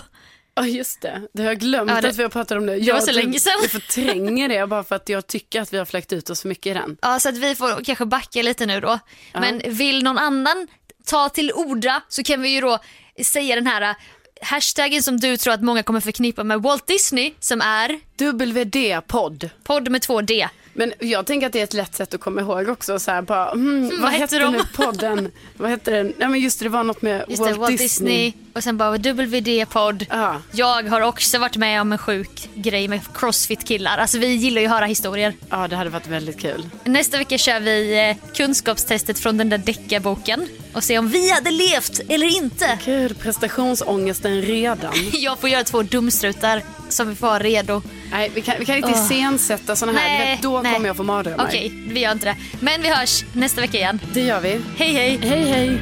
Ja, 0.55 0.65
just 0.67 1.01
det. 1.01 1.21
Det 1.33 1.41
har 1.41 1.49
jag 1.49 1.59
glömt 1.59 1.91
Ja, 1.91 2.01
det- 2.01 2.09
att 2.09 2.15
vi 2.17 2.23
har 2.23 2.29
pratat 2.29 2.57
om 2.57 2.65
det. 2.65 2.71
var 2.71 2.79
Jag, 2.79 3.03
så 3.03 3.11
länge 3.11 3.39
sedan. 3.39 3.53
Jag 3.61 3.71
förtränger 3.71 4.49
det 4.49 4.67
bara 4.67 4.83
för 4.83 4.95
att 4.95 5.09
jag 5.09 5.27
tycker 5.27 5.61
att 5.61 5.73
vi 5.73 5.77
har 5.77 5.85
fläckt 5.85 6.13
ut 6.13 6.29
oss 6.29 6.41
för 6.41 6.49
mycket 6.49 6.65
i 6.65 6.73
den. 6.73 6.97
Ja 7.01 7.19
så 7.19 7.29
att 7.29 7.37
vi 7.37 7.55
får 7.55 7.83
kanske 7.83 8.05
backa 8.05 8.41
lite 8.41 8.65
nu 8.65 8.79
då. 8.81 8.99
Men 9.33 9.61
vill 9.67 10.03
någon 10.03 10.17
annan 10.17 10.67
ta 11.09 11.29
till 11.29 11.51
orda 11.55 12.01
så 12.09 12.23
kan 12.23 12.41
vi 12.41 12.49
ju 12.49 12.61
då 12.61 12.79
säga 13.23 13.55
den 13.55 13.67
här 13.67 13.81
äh, 13.81 13.95
hashtaggen 14.41 15.03
som 15.03 15.19
du 15.19 15.37
tror 15.37 15.53
att 15.53 15.61
många 15.61 15.83
kommer 15.83 15.99
förknippa 15.99 16.43
med 16.43 16.61
Walt 16.61 16.87
Disney 16.87 17.33
som 17.39 17.61
är 17.61 17.99
WD-podd. 18.17 19.49
podd 19.63 19.91
med 19.91 20.01
två 20.01 20.21
D. 20.21 20.47
Men 20.73 20.93
jag 20.99 21.25
tänker 21.25 21.47
att 21.47 21.53
det 21.53 21.59
är 21.59 21.63
ett 21.63 21.73
lätt 21.73 21.95
sätt 21.95 22.13
att 22.13 22.21
komma 22.21 22.41
ihåg 22.41 22.69
också. 22.69 22.99
Så 22.99 23.11
här, 23.11 23.21
bara, 23.21 23.51
mm, 23.51 23.89
vad, 23.89 23.99
vad 23.99 24.11
hette 24.11 24.39
de? 24.39 24.53
nu 24.53 24.59
podden? 24.75 25.31
vad 25.57 25.69
hette 25.69 25.91
den? 25.91 26.13
Ja, 26.17 26.29
men 26.29 26.39
just 26.39 26.59
det, 26.59 26.65
det 26.65 26.69
var 26.69 26.83
något 26.83 27.01
med 27.01 27.25
Just 27.27 27.39
Walt, 27.41 27.53
det, 27.53 27.59
Walt 27.59 27.77
Disney. 27.77 28.25
Disney. 28.25 28.48
Och 28.59 28.63
sen 28.63 28.77
bara 28.77 28.97
WD-podd. 28.97 30.05
Ja. 30.09 30.41
Jag 30.51 30.89
har 30.89 31.01
också 31.01 31.39
varit 31.39 31.57
med 31.57 31.81
om 31.81 31.91
en 31.91 31.97
sjuk 31.97 32.49
grej 32.55 32.87
med 32.87 33.01
crossfit-killar. 33.13 33.97
Alltså 33.97 34.17
vi 34.19 34.27
gillar 34.27 34.61
ju 34.61 34.67
att 34.67 34.73
höra 34.73 34.85
historier. 34.85 35.33
Ja, 35.49 35.67
det 35.67 35.75
hade 35.75 35.89
varit 35.89 36.07
väldigt 36.07 36.39
kul. 36.39 36.69
Nästa 36.83 37.17
vecka 37.17 37.37
kör 37.37 37.59
vi 37.59 38.09
eh, 38.09 38.33
kunskapstestet 38.35 39.19
från 39.19 39.37
den 39.37 39.49
där 39.49 39.57
deckarboken 39.57 40.47
och 40.73 40.83
se 40.83 40.97
om 40.97 41.07
vi 41.07 41.31
hade 41.31 41.51
levt 41.51 41.99
eller 42.09 42.27
inte. 42.37 42.79
Gud, 42.85 43.19
prestationsångesten 43.19 44.41
redan. 44.41 44.93
Jag 45.13 45.39
får 45.39 45.49
göra 45.49 45.63
två 45.63 45.81
dumstrutar 45.81 46.63
som 46.89 47.09
vi 47.09 47.15
får 47.15 47.27
ha 47.27 47.39
redo. 47.39 47.81
Nej, 48.11 48.31
vi 48.35 48.41
kan, 48.41 48.55
vi 48.59 48.65
kan 48.65 48.75
inte 48.75 48.89
Åh. 48.89 49.05
iscensätta 49.05 49.75
sådana 49.75 49.99
här. 49.99 50.19
Du 50.19 50.31
vet, 50.31 50.41
då 50.41 50.61
nej. 50.61 50.73
kommer 50.73 50.87
jag 50.87 50.97
få 50.97 51.03
mardrömmar. 51.03 51.45
Okej, 51.45 51.71
vi 51.87 51.99
gör 51.99 52.11
inte 52.11 52.25
det. 52.25 52.35
Men 52.59 52.81
vi 52.81 52.89
hörs 52.89 53.25
nästa 53.33 53.61
vecka 53.61 53.77
igen. 53.77 53.99
Det 54.13 54.21
gör 54.21 54.39
vi. 54.39 54.61
Hej 54.77 54.93
hej! 54.93 55.19
Hej, 55.21 55.43
hej. 55.43 55.81